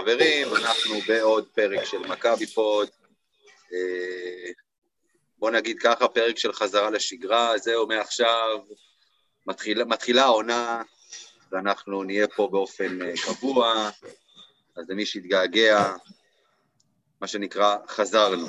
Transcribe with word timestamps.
חברים, 0.00 0.48
אנחנו 0.56 0.94
בעוד 1.08 1.48
פרק 1.54 1.84
של 1.84 1.98
מכבי 1.98 2.46
פוד. 2.46 2.88
אה, 3.72 4.50
בוא 5.38 5.50
נגיד 5.50 5.78
ככה, 5.78 6.08
פרק 6.08 6.38
של 6.38 6.52
חזרה 6.52 6.90
לשגרה, 6.90 7.58
זהו 7.58 7.86
מעכשיו, 7.86 8.58
מתחילה, 9.46 9.84
מתחילה 9.84 10.22
העונה, 10.22 10.82
ואנחנו 11.52 12.02
נהיה 12.02 12.28
פה 12.28 12.48
באופן 12.52 13.02
אה, 13.02 13.12
קבוע, 13.24 13.90
אז 14.76 14.90
למי 14.90 15.06
שהתגעגע, 15.06 15.92
מה 17.20 17.26
שנקרא, 17.26 17.76
חזרנו. 17.88 18.46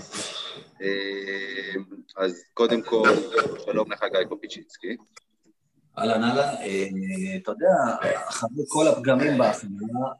אה, 0.81 1.73
אז 2.17 2.43
קודם 2.53 2.81
כל, 2.81 3.09
שלום 3.65 3.91
לך 3.91 4.03
גיא 4.11 4.23
קופיצ'יצקי. 4.29 4.97
אהלן 5.97 6.23
אהלן, 6.23 6.55
אה, 6.61 6.87
אתה 7.35 7.51
יודע, 7.51 7.73
אחרי 8.29 8.63
כל 8.67 8.87
הפגמים 8.87 9.37
בהכנה, 9.37 9.69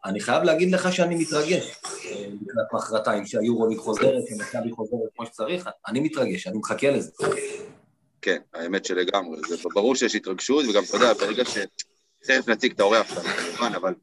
אני 0.05 0.19
חייב 0.19 0.43
להגיד 0.43 0.71
לך 0.71 0.93
שאני 0.93 1.15
מתרגש 1.15 1.75
אה, 2.05 2.25
לקראת 2.41 2.73
מחרתיים, 2.73 3.25
שהיורוליג 3.25 3.77
חוזרת, 3.77 4.23
שמכבי 4.29 4.71
חוזרת 4.71 5.09
כמו 5.15 5.25
שצריך, 5.25 5.69
אני 5.87 5.99
מתרגש, 5.99 6.47
אני 6.47 6.57
מחכה 6.57 6.91
לזה. 6.91 7.11
כן, 8.21 8.37
האמת 8.53 8.85
שלגמרי, 8.85 9.41
זה 9.49 9.55
ברור 9.73 9.95
שיש 9.95 10.15
התרגשות, 10.15 10.65
וגם, 10.69 10.83
אתה 10.83 10.95
יודע, 10.95 11.13
ברגע 11.13 11.45
ש... 11.45 11.57
תכף 12.23 12.47
נציג 12.47 12.71
את 12.71 12.79
האורח 12.79 13.09
שלנו, 13.09 13.27
כמובן, 13.27 13.75
אבל 13.75 13.93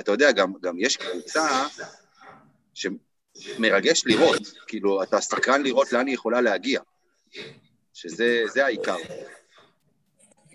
אתה 0.00 0.12
יודע, 0.12 0.32
גם, 0.32 0.52
גם 0.62 0.76
יש 0.78 0.96
קבוצה 0.96 1.66
שמרגש 2.74 4.02
לראות, 4.06 4.42
כאילו, 4.66 5.02
אתה 5.02 5.20
סקרן 5.20 5.62
לראות 5.62 5.92
לאן 5.92 6.06
היא 6.06 6.14
יכולה 6.14 6.40
להגיע, 6.40 6.80
שזה 7.94 8.64
העיקר. 8.64 8.96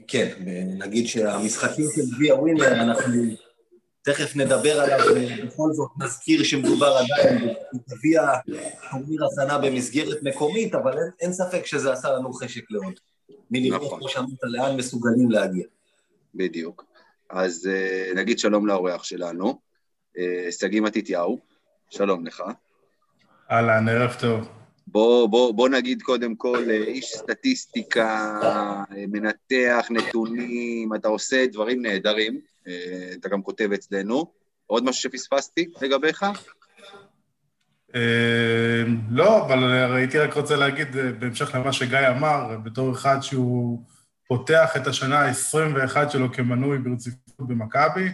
כן, 0.07 0.29
נגיד 0.77 1.07
שהמשחקים 1.07 1.85
של 1.95 2.01
גביע 2.15 2.35
ווינר, 2.35 2.81
אנחנו 2.81 3.13
תכף 4.01 4.35
נדבר 4.35 4.81
עליו, 4.81 4.99
ובכל 5.15 5.73
זאת 5.73 5.89
נזכיר 5.99 6.43
שמדובר 6.43 6.97
עדיין 6.97 7.53
בגביע 7.73 8.21
טורניר 8.91 9.25
הכנה 9.25 9.57
במסגרת 9.57 10.23
מקומית, 10.23 10.75
אבל 10.75 10.91
אין, 10.97 11.09
אין 11.21 11.33
ספק 11.33 11.65
שזה 11.65 11.93
עשה 11.93 12.11
לנו 12.11 12.33
חשק 12.33 12.71
לראות. 12.71 12.99
מלראות, 13.51 13.81
נכון. 13.81 13.99
כמו 13.99 14.09
שאמרת, 14.09 14.39
לאן 14.43 14.77
מסוגלים 14.77 15.31
להגיע. 15.31 15.63
בדיוק. 16.35 16.85
אז 17.29 17.69
uh, 17.71 18.15
נגיד 18.17 18.39
שלום 18.39 18.67
לאורח 18.67 19.03
שלנו, 19.03 19.59
אה, 20.17 20.51
שגיא 20.51 20.81
uh, 20.81 20.83
מתתיהו, 20.83 21.39
שלום 21.89 22.25
לך. 22.25 22.43
אהלן, 23.51 23.89
ערב 23.89 24.15
טוב. 24.19 24.49
בוא, 24.87 25.29
בוא, 25.29 25.53
בוא 25.53 25.69
נגיד 25.69 26.01
קודם 26.01 26.35
כל, 26.35 26.63
אה, 26.69 26.75
איש 26.75 27.05
סטטיסטיקה, 27.05 28.39
מנתח 29.07 29.87
נתונים, 29.89 30.95
אתה 30.95 31.07
עושה 31.07 31.45
דברים 31.51 31.81
נהדרים, 31.81 32.39
אתה 33.13 33.29
גם 33.29 33.41
כותב 33.41 33.69
אצלנו. 33.73 34.31
עוד 34.67 34.83
משהו 34.83 35.01
שפספסתי 35.01 35.69
לגביך? 35.81 36.25
לא, 39.11 39.45
אבל 39.45 39.91
הייתי 39.95 40.19
רק 40.19 40.33
רוצה 40.33 40.55
להגיד, 40.55 40.87
בהמשך 41.19 41.55
למה 41.55 41.73
שגיא 41.73 42.09
אמר, 42.09 42.57
בתור 42.63 42.91
אחד 42.91 43.17
שהוא 43.21 43.83
פותח 44.27 44.71
את 44.75 44.87
השנה 44.87 45.19
ה-21 45.19 46.09
שלו 46.09 46.33
כמנוי 46.33 46.77
ברציפות 46.77 47.47
במכבי. 47.47 48.09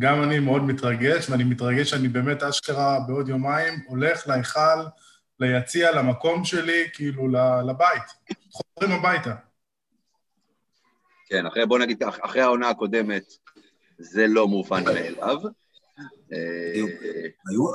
גם 0.00 0.22
אני 0.22 0.38
מאוד 0.38 0.62
מתרגש, 0.62 1.30
ואני 1.30 1.44
מתרגש 1.44 1.90
שאני 1.90 2.08
באמת 2.08 2.42
אשכרה 2.42 3.00
בעוד 3.06 3.28
יומיים 3.28 3.74
הולך 3.86 4.28
להיכל, 4.28 4.80
ליציע, 5.42 5.92
למקום 5.92 6.44
שלי, 6.44 6.88
כאילו 6.92 7.28
לבית. 7.68 8.02
חוזרים 8.52 8.98
הביתה. 8.98 9.34
כן, 11.28 11.46
אחרי, 11.46 11.66
בוא 11.66 11.78
נגיד, 11.78 12.02
אחרי 12.20 12.40
העונה 12.40 12.68
הקודמת, 12.68 13.32
זה 13.98 14.26
לא 14.26 14.48
מובן 14.48 14.84
מאליו. 14.84 15.36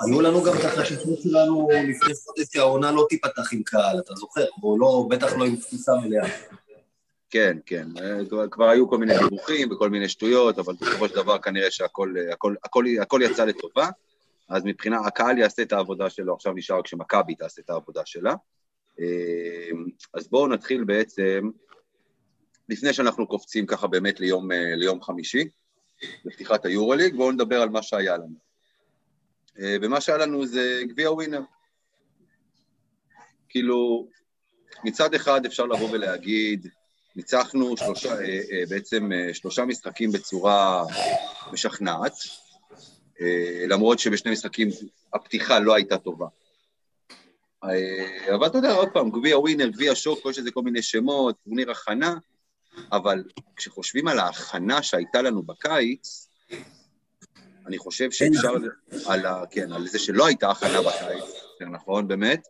היו 0.05 0.21
לנו 0.21 0.43
גם 0.43 0.53
את 0.59 0.65
החשיבות 0.65 1.21
שלנו 1.21 1.69
לפני 1.71 2.13
חודש 2.25 2.45
שהעונה 2.53 2.91
לא 2.91 3.05
תיפתח 3.09 3.53
עם 3.53 3.63
קהל, 3.63 3.99
אתה 3.99 4.13
זוכר? 4.15 4.45
או 4.63 4.77
לא, 4.79 5.07
בטח 5.09 5.33
לא 5.33 5.45
עם 5.45 5.55
תפיסה 5.55 5.91
מלאה. 5.95 6.29
כן, 7.29 7.57
כן, 7.65 7.87
כבר, 8.29 8.47
כבר 8.47 8.69
היו 8.69 8.89
כל 8.89 8.97
מיני 8.97 9.17
דיווחים 9.17 9.71
וכל 9.71 9.89
מיני 9.89 10.09
שטויות, 10.09 10.59
אבל 10.59 10.73
בסופו 10.81 11.07
של 11.07 11.15
דבר 11.15 11.37
כנראה 11.37 11.71
שהכל 11.71 12.13
הכל, 12.31 12.55
הכל, 12.63 12.85
הכל 13.01 13.21
יצא 13.23 13.45
לטובה, 13.45 13.89
אז 14.49 14.63
מבחינה, 14.65 14.99
הקהל 14.99 15.37
יעשה 15.37 15.61
את 15.61 15.71
העבודה 15.71 16.09
שלו, 16.09 16.35
עכשיו 16.35 16.53
נשאר 16.53 16.79
רק 16.79 16.87
שמכבי 16.87 17.35
תעשה 17.35 17.61
את 17.61 17.69
העבודה 17.69 18.01
שלה. 18.05 18.35
אז 20.13 20.27
בואו 20.29 20.47
נתחיל 20.47 20.83
בעצם, 20.83 21.49
לפני 22.69 22.93
שאנחנו 22.93 23.27
קופצים 23.27 23.65
ככה 23.65 23.87
באמת 23.87 24.19
ליום, 24.19 24.51
ליום 24.51 25.01
חמישי, 25.01 25.49
לפתיחת 26.25 26.65
היורוליג, 26.65 27.15
בואו 27.15 27.31
נדבר 27.31 27.61
על 27.61 27.69
מה 27.69 27.83
שהיה 27.83 28.17
לנו. 28.17 28.35
ומה 29.81 30.01
שהיה 30.01 30.17
לנו 30.17 30.45
זה 30.45 30.81
גביע 30.87 31.11
ווינר. 31.11 31.41
כאילו, 33.49 34.07
מצד 34.83 35.13
אחד 35.13 35.45
אפשר 35.45 35.65
לבוא 35.65 35.89
ולהגיד, 35.91 36.67
ניצחנו 37.15 37.77
שלושה, 37.77 38.09
אה, 38.09 38.41
אה, 38.51 38.63
בעצם 38.69 39.11
אה, 39.11 39.33
שלושה 39.33 39.65
משחקים 39.65 40.11
בצורה 40.11 40.83
משכנעת, 41.51 42.13
למרות 43.67 43.99
שבשני 43.99 44.31
משחקים 44.31 44.69
הפתיחה 45.13 45.59
לא 45.59 45.75
הייתה 45.75 45.97
טובה. 45.97 46.27
אבל 48.35 48.47
אתה 48.47 48.57
יודע, 48.57 48.71
עוד 48.71 48.89
פעם, 48.93 49.09
גביע 49.09 49.39
ווינר, 49.39 49.67
גביע 49.67 49.95
שוק, 49.95 50.19
יש 50.29 50.39
לזה 50.39 50.51
כל 50.51 50.61
מיני 50.61 50.81
שמות, 50.81 51.35
טורניר 51.43 51.71
הכנה, 51.71 52.15
אבל 52.91 53.23
כשחושבים 53.55 54.07
על 54.07 54.19
ההכנה 54.19 54.83
שהייתה 54.83 55.21
לנו 55.21 55.43
בקיץ, 55.43 56.29
אני 57.67 57.77
חושב 57.77 58.11
שאפשר, 58.11 58.53
על, 59.05 59.25
ה, 59.25 59.43
כן, 59.51 59.71
על 59.71 59.87
זה 59.87 59.99
שלא 59.99 60.27
הייתה 60.27 60.51
הכנה 60.51 60.81
בקיץ, 60.81 61.23
נכון, 61.71 62.07
באמת, 62.07 62.47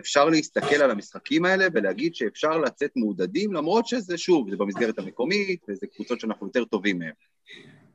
אפשר 0.00 0.24
להסתכל 0.24 0.74
על 0.74 0.90
המשחקים 0.90 1.44
האלה 1.44 1.66
ולהגיד 1.74 2.14
שאפשר 2.14 2.58
לצאת 2.58 2.90
מעודדים, 2.96 3.52
למרות 3.52 3.86
שזה, 3.86 4.18
שוב, 4.18 4.50
זה 4.50 4.56
במסגרת 4.56 4.98
המקומית, 4.98 5.60
וזה 5.68 5.86
קבוצות 5.86 6.20
שאנחנו 6.20 6.46
יותר 6.46 6.64
טובים 6.64 6.98
מהן. 6.98 7.12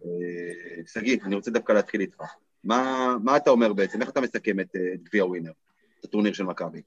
אה, 0.06 0.82
שגיא, 0.94 1.18
אני 1.24 1.36
רוצה 1.36 1.52
דווקא 1.52 1.72
להתחיל 1.72 2.02
איתך. 2.02 2.22
מה, 2.64 3.14
מה 3.24 3.38
אתה 3.38 3.50
אומר 3.50 3.74
בעצם? 3.74 4.02
איך 4.02 4.10
אתה 4.10 4.22
מסכם 4.22 4.60
את, 4.60 4.76
אה, 4.76 4.82
את 4.94 5.04
גביע 5.04 5.26
ווינר, 5.26 5.52
את 6.00 6.06
הטורניר 6.06 6.34
של 6.34 6.44
מכבי? 6.44 6.82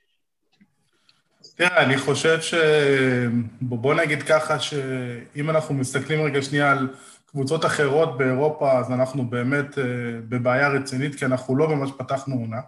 תראה, 1.57 1.83
אני 1.83 1.99
חושב 1.99 2.41
ש... 2.41 2.55
בוא 3.61 3.95
נגיד 3.95 4.23
ככה, 4.23 4.61
שאם 4.61 5.51
אנחנו 5.51 5.75
מסתכלים 5.75 6.21
רגע 6.21 6.43
שנייה 6.43 6.73
על 6.73 6.89
קבוצות 7.27 7.65
אחרות 7.65 8.19
באירופה, 8.19 8.79
אז 8.79 8.91
אנחנו 8.91 9.31
באמת 9.31 9.79
אה, 9.79 9.85
בבעיה 10.29 10.69
רצינית, 10.69 11.15
כי 11.15 11.25
אנחנו 11.25 11.57
לא 11.57 11.69
ממש 11.69 11.91
פתחנו 11.99 12.35
עונה. 12.35 12.61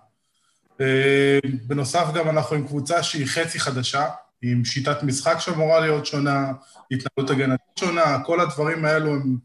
בנוסף 1.67 2.07
גם 2.15 2.29
אנחנו 2.29 2.57
עם 2.57 2.67
קבוצה 2.67 3.03
שהיא 3.03 3.27
חצי 3.27 3.61
חדשה, 3.61 4.07
עם 4.43 4.65
שיטת 4.65 5.03
משחק 5.03 5.37
שאמורה 5.39 5.81
להיות 5.81 6.07
שונה, 6.07 6.53
התנהלות 6.91 7.31
הגנתית 7.31 7.79
שונה, 7.79 8.19
כל 8.25 8.41
הדברים 8.41 8.85
האלו 8.85 9.15
הם 9.15 9.37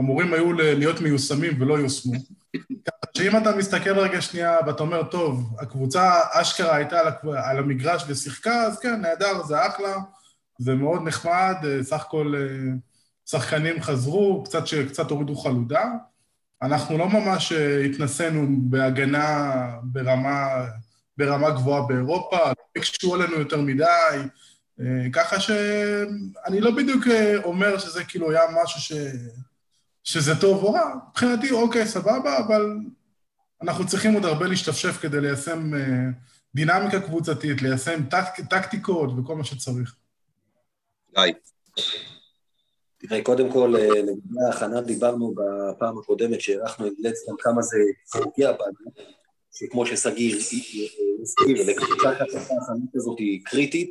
אמורים 0.00 0.34
היו 0.34 0.52
להיות 0.52 1.00
מיושמים 1.00 1.62
ולא 1.62 1.78
יושמו. 1.78 2.12
שאם 3.16 3.36
אתה 3.36 3.56
מסתכל 3.56 3.98
רגע 3.98 4.20
שנייה 4.20 4.56
ואתה 4.66 4.82
אומר, 4.82 5.02
טוב, 5.02 5.56
הקבוצה 5.60 6.20
אשכרה 6.32 6.76
הייתה 6.76 7.00
על 7.44 7.58
המגרש 7.58 8.04
ושיחקה, 8.08 8.62
אז 8.62 8.78
כן, 8.78 9.00
נהדר, 9.00 9.42
זה 9.42 9.66
אחלה, 9.66 9.96
זה 10.58 10.74
מאוד 10.74 11.02
נחמד, 11.04 11.54
אה, 11.64 11.82
סך 11.82 12.00
הכל 12.00 12.34
אה, 12.36 12.72
שחקנים 13.26 13.82
חזרו, 13.82 14.42
קצת, 14.44 14.62
קצת 14.88 15.10
הורידו 15.10 15.36
חלודה. 15.36 15.84
אנחנו 16.62 16.98
לא 16.98 17.08
ממש 17.08 17.52
אה, 17.52 17.84
התנסינו 17.84 18.46
בהגנה 18.60 19.52
ברמה, 19.82 20.48
ברמה 21.16 21.50
גבוהה 21.50 21.82
באירופה, 21.82 22.38
לא 22.38 22.54
הקשו 22.76 23.14
עלינו 23.14 23.34
יותר 23.34 23.60
מדי, 23.60 24.18
ככה 25.12 25.40
שאני 25.40 26.60
לא 26.60 26.70
בדיוק 26.70 27.04
אומר 27.44 27.78
שזה 27.78 28.04
כאילו 28.04 28.30
היה 28.30 28.40
משהו 28.62 28.80
ש... 28.80 28.92
שזה 30.04 30.40
טוב 30.40 30.62
או 30.64 30.72
רע, 30.72 30.94
מבחינתי 31.10 31.50
אוקיי, 31.50 31.86
סבבה, 31.86 32.38
אבל 32.38 32.76
אנחנו 33.62 33.86
צריכים 33.86 34.12
עוד 34.14 34.24
הרבה 34.24 34.46
להשתפשף 34.46 34.98
כדי 35.00 35.20
ליישם 35.20 35.70
דינמיקה 36.54 37.00
קבוצתית, 37.00 37.62
ליישם 37.62 38.00
טק, 38.10 38.40
טקטיקות 38.50 39.10
וכל 39.18 39.36
מה 39.36 39.44
שצריך. 39.44 39.94
היי. 41.16 41.32
תראה, 42.98 43.22
קודם 43.22 43.52
כל, 43.52 43.76
אה, 43.76 44.02
לגבי 44.02 44.40
ההכנה 44.46 44.80
דיברנו 44.80 45.34
בפעם 45.34 45.98
הקודמת 45.98 46.40
שהערכנו 46.40 46.86
את 46.86 46.92
גלדסטון 47.02 47.36
כמה 47.38 47.62
זה 47.62 47.78
פוגע 48.12 48.52
בנו, 48.52 48.92
שכמו 49.54 49.86
ששגיא 49.86 50.36
הזכיר, 50.36 51.66
לקבוצת 51.66 52.20
ההכנה 52.20 52.84
הזאת 52.94 53.18
היא 53.18 53.40
קריטית, 53.44 53.88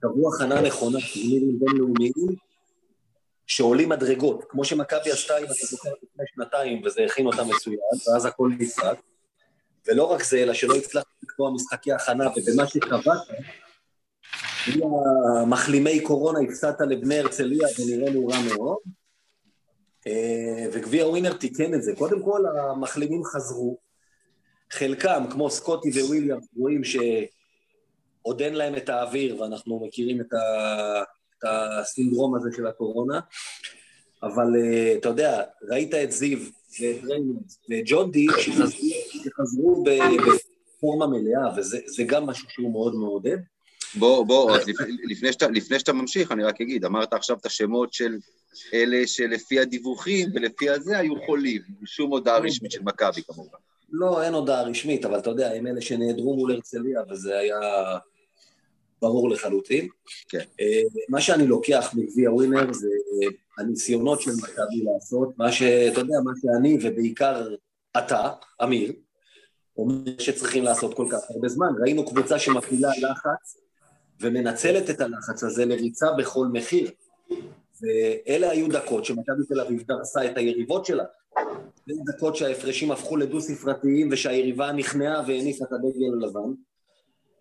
קבעו 0.00 0.34
הכנה 0.34 0.60
נכונה, 0.60 0.98
טורנירים 1.14 1.58
בינלאומיים 1.58 2.12
שעולים 3.50 3.88
מדרגות, 3.88 4.44
כמו 4.48 4.64
שמכבי 4.64 5.10
עשתה, 5.10 5.38
אם 5.38 5.44
אתה 5.44 5.52
זוכר 5.70 5.90
לפני 6.02 6.24
שנתיים, 6.34 6.82
וזה 6.84 7.04
הכין 7.04 7.26
אותה 7.26 7.44
מצוין, 7.44 7.78
ואז 8.08 8.26
הכל 8.26 8.50
נפסק. 8.58 8.96
ולא 9.86 10.04
רק 10.04 10.22
זה, 10.22 10.42
אלא 10.42 10.54
שלא 10.54 10.74
הצלחנו 10.74 11.10
לקבוע 11.22 11.50
משחקי 11.50 11.92
הכנה, 11.92 12.28
ובמה 12.36 12.66
שקבעת, 12.66 13.20
מחלימי 15.46 16.00
קורונה 16.00 16.38
הפסדת 16.40 16.80
לבני 16.80 17.18
הרצליה 17.18 17.68
ונראינו 17.78 18.26
רע 18.26 18.36
מאוד. 18.48 18.78
אה, 20.06 20.66
וגביע 20.72 21.06
ווינר 21.06 21.32
תיקן 21.32 21.74
את 21.74 21.82
זה. 21.82 21.92
קודם 21.98 22.22
כל, 22.22 22.40
המחלימים 22.46 23.24
חזרו. 23.24 23.78
חלקם, 24.72 25.24
כמו 25.30 25.50
סקוטי 25.50 26.02
וויליאם, 26.02 26.38
רואים 26.56 26.82
שעוד 26.84 28.40
אין 28.40 28.54
להם 28.54 28.76
את 28.76 28.88
האוויר, 28.88 29.42
ואנחנו 29.42 29.86
מכירים 29.86 30.20
את, 30.20 30.32
ה... 30.32 31.19
את 31.40 31.44
הסינדרום 31.80 32.34
הזה 32.34 32.50
של 32.56 32.66
הקורונה. 32.66 33.20
אבל 34.22 34.46
uh, 34.54 34.98
אתה 34.98 35.08
יודע, 35.08 35.42
ראית 35.70 35.94
את 35.94 36.12
זיו 36.12 36.38
ואת 36.80 37.04
ריינולדס 37.04 37.58
ואת 37.68 37.82
ג'ון 37.86 38.10
די 38.10 38.26
שחזרו, 38.38 38.90
שחזרו 39.24 39.84
בפורמה 39.84 41.06
מלאה, 41.06 41.56
וזה 41.56 42.02
גם 42.06 42.26
משהו 42.26 42.50
שהוא 42.50 42.72
מאוד 42.72 42.94
מעודד. 42.94 43.36
בוא, 43.94 44.26
בוא, 44.26 44.56
אז 44.56 44.62
לפני 45.10 45.32
שאתה, 45.32 45.48
לפני 45.48 45.78
שאתה 45.78 45.92
ממשיך, 45.92 46.32
אני 46.32 46.44
רק 46.44 46.60
אגיד, 46.60 46.84
אמרת 46.84 47.12
עכשיו 47.12 47.36
את 47.36 47.46
השמות 47.46 47.92
של 47.92 48.18
אלה 48.74 49.06
שלפי 49.06 49.60
הדיווחים 49.60 50.28
ולפי 50.34 50.70
הזה 50.70 50.98
היו 50.98 51.14
חולים, 51.26 51.62
שום 51.84 52.10
הודעה 52.10 52.38
רשמית 52.38 52.70
של 52.72 52.82
מכבי 52.82 53.22
כמובן. 53.22 53.58
לא, 53.92 54.22
אין 54.22 54.34
הודעה 54.34 54.62
רשמית, 54.62 55.04
אבל 55.04 55.18
אתה 55.18 55.30
יודע, 55.30 55.52
הם 55.52 55.66
אלה 55.66 55.80
שנעדרו 55.80 56.36
מול 56.36 56.52
הרצליה, 56.52 57.00
וזה 57.10 57.38
היה 57.38 57.58
ברור 59.02 59.30
לחלוטין. 59.30 59.88
כן. 60.28 60.44
אה, 60.60 60.82
מה 61.08 61.20
שאני 61.20 61.46
לוקח 61.46 61.90
מגביע 61.94 62.32
ווינר 62.32 62.72
זה 62.72 62.88
הניסיונות 63.58 64.20
של 64.20 64.30
מכבי 64.42 64.82
לעשות, 64.84 65.28
מה 65.38 65.52
שאתה 65.52 66.00
יודע, 66.00 66.16
מה 66.24 66.32
שאני 66.42 66.78
ובעיקר 66.82 67.54
אתה, 67.98 68.30
אמיר, 68.62 68.92
אומר 69.76 70.18
שצריכים 70.18 70.64
לעשות 70.64 70.94
כל 70.94 71.06
כך 71.10 71.30
הרבה 71.30 71.48
זמן. 71.48 71.68
ראינו 71.82 72.06
קבוצה 72.06 72.38
שמפעילה 72.38 72.90
לחץ 73.00 73.60
ומנצלת 74.20 74.90
את 74.90 75.00
הלחץ 75.00 75.44
הזה 75.44 75.64
לריצה 75.64 76.06
בכל 76.18 76.46
מחיר. 76.46 76.90
ואלה 77.82 78.50
היו 78.50 78.68
דקות 78.68 79.04
שמכבי 79.04 79.46
תל 79.48 79.60
אביב 79.60 79.82
דרסה 79.82 80.26
את 80.26 80.36
היריבות 80.36 80.86
שלה. 80.86 81.04
זה 81.86 81.94
דקות 82.16 82.36
שההפרשים 82.36 82.90
הפכו 82.92 83.16
לדו-ספרתיים 83.16 84.08
ושהיריבה 84.12 84.72
נכנעה 84.72 85.22
והניפה 85.26 85.64
את 85.64 85.72
הדגל 85.72 86.12
הלבן. 86.12 86.52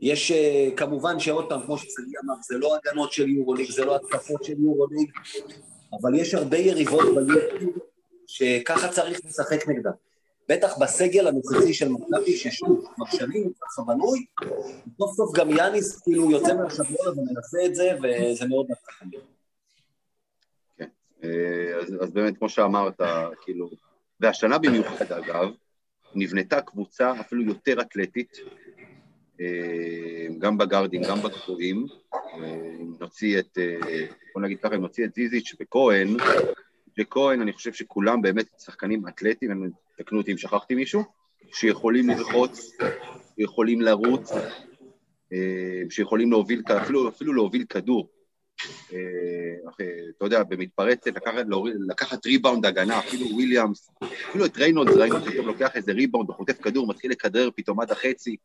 יש 0.02 0.32
uh, 0.32 0.78
כמובן 0.78 1.20
שעוד 1.20 1.50
פעם, 1.50 1.62
כמו 1.66 1.78
ששגיא 1.78 2.20
אמר, 2.26 2.34
זה 2.42 2.58
לא 2.58 2.76
הגנות 2.76 3.12
של 3.12 3.30
יורוליג, 3.30 3.72
זה 3.72 3.86
לא 3.86 3.96
התקפות 3.96 4.44
של 4.44 4.60
יורוליג, 4.60 5.12
אבל 6.02 6.16
יש 6.16 6.34
הרבה 6.34 6.58
יריבות 6.58 7.06
ביורוליג 7.16 7.70
שככה 8.28 8.88
צריך 8.88 9.26
לשחק 9.26 9.68
נגדם. 9.68 9.92
בטח 10.50 10.78
בסגל 10.78 11.28
הנוכחי 11.28 11.74
של 11.74 11.90
מכבי, 11.90 12.38
ששוב, 12.38 12.86
כבר 12.96 13.06
שנים 13.06 13.52
ככה 13.62 13.82
בנוי, 13.82 14.26
סוף 14.98 15.16
סוף 15.16 15.38
גם 15.38 15.50
יאניס 15.50 16.02
כאילו 16.02 16.32
יוצא 16.32 16.54
מהשבוע 16.54 17.10
ומנסה 17.10 17.66
את 17.66 17.76
זה, 17.76 17.92
וזה 17.98 18.46
מאוד 18.48 18.66
מצליח. 18.70 19.24
כן, 20.78 20.88
אה, 21.24 21.80
אז, 22.02 22.12
באמת, 22.12 22.38
כמו 22.38 22.50
שאמרת, 22.50 23.02
כאילו, 23.42 23.70
והשנה 24.20 24.58
במיוחד, 24.58 25.12
אגב, 25.12 25.48
נבנתה 26.16 26.62
קבוצה 26.62 27.14
אפילו 27.20 27.44
יותר 27.44 27.82
אתלטית, 27.82 28.38
אה, 28.38 28.69
גם 30.40 30.58
בגארדים, 30.58 31.02
גם 31.04 31.18
בגבוהים. 31.22 31.86
אה, 32.14 32.72
נוציא 33.00 33.40
את, 33.40 33.58
בוא 34.34 34.42
נגיד 34.42 34.60
ככה, 34.60 34.78
נוציא 34.78 35.06
את 35.06 35.14
זיזיץ' 35.14 35.56
וכהן, 35.62 36.18
וכהן, 37.00 37.42
אני 37.42 37.54
חושב 37.54 37.74
שכולם 37.74 38.22
באמת 38.22 38.46
שחקנים 38.60 39.08
אתלטיים, 39.08 39.72
תקנו 39.98 40.18
אותי 40.18 40.32
אם 40.32 40.38
שכחתי 40.38 40.76
מישהו, 40.76 41.04
שיכולים 41.54 42.10
ללחוץ, 42.10 42.78
שיכולים 43.36 43.82
לרוץ, 43.82 44.32
אה, 45.34 45.82
שיכולים 45.90 46.32
להוביל, 46.32 46.62
אפילו, 46.84 47.10
אפילו 47.10 47.34
להוביל 47.34 47.66
כדור. 47.70 48.10
אה, 48.94 48.98
אתה 50.18 50.26
יודע, 50.26 50.44
במתפרצת, 50.44 51.08
לקחת, 51.08 51.46
לקחת 51.90 52.26
ריבאונד 52.26 52.66
הגנה, 52.66 53.00
אפילו 53.00 53.26
וויליאמס, 53.26 53.90
אפילו 54.30 54.46
את 54.46 54.58
ריינולדס, 54.58 54.96
ראינו 54.96 55.22
פתאום 55.22 55.48
לוקח 55.48 55.76
איזה 55.76 55.92
ריבאונד 55.92 56.30
וחוטף 56.30 56.62
כדור, 56.62 56.88
מתחיל 56.88 57.12
לכדרר 57.12 57.50
פתאום 57.56 57.80
עד 57.80 57.92
החצי. 57.92 58.36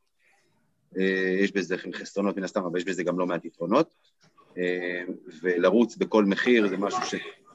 אה, 0.98 1.36
יש 1.40 1.52
בזה 1.52 1.76
חסרונות 1.94 2.36
מן 2.36 2.44
הסתם, 2.44 2.64
אבל 2.64 2.78
יש 2.78 2.84
בזה 2.84 3.02
גם 3.02 3.18
לא 3.18 3.26
מעט 3.26 3.44
יתרונות. 3.44 3.94
ולרוץ 5.42 5.96
בכל 5.96 6.24
מחיר 6.24 6.68
זה 6.68 6.76
משהו 6.76 7.00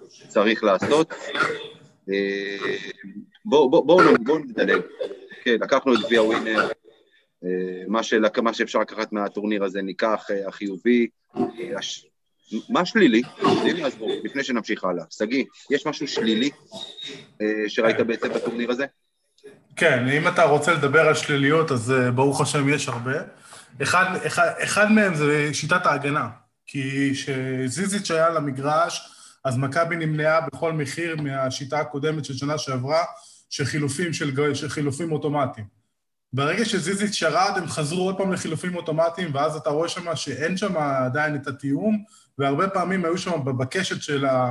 שצריך 0.09 0.63
לעשות. 0.63 1.13
בואו 3.45 3.69
בוא, 3.69 3.85
בוא, 3.85 4.03
בוא 4.25 4.39
נדלג. 4.39 4.81
כן, 5.43 5.57
לקחנו 5.61 5.93
את 5.93 5.99
גביע 5.99 6.23
ווינר, 6.23 6.69
אה, 7.43 7.83
מה, 7.87 7.99
מה 8.41 8.53
שאפשר 8.53 8.79
לקחת 8.79 9.11
מהטורניר 9.11 9.63
הזה 9.63 9.81
ניקח, 9.81 10.27
אה, 10.31 10.47
החיובי. 10.47 11.07
הש... 11.77 12.05
מה 12.69 12.85
שלילי? 12.85 13.21
שלילי, 13.61 13.85
אז 13.85 13.95
בואו, 13.95 14.11
לפני 14.23 14.43
שנמשיך 14.43 14.83
הלאה. 14.83 15.03
שגיא, 15.09 15.43
יש 15.71 15.85
משהו 15.85 16.07
שלילי 16.07 16.49
אה, 17.41 17.47
שראית 17.67 17.99
בעצם 17.99 18.29
בטורניר 18.29 18.71
הזה? 18.71 18.85
כן, 19.79 20.07
אם 20.07 20.27
אתה 20.27 20.43
רוצה 20.43 20.73
לדבר 20.73 21.07
על 21.07 21.15
שליליות, 21.15 21.71
אז 21.71 21.93
ברוך 22.15 22.41
השם 22.41 22.69
יש 22.69 22.87
הרבה. 22.87 23.13
אחד, 23.81 24.05
אחד, 24.27 24.49
אחד 24.57 24.91
מהם 24.91 25.15
זה 25.15 25.49
שיטת 25.53 25.85
ההגנה. 25.85 26.27
כי 26.65 27.11
כשזיזיץ' 27.13 28.11
היה 28.11 28.29
למגרש, 28.29 29.09
אז 29.45 29.57
מכבי 29.57 29.95
נמנעה 29.95 30.41
בכל 30.41 30.73
מחיר 30.73 31.15
מהשיטה 31.21 31.79
הקודמת 31.79 32.25
של 32.25 32.33
שנה 32.33 32.57
שעברה, 32.57 33.03
של 33.49 33.65
חילופים, 33.65 34.13
של, 34.13 34.53
של 34.53 34.69
חילופים 34.69 35.11
אוטומטיים. 35.11 35.67
ברגע 36.33 36.65
שזיזיץ' 36.65 37.13
שרד, 37.13 37.53
הם 37.55 37.67
חזרו 37.67 38.03
עוד 38.03 38.17
פעם 38.17 38.33
לחילופים 38.33 38.75
אוטומטיים, 38.75 39.35
ואז 39.35 39.55
אתה 39.55 39.69
רואה 39.69 39.89
שם 39.89 40.15
שאין 40.15 40.57
שם 40.57 40.77
עדיין 40.77 41.35
את 41.35 41.47
התיאום, 41.47 42.03
והרבה 42.37 42.69
פעמים 42.69 43.05
היו 43.05 43.17
שם 43.17 43.31
בקשת 43.45 44.01
של 44.01 44.25
ה... 44.25 44.49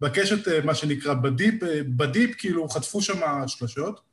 בקשת, 0.00 0.48
אה, 0.48 0.58
מה 0.64 0.74
שנקרא, 0.74 1.14
בדיפ, 1.14 1.62
אה, 1.62 1.80
בדיפ 1.96 2.30
כאילו 2.38 2.68
חטפו 2.68 3.02
שם 3.02 3.46
שלשות. 3.46 4.08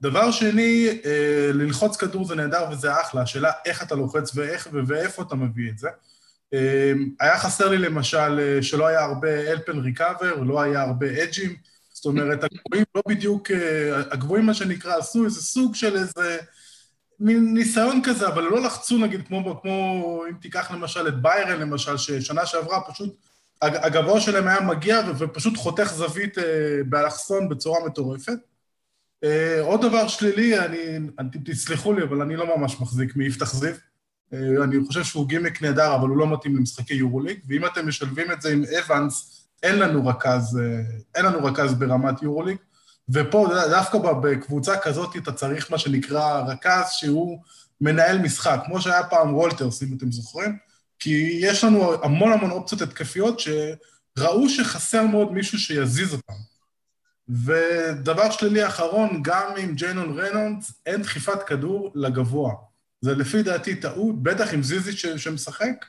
דבר 0.00 0.30
שני, 0.30 0.88
אה, 1.04 1.50
ללחוץ 1.54 1.96
כדור 1.96 2.24
זה 2.24 2.34
נהדר 2.34 2.64
וזה 2.72 3.00
אחלה, 3.00 3.22
השאלה 3.22 3.52
איך 3.64 3.82
אתה 3.82 3.94
לוחץ 3.94 4.36
ואיך 4.36 4.68
ואיפה 4.86 5.22
אתה 5.22 5.34
מביא 5.34 5.70
את 5.70 5.78
זה. 5.78 5.88
היה 7.20 7.38
חסר 7.38 7.68
לי 7.68 7.78
למשל 7.78 8.60
שלא 8.62 8.86
היה 8.86 9.04
הרבה 9.04 9.52
אלפן 9.52 9.78
ריקאבר, 9.78 10.34
לא 10.34 10.60
היה 10.60 10.82
הרבה 10.82 11.22
אג'ים, 11.22 11.56
זאת 12.00 12.06
אומרת, 12.06 12.44
הגבוהים 12.44 12.84
לא 12.94 13.02
בדיוק, 13.08 13.50
אה, 13.50 14.00
הגבוהים 14.10 14.46
מה 14.46 14.54
שנקרא 14.54 14.96
עשו 14.96 15.24
איזה 15.24 15.42
סוג 15.42 15.74
של 15.74 15.96
איזה 15.96 16.38
מין 17.20 17.54
ניסיון 17.54 18.00
כזה, 18.04 18.28
אבל 18.28 18.42
לא 18.42 18.60
לחצו 18.60 18.98
נגיד 18.98 19.26
כמו, 19.26 19.60
כמו 19.62 20.24
אם 20.30 20.34
תיקח 20.34 20.70
למשל 20.70 21.08
את 21.08 21.22
ביירן 21.22 21.60
למשל, 21.60 21.96
ששנה 21.96 22.46
שעברה 22.46 22.80
פשוט 22.80 23.16
הגבוה 23.62 24.20
שלהם 24.20 24.48
היה 24.48 24.60
מגיע 24.60 25.00
ופשוט 25.18 25.56
חותך 25.56 25.92
זווית 25.94 26.38
אה, 26.38 26.44
באלכסון 26.88 27.48
בצורה 27.48 27.86
מטורפת. 27.86 28.38
אה, 29.24 29.60
עוד 29.60 29.82
דבר 29.82 30.08
שלילי, 30.08 30.58
אני, 30.58 30.78
אני, 31.18 31.28
תסלחו 31.44 31.92
לי, 31.92 32.02
אבל 32.02 32.22
אני 32.22 32.36
לא 32.36 32.56
ממש 32.56 32.80
מחזיק 32.80 33.16
מיפתח 33.16 33.54
זיו. 33.54 33.74
אני 34.32 34.76
חושב 34.86 35.04
שהוא 35.04 35.28
גימיק 35.28 35.62
נהדר, 35.62 35.94
אבל 35.94 36.08
הוא 36.08 36.16
לא 36.16 36.32
מתאים 36.32 36.56
למשחקי 36.56 36.94
יורוליג, 36.94 37.38
ואם 37.48 37.66
אתם 37.66 37.88
משלבים 37.88 38.32
את 38.32 38.42
זה 38.42 38.52
עם 38.52 38.62
אבנס, 38.78 39.40
אין 39.62 39.78
לנו 39.78 40.06
רכז, 40.06 40.58
אה, 40.62 40.82
אין 41.14 41.24
לנו 41.24 41.44
רכז 41.44 41.74
ברמת 41.74 42.22
יורוליג, 42.22 42.56
ופה 43.12 43.48
דווקא 43.70 43.98
בקבוצה 43.98 44.76
כזאת 44.76 45.16
אתה 45.16 45.32
צריך 45.32 45.70
מה 45.70 45.78
שנקרא 45.78 46.40
רכז 46.40 46.90
שהוא 46.90 47.38
מנהל 47.80 48.18
משחק, 48.18 48.60
כמו 48.66 48.80
שהיה 48.80 49.04
פעם 49.04 49.34
וולטרס, 49.34 49.82
אם 49.82 49.96
אתם 49.96 50.12
זוכרים, 50.12 50.56
כי 50.98 51.38
יש 51.42 51.64
לנו 51.64 52.04
המון 52.04 52.32
המון 52.32 52.50
אופציות 52.50 52.82
התקפיות 52.82 53.40
שראו 53.40 54.48
שחסר 54.48 55.06
מאוד 55.06 55.32
מישהו 55.32 55.58
שיזיז 55.58 56.12
אותם. 56.12 56.39
ודבר 57.44 58.30
שלילי 58.30 58.66
אחרון, 58.66 59.20
גם 59.22 59.52
עם 59.58 59.74
ג'יינון 59.74 60.18
רנונדס, 60.18 60.72
אין 60.86 61.02
דחיפת 61.02 61.42
כדור 61.42 61.92
לגבוה. 61.94 62.54
זה 63.00 63.14
לפי 63.14 63.42
דעתי 63.42 63.74
טעות, 63.74 64.22
בטח 64.22 64.54
עם 64.54 64.62
זיזית 64.62 64.98
שמשחק, 64.98 65.86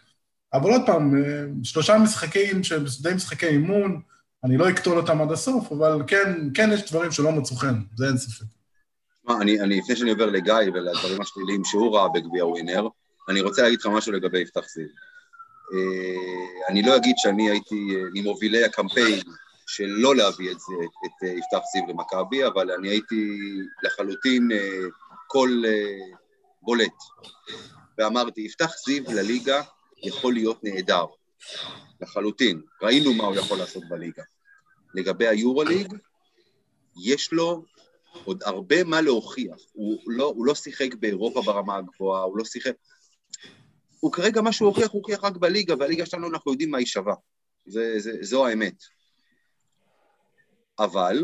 אבל 0.54 0.72
עוד 0.72 0.82
פעם, 0.86 1.24
אה, 1.24 1.44
שלושה 1.64 1.98
משחקים 1.98 2.64
שהם 2.64 2.84
די 3.02 3.14
משחקי 3.14 3.48
אימון, 3.48 4.02
אני 4.44 4.58
לא 4.58 4.70
אקטול 4.70 4.98
אותם 4.98 5.22
עד 5.22 5.32
הסוף, 5.32 5.72
אבל 5.72 6.04
כן, 6.08 6.50
כן 6.54 6.70
יש 6.74 6.92
דברים 6.92 7.12
שלא 7.12 7.32
מצאו 7.32 7.56
חן, 7.56 7.76
זה 7.96 8.08
אין 8.08 8.18
ספק. 8.18 8.46
אני, 9.42 9.62
אני, 9.62 9.80
לפני 9.80 9.96
שאני 9.96 10.10
עובר 10.10 10.26
לגיא 10.26 10.54
ולדברים 10.54 11.22
השליליים 11.22 11.64
שהוא 11.66 11.98
ראה 11.98 12.10
בגביע 12.10 12.46
ווינר, 12.46 12.88
אני 13.30 13.42
רוצה 13.42 13.62
להגיד 13.62 13.80
לך 13.80 13.86
משהו 13.86 14.12
לגבי 14.12 14.40
יפתח 14.40 14.62
זיו. 14.74 14.86
אה, 15.74 16.70
אני 16.70 16.82
לא 16.82 16.96
אגיד 16.96 17.16
שאני 17.18 17.50
הייתי 17.50 17.96
אה, 17.96 18.02
ממובילי 18.14 18.64
הקמפיין 18.66 19.20
של 19.76 19.88
לא 19.88 20.16
להביא 20.16 20.52
את, 20.52 20.60
זה, 20.60 20.74
את, 20.84 21.06
את 21.06 21.38
יפתח 21.38 21.60
זיו 21.74 21.84
למכבי, 21.88 22.48
אבל 22.48 22.72
אני 22.72 22.90
הייתי 22.90 23.38
לחלוטין 23.84 24.50
קול 25.28 25.66
בולט. 26.62 26.94
ואמרתי, 27.98 28.42
יפתח 28.42 28.72
זיו 28.86 29.04
לליגה 29.08 29.62
יכול 30.04 30.34
להיות 30.34 30.64
נהדר, 30.64 31.06
לחלוטין. 32.02 32.62
ראינו 32.82 33.14
מה 33.14 33.24
הוא 33.24 33.36
יכול 33.36 33.58
לעשות 33.58 33.84
בליגה. 33.90 34.24
לגבי 34.94 35.28
היורוליג, 35.28 35.94
יש 37.04 37.34
לו 37.34 37.64
עוד 38.24 38.44
הרבה 38.44 38.84
מה 38.84 39.02
להוכיח. 39.02 39.58
הוא 39.74 40.02
לא, 40.08 40.26
הוא 40.26 40.46
לא 40.46 40.56
שיחק 40.56 40.94
באירופה 40.94 41.42
ברמה 41.42 41.76
הגבוהה, 41.78 42.24
הוא 42.24 42.38
לא 42.38 42.46
שיחק... 42.46 42.74
הוא 44.00 44.12
כרגע, 44.12 44.42
מה 44.42 44.52
שהוא 44.52 44.68
הוכיח, 44.68 44.92
הוא 44.92 45.00
הוכיח 45.00 45.24
רק 45.24 45.38
בליגה, 45.38 45.76
והליגה 45.80 46.06
שלנו, 46.06 46.30
אנחנו 46.30 46.52
יודעים 46.52 46.72
מה 46.72 46.78
היא 46.78 46.88
שווה. 46.88 47.14
זה, 47.66 48.00
זה, 48.00 48.12
זו 48.22 48.48
האמת. 48.48 48.76
אבל 50.84 51.24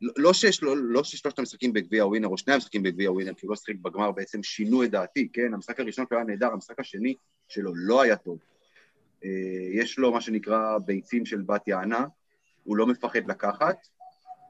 לא, 0.00 0.32
שיש, 0.32 0.62
לא, 0.62 0.76
לא 0.76 1.04
ששלושת 1.04 1.38
המשחקים 1.38 1.72
בגביע 1.72 2.06
ווינר, 2.06 2.28
או 2.28 2.38
שני 2.38 2.54
המשחקים 2.54 2.82
בגביע 2.82 3.12
ווינר, 3.12 3.34
כי 3.34 3.46
הוא 3.46 3.50
לא 3.50 3.56
שיחק 3.56 3.74
בגמר, 3.82 4.12
בעצם 4.12 4.42
שינו 4.42 4.84
את 4.84 4.90
דעתי, 4.90 5.28
כן? 5.32 5.54
המשחק 5.54 5.80
הראשון 5.80 6.04
שלו 6.08 6.18
היה 6.18 6.26
נהדר, 6.26 6.52
המשחק 6.52 6.80
השני 6.80 7.14
שלו 7.48 7.72
לא 7.74 8.02
היה 8.02 8.16
טוב. 8.16 8.38
אה, 9.24 9.28
יש 9.72 9.98
לו 9.98 10.12
מה 10.12 10.20
שנקרא 10.20 10.78
ביצים 10.78 11.26
של 11.26 11.42
בת 11.42 11.68
יענה, 11.68 12.06
הוא 12.64 12.76
לא 12.76 12.86
מפחד 12.86 13.26
לקחת, 13.26 13.76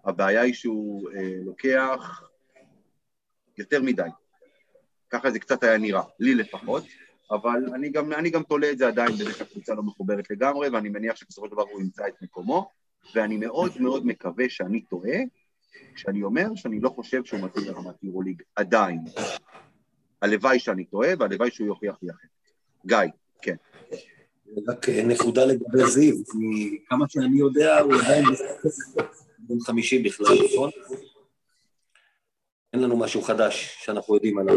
הבעיה 0.05 0.41
היא 0.41 0.55
שהוא 0.55 1.11
אה, 1.11 1.37
לוקח 1.45 2.23
יותר 3.59 3.83
מדי. 3.83 4.09
ככה 5.11 5.31
זה 5.31 5.39
קצת 5.39 5.63
היה 5.63 5.79
נראה, 5.79 6.03
לי 6.21 6.35
לפחות, 6.35 6.85
אבל 7.31 7.75
אני 7.75 7.91
גם, 7.91 8.13
אני 8.13 8.31
גם 8.31 8.43
תולה 8.43 8.71
את 8.71 8.79
זה 8.79 8.89
עדיין 8.89 9.13
בזה 9.13 9.33
שהקבוצה 9.33 9.75
לא 9.75 9.83
מחוברת 9.83 10.31
לגמרי, 10.31 10.69
ואני 10.69 10.89
מניח 10.89 11.17
שבסופו 11.17 11.47
של 11.47 11.53
דבר 11.53 11.63
הוא 11.63 11.81
ימצא 11.81 12.09
את 12.09 12.23
מקומו, 12.23 12.71
ואני 13.15 13.37
מאוד 13.37 13.73
מאוד 13.81 14.07
מקווה 14.07 14.45
שאני 14.49 14.81
טועה, 14.81 15.19
כשאני 15.95 16.23
אומר 16.23 16.47
שאני 16.55 16.81
לא 16.81 16.89
חושב 16.89 17.25
שהוא 17.25 17.41
מתאים 17.41 17.67
לרמת 17.67 18.03
יורוליג, 18.03 18.43
עדיין. 18.57 18.99
הלוואי 20.23 20.59
שאני 20.59 20.85
טועה, 20.85 21.09
והלוואי 21.19 21.51
שהוא 21.51 21.67
יוכיח 21.67 21.97
לי 22.03 22.11
אחרת. 22.11 22.31
גיא, 22.87 23.13
כן. 23.43 23.57
רק 24.69 24.89
נקודה 24.89 25.45
לגבי 25.45 25.87
זיו, 25.87 26.15
כי 26.25 26.79
כמה 26.89 27.05
שאני 27.09 27.39
יודע, 27.39 27.79
הוא 27.79 27.95
עדיין 27.95 28.25
בן 29.39 29.61
חמישי 29.61 30.03
בכלל, 30.03 30.37
נכון? 30.53 30.71
אין 32.73 32.83
לנו 32.83 32.97
משהו 32.97 33.23
חדש 33.23 33.77
שאנחנו 33.81 34.15
יודעים 34.15 34.39
עליו. 34.39 34.57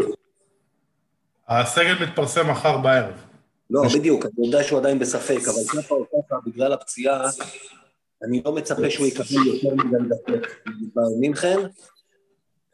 הסגל 1.47 2.03
מתפרסם 2.03 2.51
מחר 2.51 2.77
בערב. 2.77 3.25
לא, 3.69 3.81
בדיוק, 3.95 4.25
אני 4.25 4.45
יודע 4.45 4.63
שהוא 4.63 4.79
עדיין 4.79 4.99
בספק, 4.99 5.39
אבל 5.45 5.81
ככה 5.81 5.95
או 5.95 6.05
ככה, 6.05 6.35
בגלל 6.45 6.73
הפציעה, 6.73 7.21
אני 8.25 8.41
לא 8.45 8.55
מצפה 8.55 8.89
שהוא 8.89 9.07
יקבל 9.07 9.47
יותר 9.47 9.75
מדי 9.75 10.09
דקות 10.09 10.47
במינכן. 10.95 11.57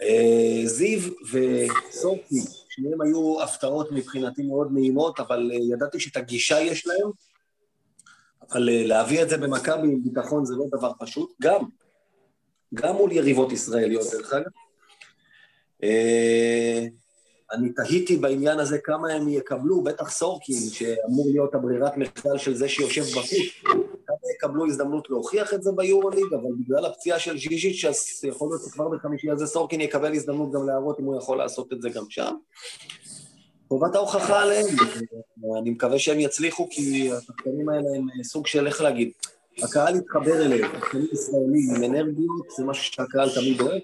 אה, 0.01 0.62
זיו 0.65 1.00
וסורקי, 1.31 2.41
שניהם 2.70 3.01
היו 3.01 3.43
הפתעות 3.43 3.91
מבחינתי 3.91 4.43
מאוד 4.43 4.67
נעימות, 4.72 5.20
אבל 5.20 5.51
אה, 5.53 5.58
ידעתי 5.74 6.00
שאת 6.00 6.17
הגישה 6.17 6.60
יש 6.60 6.88
להם, 6.88 7.12
אבל 8.50 8.70
אה, 8.70 8.86
להביא 8.86 9.24
את 9.24 9.29
זה 9.29 9.38
במכבי 9.38 9.88
עם 9.88 10.03
ביטחון 10.03 10.46
זה 10.46 10.55
לא 10.55 10.65
דבר 10.77 10.91
פשוט, 11.00 11.34
גם, 11.41 11.62
גם 12.74 12.96
מול 12.96 13.12
יריבות 13.12 13.51
ישראליות, 13.51 14.08
דרך 14.12 14.34
אגב. 14.34 14.51
אני 17.51 17.74
תהיתי 17.74 18.17
בעניין 18.17 18.60
הזה 18.60 18.77
כמה 18.77 19.13
הם 19.13 19.29
יקבלו, 19.29 19.84
בטח 19.84 20.10
סורקין, 20.10 20.70
שאמור 20.72 21.25
להיות 21.31 21.55
הברירת 21.55 21.98
מחדל 21.98 22.38
של 22.38 22.55
זה 22.55 22.70
שיושב 22.70 23.01
בחוץ, 23.01 23.81
יקבלו 24.44 24.66
הזדמנות 24.68 25.10
להוכיח 25.10 25.54
את 25.54 25.64
זה 25.64 25.72
ביורוליג, 25.76 26.34
אבל 26.34 26.50
בגלל 26.60 26.86
הפציעה 26.86 27.20
של 27.20 27.38
ז'יז'יץ', 27.38 27.86
אז 27.86 28.24
יכול 28.24 28.50
להיות 28.50 28.62
שכבר 28.66 28.90
בחמישי 28.90 29.32
הזה 29.32 29.48
סורקין 29.48 29.82
יקבל 29.82 30.14
הזדמנות 30.14 30.52
גם 30.52 30.68
להראות 30.68 31.00
אם 31.00 31.06
הוא 31.06 31.18
יכול 31.18 31.38
לעשות 31.38 31.74
את 31.74 31.82
זה 31.82 31.90
גם 31.90 32.04
שם. 32.10 32.36
חובת 33.68 33.96
ההוכחה 33.96 34.42
עליהם, 34.42 34.66
אני 35.62 35.70
מקווה 35.70 36.00
שהם 36.00 36.20
יצליחו, 36.20 36.68
כי 36.72 37.12
השחקנים 37.12 37.70
האלה 37.70 37.88
הם 37.96 38.24
סוג 38.24 38.48
של, 38.48 38.68
איך 38.68 38.82
להגיד, 38.82 39.12
הקהל 39.64 39.96
יתחבר 39.96 40.46
אליהם, 40.46 40.72
שחקנים 40.80 41.08
ישראלים 41.14 41.76
עם 41.76 41.84
אנרגיות, 41.84 42.50
זה 42.58 42.64
משהו 42.64 42.84
שהקהל 42.84 43.30
תמיד 43.36 43.62
אוהב. 43.62 43.82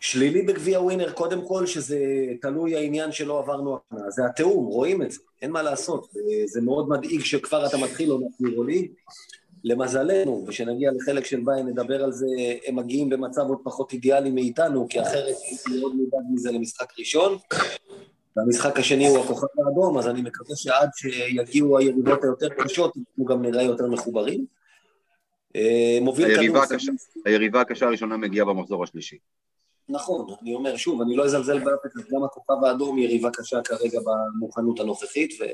שלילי 0.00 0.42
בגביע 0.42 0.80
ווינר, 0.80 1.12
קודם 1.12 1.46
כל, 1.48 1.66
שזה 1.66 1.98
תלוי 2.40 2.76
העניין 2.76 3.12
שלא 3.12 3.38
עברנו 3.38 3.76
הפנה. 3.76 4.10
זה 4.10 4.26
התיאום, 4.26 4.66
רואים 4.66 5.02
את 5.02 5.10
זה, 5.10 5.18
אין 5.42 5.50
מה 5.50 5.62
לעשות. 5.62 6.08
זה 6.46 6.60
מאוד 6.60 6.88
מדאיג 6.88 7.24
שכבר 7.24 7.66
אתה 7.66 7.76
מתחיל 7.76 8.10
עונת 8.10 8.40
יורוליג. 8.40 8.90
למזלנו, 9.64 10.44
ושנגיע 10.46 10.90
לחלק 10.96 11.24
של 11.24 11.40
ביין 11.44 11.66
נדבר 11.66 12.04
על 12.04 12.12
זה, 12.12 12.26
הם 12.66 12.76
מגיעים 12.76 13.08
במצב 13.08 13.42
עוד 13.48 13.58
פחות 13.64 13.92
אידיאלי 13.92 14.30
מאיתנו, 14.30 14.86
כי 14.88 15.00
אחרת 15.00 15.34
הייתי 15.48 15.80
מאוד 15.80 15.94
מודאג 15.94 16.20
מזה 16.34 16.52
למשחק 16.52 16.92
ראשון. 16.98 17.38
והמשחק 18.36 18.78
השני 18.78 19.08
הוא 19.08 19.18
הכוכב 19.18 19.46
האדום, 19.66 19.98
אז 19.98 20.08
אני 20.08 20.22
מקווה 20.22 20.56
שעד 20.56 20.88
שיגיעו 20.96 21.78
היריבות 21.78 22.24
היותר 22.24 22.48
קשות, 22.48 22.96
אנחנו 22.96 23.24
גם 23.24 23.42
נראה 23.42 23.62
יותר 23.62 23.86
מחוברים. 23.86 24.46
אה, 25.56 25.98
מוביל. 26.00 26.26
היריבה 27.24 27.60
הקשה 27.60 27.86
הראשונה 27.86 28.16
מגיעה 28.16 28.46
במחזור 28.46 28.84
השלישי. 28.84 29.18
נכון, 29.88 30.26
אני 30.42 30.54
אומר 30.54 30.76
שוב, 30.76 31.02
אני 31.02 31.16
לא 31.16 31.24
אזלזל 31.24 31.58
באף 31.58 31.80
אחד, 31.86 32.00
גם 32.10 32.24
הכוכב 32.24 32.64
האדום 32.64 32.98
יריבה 32.98 33.30
קשה 33.32 33.62
כרגע 33.62 34.00
במוכנות 34.00 34.80
הנוכחית, 34.80 35.34
ו... 35.40 35.44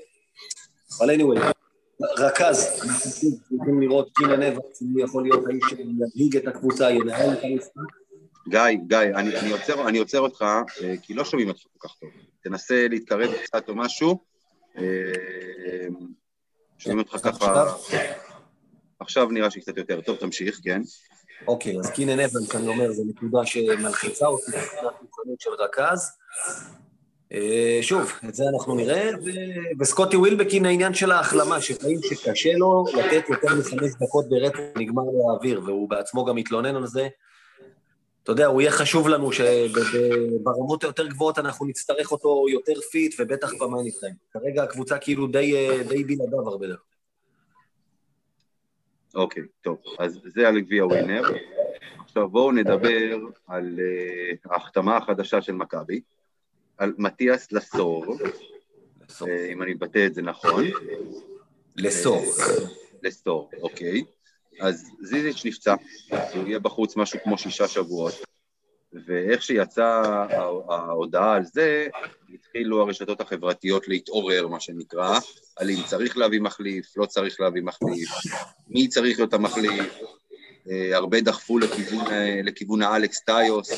אבל 0.99 1.15
anyway, 1.15 1.41
רכז, 2.19 2.81
אנחנו 2.83 3.11
צריכים 3.11 3.81
לראות 3.81 4.11
קינן 4.15 4.43
אם 4.43 4.57
הוא 4.93 5.01
יכול 5.01 5.23
להיות 5.23 5.47
האיש 5.47 5.65
שינהיג 5.69 6.37
את 6.37 6.49
הקבוצה, 6.49 6.91
ינהל 6.91 7.33
את 7.33 7.39
המשחק. 7.43 8.03
גיא, 8.49 8.61
גיא, 8.87 8.99
אני, 8.99 9.37
אני, 9.37 9.51
עוצר, 9.51 9.89
אני 9.89 9.99
עוצר 9.99 10.21
אותך, 10.21 10.43
אה, 10.83 10.95
כי 11.03 11.15
לא 11.15 11.25
שומעים 11.25 11.49
אותך 11.49 11.61
כל 11.77 11.89
כך 11.89 11.95
טוב. 12.01 12.11
תנסה 12.43 12.89
להתקרב 12.91 13.31
קצת 13.45 13.69
או 13.69 13.75
משהו. 13.75 14.19
אה, 14.79 14.83
שומעים 16.79 16.99
אותך 16.99 17.17
ככה... 17.23 17.65
עכשיו 19.01 19.31
נראה 19.31 19.51
שקצת 19.51 19.77
יותר 19.77 20.01
טוב, 20.01 20.17
תמשיך, 20.17 20.61
כן. 20.63 20.83
אוקיי, 21.47 21.79
אז 21.79 21.91
קינן 21.91 22.21
אבנס, 22.21 22.55
אני 22.55 22.69
אומר, 22.69 22.93
זו 22.93 23.03
נקודה 23.07 23.47
שמלחיצה 23.47 24.27
אותי 24.27 24.51
מבחינת 24.51 24.93
מוכנות 25.03 25.41
של 25.41 25.51
רכז. 25.51 26.11
אה, 27.33 27.79
שוב, 27.83 28.13
את 28.29 28.35
זה 28.35 28.45
אנחנו 28.55 28.75
נראה, 28.75 29.11
וסקוטי 29.81 30.17
ווילבקין, 30.17 30.67
העניין 30.67 30.95
של 30.95 31.13
ההחלמה, 31.13 31.61
שרואים 31.61 31.99
שקשה 32.03 32.53
לו 32.53 32.85
לתת 32.95 33.29
יותר 33.29 33.55
מחמש 33.59 33.91
דקות 34.01 34.29
ברצף, 34.29 34.59
נגמר 34.77 35.03
לו 35.03 35.31
האוויר, 35.31 35.61
והוא 35.65 35.89
בעצמו 35.89 36.25
גם 36.25 36.37
מתלונן 36.37 36.77
על 36.77 36.87
זה. 36.87 37.09
אתה 38.23 38.33
יודע, 38.33 38.47
הוא 38.47 38.61
יהיה 38.61 38.73
חשוב 38.73 39.09
לנו 39.09 39.31
שברמות 39.33 40.85
היותר 40.85 41.07
גבוהות 41.07 41.39
אנחנו 41.39 41.67
נצטרך 41.67 42.13
אותו 42.13 42.47
יותר 42.49 42.81
fit, 42.91 43.15
ובטח 43.19 43.51
במאניטיים. 43.61 44.15
כרגע 44.33 44.63
הקבוצה 44.63 44.99
כאילו 44.99 45.27
די, 45.27 45.55
אה, 45.57 45.83
די 45.89 46.05
בלעדיו 46.05 46.49
הרבה 46.49 46.67
דקות. 46.67 46.92
אוקיי, 49.15 49.43
טוב, 49.61 49.79
אז 49.99 50.21
זה 50.25 50.49
על 50.49 50.61
גביע 50.61 50.87
ווינר. 50.87 51.23
עכשיו 52.05 52.29
בואו 52.29 52.53
נדבר 52.53 53.19
על 53.47 53.79
אה, 53.79 54.53
ההחתמה 54.53 54.97
החדשה 54.97 55.43
של 55.43 55.53
מכבי, 55.53 56.01
על 56.79 56.93
מתיאס 56.99 57.53
לסור, 57.53 58.05
אה, 59.11 59.25
אם 59.53 59.63
אני 59.63 59.75
מבטא 59.75 60.07
את 60.07 60.15
זה 60.15 60.23
נכון. 60.23 60.65
לסור. 61.77 62.23
אה, 62.23 62.43
לסור, 63.03 63.51
אוקיי. 63.63 64.05
אז 64.61 64.91
זיזיץ' 65.01 65.45
נפצע, 65.45 65.75
הוא 66.11 66.47
יהיה 66.47 66.59
בחוץ 66.59 66.97
משהו 66.97 67.19
כמו 67.25 67.39
שישה 67.39 67.69
שבועות, 67.69 68.15
ואיך 69.07 69.43
שיצאה 69.43 70.27
ההודעה 70.69 71.37
על 71.37 71.45
זה, 71.45 71.89
התחילו 72.35 72.83
הרשתות 72.83 73.21
החברתיות 73.21 73.89
להתעורר, 73.89 74.49
מה 74.49 74.61
שנקרא, 74.61 75.19
על 75.57 75.71
אם 75.71 75.83
צריך 75.87 76.17
להביא 76.17 76.41
מחליף, 76.41 76.97
לא 76.97 77.07
צריך 77.07 77.41
להביא 77.41 77.63
מחליף, 77.63 78.11
מי 78.69 78.89
צריך 78.89 79.19
להיות 79.19 79.35
המחליף, 79.35 79.99
אה, 80.71 80.97
הרבה 80.97 81.21
דחפו 81.21 81.59
לכיוון, 81.59 82.07
אה, 82.07 82.41
לכיוון 82.45 82.83
האלכס 82.83 83.21
טיוס, 83.21 83.71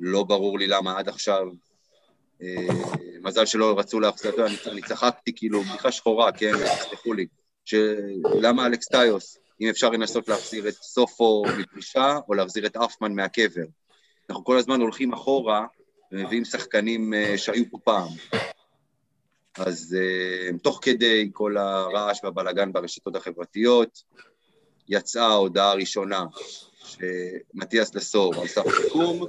לא 0.00 0.22
ברור 0.22 0.58
לי 0.58 0.66
למה 0.66 0.98
עד 0.98 1.08
עכשיו. 1.08 1.46
אה, 2.42 2.66
מזל 3.22 3.46
שלא 3.46 3.78
רצו 3.78 4.00
להחזיר, 4.00 4.46
אני, 4.46 4.56
אני 4.66 4.82
צחקתי 4.82 5.32
כאילו, 5.36 5.62
בדיחה 5.62 5.92
שחורה, 5.92 6.32
כן, 6.32 6.52
תסלחו 6.78 7.12
לי, 7.12 7.26
שלמה 7.64 8.66
אלכס 8.66 8.88
טיוס, 8.88 9.38
אם 9.60 9.68
אפשר 9.68 9.90
לנסות 9.90 10.28
להחזיר 10.28 10.68
את 10.68 10.74
סופו 10.74 11.44
מפרישה, 11.58 12.18
או 12.28 12.34
להחזיר 12.34 12.66
את 12.66 12.76
אפמן 12.76 13.12
מהקבר. 13.12 13.64
אנחנו 14.30 14.44
כל 14.44 14.58
הזמן 14.58 14.80
הולכים 14.80 15.12
אחורה 15.12 15.66
ומביאים 16.12 16.44
שחקנים 16.44 17.12
שהיו 17.36 17.64
פה 17.70 17.78
פעם. 17.84 18.08
אז 19.58 19.96
uh, 19.98 20.58
תוך 20.62 20.78
כדי 20.82 21.30
כל 21.32 21.56
הרעש 21.56 22.24
והבלגן 22.24 22.72
ברשתות 22.72 23.16
החברתיות, 23.16 24.02
יצאה 24.88 25.26
ההודעה 25.26 25.70
הראשונה 25.70 26.24
שמתיאס 26.84 27.94
לסור 27.94 28.34
עשה 28.44 28.62
סיכום, 28.82 29.26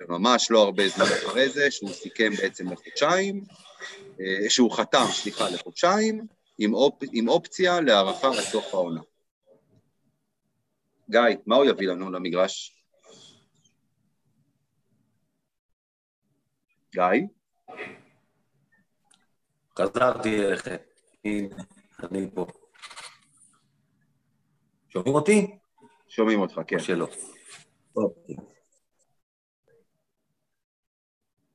וממש 0.00 0.50
לא 0.50 0.62
הרבה 0.62 0.88
זמן 0.88 1.04
אחרי 1.04 1.48
זה, 1.48 1.70
שהוא 1.70 1.90
סיכם 1.90 2.30
בעצם 2.36 2.72
לחודשיים, 2.72 3.44
uh, 4.16 4.20
שהוא 4.48 4.72
חתם, 4.72 5.04
סליחה, 5.12 5.48
לחודשיים, 5.50 6.26
עם, 6.58 6.74
אופ, 6.74 6.94
עם 7.12 7.28
אופציה 7.28 7.80
להארכה 7.80 8.28
עד 8.28 8.40
סוף 8.40 8.74
העונה. 8.74 9.00
גיא, 11.10 11.20
מה 11.46 11.56
הוא 11.56 11.64
יביא 11.64 11.88
לנו 11.88 12.10
למגרש? 12.10 12.76
גיא? 16.92 17.26
חזרתי 19.78 20.44
אליכם. 20.44 20.76
הנה, 21.24 21.56
אני 22.02 22.28
פה. 22.34 22.46
שומעים 24.88 25.14
אותי? 25.14 25.58
שומעים 26.08 26.40
אותך, 26.40 26.60
כן. 26.66 26.76
או 26.76 26.80
שלא. 26.80 27.08
אוקיי. 27.96 28.36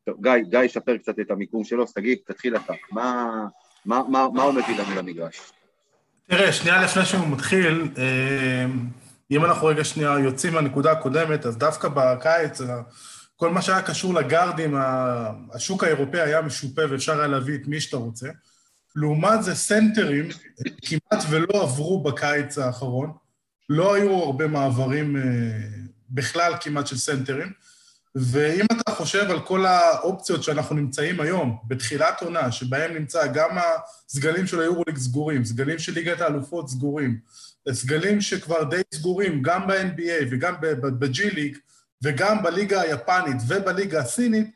טוב, 0.05 0.21
גיא, 0.21 0.31
גיא 0.49 0.59
ישפר 0.59 0.97
קצת 0.97 1.19
את 1.19 1.31
המיקום 1.31 1.63
שלו, 1.63 1.87
שגיא, 1.87 2.15
תתחיל 2.25 2.55
אתה. 2.55 2.73
מה, 2.91 3.25
מה, 3.85 4.01
מה, 4.09 4.27
מה 4.33 4.43
הוא 4.43 4.53
מביא 4.53 4.77
לנו 4.77 4.95
למגרש? 4.95 5.51
תראה, 6.25 6.53
שנייה 6.53 6.83
לפני 6.83 7.05
שהוא 7.05 7.27
מתחיל, 7.27 7.91
אה, 7.97 8.65
אם 9.31 9.45
אנחנו 9.45 9.67
רגע 9.67 9.83
שנייה 9.83 10.19
יוצאים 10.19 10.53
מהנקודה 10.53 10.91
הקודמת, 10.91 11.45
אז 11.45 11.57
דווקא 11.57 11.87
בקיץ, 11.87 12.61
כל 13.39 13.49
מה 13.49 13.61
שהיה 13.61 13.81
קשור 13.81 14.13
לגארדים, 14.13 14.75
השוק 15.53 15.83
האירופאי 15.83 16.21
היה 16.21 16.41
משופה 16.41 16.81
ואפשר 16.89 17.19
היה 17.19 17.27
להביא 17.27 17.55
את 17.55 17.67
מי 17.67 17.81
שאתה 17.81 17.97
רוצה. 17.97 18.27
לעומת 18.95 19.43
זה, 19.43 19.55
סנטרים 19.55 20.27
כמעט 20.81 21.23
ולא 21.29 21.63
עברו 21.63 22.03
בקיץ 22.03 22.57
האחרון. 22.57 23.11
לא 23.69 23.93
היו 23.93 24.23
הרבה 24.23 24.47
מעברים 24.47 25.17
אה, 25.17 25.21
בכלל 26.09 26.53
כמעט 26.61 26.87
של 26.87 26.97
סנטרים. 26.97 27.51
ואם 28.15 28.65
אתה 28.71 28.91
חושב 28.91 29.31
על 29.31 29.39
כל 29.39 29.65
האופציות 29.65 30.43
שאנחנו 30.43 30.75
נמצאים 30.75 31.21
היום, 31.21 31.57
בתחילת 31.67 32.21
עונה, 32.21 32.51
שבהם 32.51 32.93
נמצא 32.93 33.27
גם 33.27 33.57
הסגלים 33.57 34.47
של 34.47 34.59
היורוליג 34.59 34.97
סגורים, 34.97 35.45
סגלים 35.45 35.79
של 35.79 35.93
ליגת 35.93 36.21
האלופות 36.21 36.69
סגורים, 36.69 37.19
סגלים 37.71 38.21
שכבר 38.21 38.63
די 38.63 38.81
סגורים, 38.93 39.41
גם 39.41 39.67
ב-NBA 39.67 40.25
וגם 40.31 40.55
ב-G 40.81 41.33
ליג, 41.33 41.57
וגם 42.03 42.43
בליגה 42.43 42.81
היפנית 42.81 43.37
ובליגה 43.47 43.99
הסינית, 43.99 44.47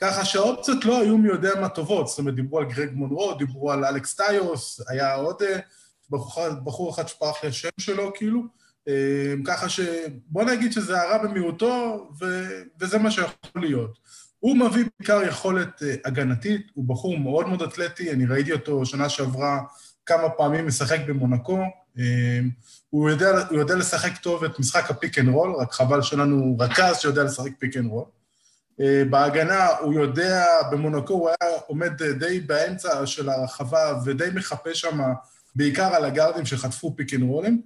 ככה 0.00 0.24
שהאופציות 0.24 0.84
לא 0.84 1.00
היו 1.00 1.18
מי 1.18 1.28
יודע 1.28 1.60
מה 1.60 1.68
טובות. 1.68 2.08
זאת 2.08 2.18
אומרת, 2.18 2.34
דיברו 2.34 2.58
על 2.58 2.64
גרג 2.64 2.90
מונרו, 2.92 3.34
דיברו 3.34 3.72
על 3.72 3.84
אלכס 3.84 4.14
טיוס, 4.14 4.80
היה 4.88 5.14
עוד 5.14 5.42
אה, 5.42 5.58
בחור, 6.10 6.48
בחור 6.64 6.90
אחד 6.90 7.08
שפרח 7.08 7.42
לי 7.42 7.48
השם 7.48 7.68
שלו, 7.80 8.12
כאילו. 8.14 8.42
אה, 8.88 9.34
ככה 9.44 9.68
שבוא 9.68 10.44
נגיד 10.44 10.72
שזה 10.72 11.00
הרע 11.00 11.18
במיעוטו, 11.18 12.08
ו... 12.20 12.24
וזה 12.80 12.98
מה 12.98 13.10
שיכול 13.10 13.60
להיות. 13.62 13.98
הוא 14.38 14.56
מביא 14.56 14.84
בעיקר 14.98 15.22
יכולת 15.22 15.82
אה, 15.82 15.94
הגנתית, 16.04 16.66
הוא 16.74 16.84
בחור 16.88 17.18
מאוד 17.18 17.48
מאוד 17.48 17.62
אתלטי, 17.62 18.10
אני 18.10 18.26
ראיתי 18.26 18.52
אותו 18.52 18.86
שנה 18.86 19.08
שעברה 19.08 19.60
כמה 20.06 20.30
פעמים 20.30 20.66
משחק 20.66 20.98
במונקו. 21.08 21.58
הוא 22.90 23.10
יודע, 23.10 23.44
הוא 23.50 23.58
יודע 23.58 23.74
לשחק 23.74 24.16
טוב 24.16 24.44
את 24.44 24.58
משחק 24.58 24.90
ה 24.90 24.96
pick 24.96 25.18
and 25.18 25.28
roll, 25.28 25.54
רק 25.54 25.72
חבל 25.72 26.02
שאין 26.02 26.36
לנו 26.36 26.56
רכז 26.60 26.96
שיודע 26.98 27.24
לשחק 27.24 27.50
pick 27.58 27.76
and 27.76 27.86
roll. 27.86 28.04
בהגנה 29.10 29.66
הוא 29.66 29.94
יודע, 29.94 30.44
במונקו 30.70 31.14
הוא 31.14 31.28
היה 31.28 31.52
עומד 31.66 32.02
די 32.02 32.40
באמצע 32.40 33.06
של 33.06 33.28
הרחבה 33.28 34.00
ודי 34.04 34.28
מחפה 34.34 34.74
שם 34.74 35.00
בעיקר 35.54 35.94
על 35.94 36.04
הגארדים 36.04 36.46
שחטפו 36.46 36.94
pick 36.96 37.14
and 37.14 37.22
roll 37.22 37.45
ים. 37.45 37.62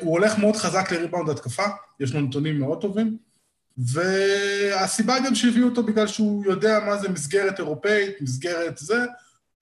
הוא 0.00 0.12
הולך 0.12 0.38
מאוד 0.38 0.56
חזק 0.56 0.92
לריבאונד 0.92 1.30
התקפה, 1.30 1.64
יש 2.00 2.14
לו 2.14 2.20
נתונים 2.20 2.60
מאוד 2.60 2.80
טובים, 2.80 3.16
והסיבה 3.78 5.16
גם 5.26 5.34
שהביאו 5.34 5.68
אותו 5.68 5.82
בגלל 5.82 6.06
שהוא 6.06 6.44
יודע 6.44 6.78
מה 6.86 6.96
זה 6.96 7.08
מסגרת 7.08 7.58
אירופאית, 7.58 8.20
מסגרת 8.20 8.78
זה, 8.78 9.04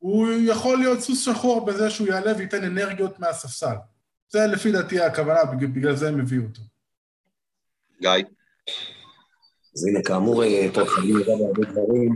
הוא 0.05 0.29
יכול 0.45 0.79
להיות 0.79 1.01
סוס 1.01 1.25
שחור 1.25 1.67
בזה 1.67 1.91
שהוא 1.91 2.09
יעלה 2.09 2.33
וייתן 2.37 2.65
אנרגיות 2.65 3.21
מהספסל. 3.21 3.75
זה 4.29 4.47
לפי 4.47 4.73
דעתי 4.73 5.01
הכוונה, 5.01 5.45
בגלל 5.45 5.97
זה 5.97 6.09
הם 6.09 6.21
הביאו 6.21 6.43
אותו. 6.43 6.61
גיא. 8.01 8.11
אז 9.75 9.87
הנה, 9.87 10.03
כאמור, 10.03 10.43
פה 10.75 10.81
אה, 10.81 10.87
חייבים 10.87 11.17
לדעת 11.17 11.41
הרבה 11.41 11.63
דברים. 11.73 12.15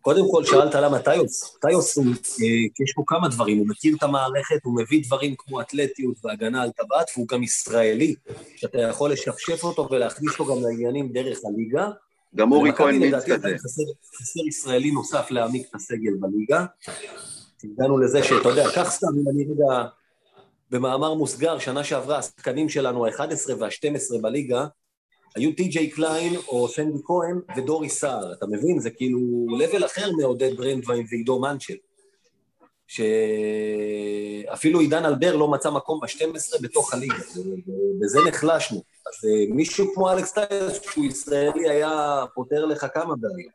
קודם 0.00 0.22
כל, 0.30 0.44
שאלת 0.44 0.74
למה 0.74 0.98
טיוס. 0.98 1.58
טיוס, 1.60 1.96
הוא, 1.96 2.06
אה, 2.06 2.84
יש 2.84 2.92
פה 2.96 3.02
כמה 3.06 3.28
דברים, 3.28 3.58
הוא 3.58 3.68
מכיר 3.68 3.96
את 3.98 4.02
המערכת, 4.02 4.64
הוא 4.64 4.76
מביא 4.82 5.04
דברים 5.06 5.34
כמו 5.38 5.60
אתלטיות 5.60 6.24
והגנה 6.24 6.62
על 6.62 6.70
טבעת, 6.70 7.10
והוא 7.16 7.28
גם 7.28 7.42
ישראלי, 7.42 8.14
שאתה 8.56 8.78
יכול 8.78 9.12
לשפשף 9.12 9.64
אותו 9.64 9.88
ולהכניס 9.90 10.32
אותו 10.32 10.54
גם 10.56 10.62
לעניינים 10.62 11.12
דרך 11.12 11.38
הליגה. 11.44 11.88
גם 12.36 12.52
אורי 12.52 12.72
כהן 12.72 12.98
מיץ 12.98 13.14
כזה. 13.14 13.48
חסר, 13.58 14.46
ישראלי 14.48 14.90
נוסף 14.90 15.30
להעמיק 15.30 15.68
את 15.70 15.74
הסגל 15.74 16.12
בליגה. 16.20 16.64
הגענו 17.64 17.98
לזה 17.98 18.22
שאתה 18.22 18.48
יודע, 18.48 18.64
קח 18.74 18.90
סתם, 18.90 19.06
אם 19.06 19.28
אני 19.28 19.44
רגע, 19.44 19.84
במאמר 20.70 21.14
מוסגר, 21.14 21.58
שנה 21.58 21.84
שעברה, 21.84 22.18
השחקנים 22.18 22.68
שלנו, 22.68 23.06
ה-11 23.06 23.54
וה-12 23.58 24.22
בליגה, 24.22 24.66
היו 25.36 25.52
טי.ג'יי 25.52 25.90
קליין 25.90 26.36
או 26.48 26.68
סנדי 26.68 26.98
כהן 27.04 27.40
ודורי 27.56 27.88
סער, 27.88 28.32
אתה 28.32 28.46
מבין? 28.46 28.80
זה 28.80 28.90
כאילו 28.90 29.46
לבל 29.58 29.84
אחר 29.84 30.10
מעודד 30.20 30.56
ברנדווין 30.56 31.06
ועידו 31.10 31.40
מנצ'ל. 31.40 31.74
שאפילו 32.86 34.80
עידן 34.80 35.04
אלבר 35.04 35.36
לא 35.36 35.48
מצא 35.48 35.70
מקום 35.70 36.00
ב-12 36.00 36.62
בתוך 36.62 36.94
הליגה, 36.94 37.14
ובזה 37.36 38.18
נחלשנו. 38.28 38.76
אז 38.78 39.28
אה, 39.28 39.54
מישהו 39.54 39.94
כמו 39.94 40.12
אלכס 40.12 40.32
טיילס, 40.32 40.82
שהוא 40.82 41.04
ישראלי, 41.04 41.70
היה 41.70 42.24
פותר 42.34 42.64
לך 42.64 42.86
כמה 42.94 43.14
בעיות. 43.16 43.52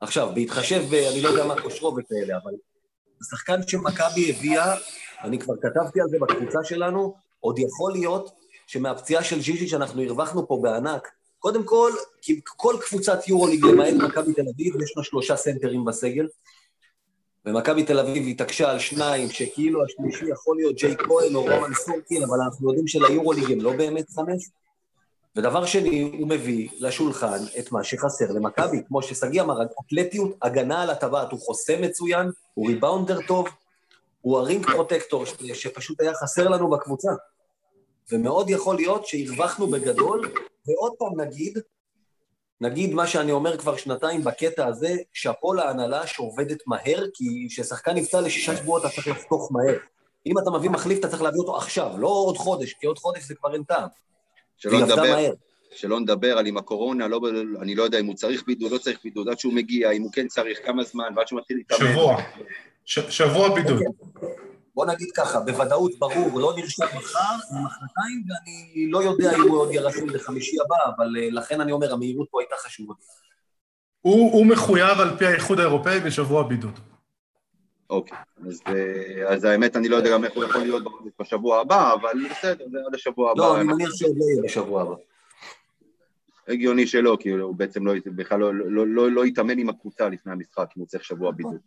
עכשיו, 0.00 0.28
בהתחשב, 0.34 0.82
אני 1.12 1.22
לא 1.22 1.28
יודע 1.28 1.46
מה 1.46 1.62
כושרו 1.62 1.96
וכאלה, 1.96 2.38
אבל 2.42 2.52
השחקן 3.22 3.60
שמכבי 3.66 4.30
הביאה, 4.30 4.74
אני 5.22 5.38
כבר 5.38 5.54
כתבתי 5.62 6.00
על 6.00 6.08
זה 6.08 6.16
בקבוצה 6.20 6.58
שלנו, 6.64 7.14
עוד 7.40 7.58
יכול 7.58 7.92
להיות 7.92 8.30
שמהפציעה 8.66 9.24
של 9.24 9.40
ז'יז'י 9.40 9.68
שאנחנו 9.68 10.02
הרווחנו 10.02 10.48
פה 10.48 10.58
בענק, 10.62 11.08
קודם 11.38 11.64
כל, 11.64 11.92
כי 12.22 12.40
כל 12.44 12.76
קבוצת 12.88 13.28
יורוליג 13.28 13.64
למעט 13.64 13.94
מכבי 13.94 14.32
תל 14.32 14.44
אביב, 14.54 14.82
יש 14.82 14.94
לה 14.96 15.04
שלושה 15.04 15.36
סנטרים 15.36 15.84
בסגל, 15.84 16.26
ומכבי 17.50 17.82
תל 17.82 17.98
אביב 17.98 18.26
התעקשה 18.28 18.70
על 18.70 18.78
שניים, 18.78 19.30
שכאילו 19.30 19.84
השלישי 19.84 20.24
יכול 20.30 20.56
להיות 20.56 20.76
ג'יי 20.76 20.96
כהן 20.96 21.34
או 21.34 21.42
רומן 21.42 21.74
סורקין, 21.74 22.22
אבל 22.22 22.38
אנחנו 22.44 22.68
יודעים 22.68 22.86
שליורוליג 22.86 23.52
הם 23.52 23.60
לא 23.60 23.72
באמת 23.72 24.10
חמש. 24.10 24.48
ודבר 25.36 25.64
שני, 25.64 26.10
הוא 26.18 26.28
מביא 26.28 26.68
לשולחן 26.78 27.38
את 27.58 27.72
מה 27.72 27.84
שחסר 27.84 28.32
למכבי, 28.32 28.82
כמו 28.88 29.02
ששגיא 29.02 29.42
אמר, 29.42 29.56
אתלטיות, 29.86 30.36
הגנה 30.42 30.82
על 30.82 30.90
הטבעת, 30.90 31.32
הוא 31.32 31.40
חוסם 31.40 31.82
מצוין, 31.82 32.30
הוא 32.54 32.68
ריבאונדר 32.68 33.18
טוב, 33.26 33.48
הוא 34.20 34.38
הרינג 34.38 34.66
פרוטקטור 34.66 35.24
שפשוט 35.54 36.00
היה 36.00 36.14
חסר 36.14 36.48
לנו 36.48 36.70
בקבוצה. 36.70 37.10
ומאוד 38.12 38.50
יכול 38.50 38.76
להיות 38.76 39.06
שהרווחנו 39.06 39.66
בגדול, 39.66 40.32
ועוד 40.66 40.92
פעם 40.98 41.20
נגיד, 41.20 41.58
נגיד 42.60 42.94
מה 42.94 43.06
שאני 43.06 43.32
אומר 43.32 43.58
כבר 43.58 43.76
שנתיים 43.76 44.24
בקטע 44.24 44.66
הזה, 44.66 44.96
שאפו 45.12 45.52
להנהלה 45.52 46.06
שעובדת 46.06 46.58
מהר, 46.66 47.06
כי 47.14 47.46
כששחקן 47.50 47.94
נפצע 47.94 48.20
לשישה 48.20 48.56
שבועות 48.56 48.84
אתה 48.84 48.94
צריך 48.94 49.08
לחתוך 49.08 49.52
מהר. 49.52 49.78
אם 50.26 50.38
אתה 50.38 50.50
מביא 50.50 50.70
מחליף, 50.70 50.98
אתה 50.98 51.08
צריך 51.08 51.22
להביא 51.22 51.38
אותו 51.38 51.56
עכשיו, 51.56 51.90
לא 51.98 52.08
עוד 52.08 52.36
חודש, 52.36 52.72
כי 52.72 52.86
עוד 52.86 52.98
חודש 52.98 53.22
זה 53.22 53.34
כבר 53.34 53.54
אין 53.54 53.62
טעם. 53.62 53.88
שלא 54.56 54.80
נדבר, 54.80 55.30
שלא 55.74 56.00
נדבר 56.00 56.38
על 56.38 56.46
עם 56.46 56.56
הקורונה, 56.56 57.08
לא, 57.08 57.20
אני 57.60 57.74
לא 57.74 57.82
יודע 57.82 58.00
אם 58.00 58.06
הוא 58.06 58.14
צריך 58.14 58.46
בידוד, 58.46 58.72
לא 58.72 58.78
צריך 58.78 58.98
בידוד, 59.04 59.28
עד 59.28 59.38
שהוא 59.38 59.52
מגיע, 59.52 59.90
אם 59.90 60.02
הוא 60.02 60.12
כן 60.12 60.28
צריך, 60.28 60.58
כמה 60.66 60.84
זמן, 60.84 61.12
ועד 61.16 61.28
שהוא 61.28 61.40
מתחיל 61.40 61.56
להתאמן. 61.56 61.92
שבוע, 61.92 62.16
ש, 62.84 62.98
שבוע 62.98 63.54
בידוד. 63.54 63.82
אוקיי. 64.16 64.49
בוא 64.74 64.86
נגיד 64.86 65.10
ככה, 65.16 65.40
בוודאות 65.40 65.98
ברור, 65.98 66.40
לא 66.40 66.52
נרשם 66.56 66.84
מחר, 66.84 67.34
מחרתיים, 67.64 68.24
ואני 68.28 68.90
לא 68.90 69.02
יודע 69.02 69.36
אם 69.36 69.40
הוא 69.40 69.58
עוד 69.58 69.70
ירשם 69.72 70.08
לחמישי 70.08 70.56
הבא, 70.64 70.76
אבל 70.96 71.16
אה, 71.18 71.28
לכן 71.30 71.60
אני 71.60 71.72
אומר, 71.72 71.92
המהירות 71.92 72.28
פה 72.30 72.40
הייתה 72.40 72.54
חשובה. 72.58 72.94
הוא, 74.00 74.32
הוא 74.32 74.46
מחויב 74.46 75.00
על 75.00 75.18
פי 75.18 75.26
האיחוד 75.26 75.60
האירופאי 75.60 76.00
בשבוע 76.00 76.42
בידוד. 76.42 76.78
אוקיי, 77.90 78.18
אז, 78.48 78.60
אה, 78.66 79.32
אז 79.32 79.44
האמת, 79.44 79.76
אני 79.76 79.88
לא 79.88 79.96
יודע 79.96 80.10
גם 80.12 80.24
איך 80.24 80.32
הוא 80.34 80.44
יכול 80.44 80.60
להיות 80.60 80.82
בשבוע 81.20 81.60
הבא, 81.60 81.94
אבל 81.94 82.28
בסדר, 82.30 82.64
זה 82.70 82.78
עד 82.86 82.94
השבוע 82.94 83.30
הבא. 83.30 83.40
לא, 83.40 83.56
אני 83.56 83.64
מניח 83.64 83.94
שזה 83.94 84.06
יהיה 84.06 84.42
בשבוע 84.44 84.82
הבא. 84.82 84.94
הגיוני 86.48 86.86
שלא, 86.86 87.16
כי 87.20 87.28
הוא 87.28 87.54
בעצם 87.54 87.86
לא, 87.86 87.92
בכלל 88.04 88.40
לא, 88.40 88.54
לא, 88.54 88.86
לא, 88.86 89.10
לא 89.10 89.26
יתאמן 89.26 89.58
עם 89.58 89.68
הקבוצה 89.68 90.08
לפני 90.08 90.32
המשחק, 90.32 90.68
אם 90.76 90.80
הוא 90.80 90.86
צריך 90.86 91.04
שבוע 91.04 91.32
בידוד. 91.32 91.58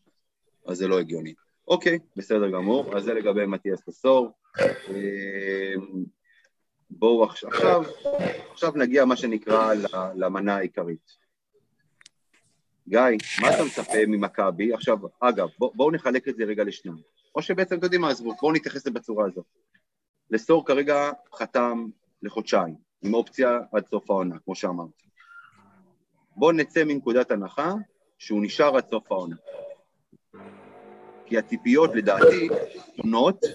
אז 0.68 0.78
זה 0.78 0.88
לא 0.88 1.00
הגיוני. 1.00 1.34
אוקיי, 1.68 2.00
בסדר 2.16 2.50
גמור, 2.50 2.98
אז 2.98 3.04
זה 3.04 3.14
לגבי 3.14 3.46
מתיאס 3.46 3.82
פסור. 3.82 4.32
אמ, 4.90 6.04
בואו 6.90 7.24
עכשיו, 7.24 7.84
עכשיו 8.52 8.72
נגיע 8.76 9.06
מה 9.06 9.16
שנקרא 9.16 9.74
למנה 10.16 10.56
העיקרית. 10.56 11.24
גיא, 12.88 13.00
מה 13.42 13.56
אתה 13.56 13.64
מצפה 13.64 14.06
ממכבי? 14.08 14.74
עכשיו, 14.74 14.98
אגב, 15.20 15.48
בואו 15.60 15.74
בוא 15.76 15.92
נחלק 15.92 16.28
את 16.28 16.36
זה 16.36 16.44
רגע 16.44 16.64
לשניים. 16.64 16.98
או 17.36 17.42
שבעצם, 17.42 17.76
אתם 17.76 17.84
יודעים 17.84 18.02
מה, 18.02 18.10
עזבו, 18.10 18.36
בואו 18.42 18.54
נתייחס 18.54 18.76
לזה 18.76 18.92
בצורה 18.92 19.26
הזאת. 19.26 19.46
לסור 20.32 20.66
כרגע 20.66 21.12
חתם 21.36 21.86
לחודשיים, 22.22 22.76
עם 23.04 23.14
אופציה 23.14 23.60
עד 23.72 23.86
סוף 23.88 24.10
העונה, 24.10 24.36
כמו 24.46 24.56
שאמרתי. 24.56 25.04
בואו 26.36 26.52
נצא 26.52 26.84
מנקודת 26.84 27.32
הנחה 27.32 27.74
שהוא 28.18 28.44
נשאר 28.44 28.78
עד 28.78 28.90
סוף 28.90 29.12
העונה. 29.12 29.36
כי 31.34 31.38
הציפיות 31.38 31.96
לדעתי 31.96 32.50
שונות, 32.98 33.46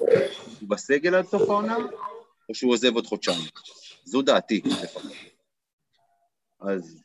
הוא 0.61 0.69
בסגל 0.69 1.15
עד 1.15 1.27
סוף 1.27 1.51
העונה, 1.51 1.77
או 2.49 2.55
שהוא 2.55 2.73
עוזב 2.73 2.95
עוד 2.95 3.07
חודשיים. 3.07 3.45
זו 4.05 4.23
דעתי 4.23 4.61
לפחות. 4.65 5.03
אז 6.61 7.03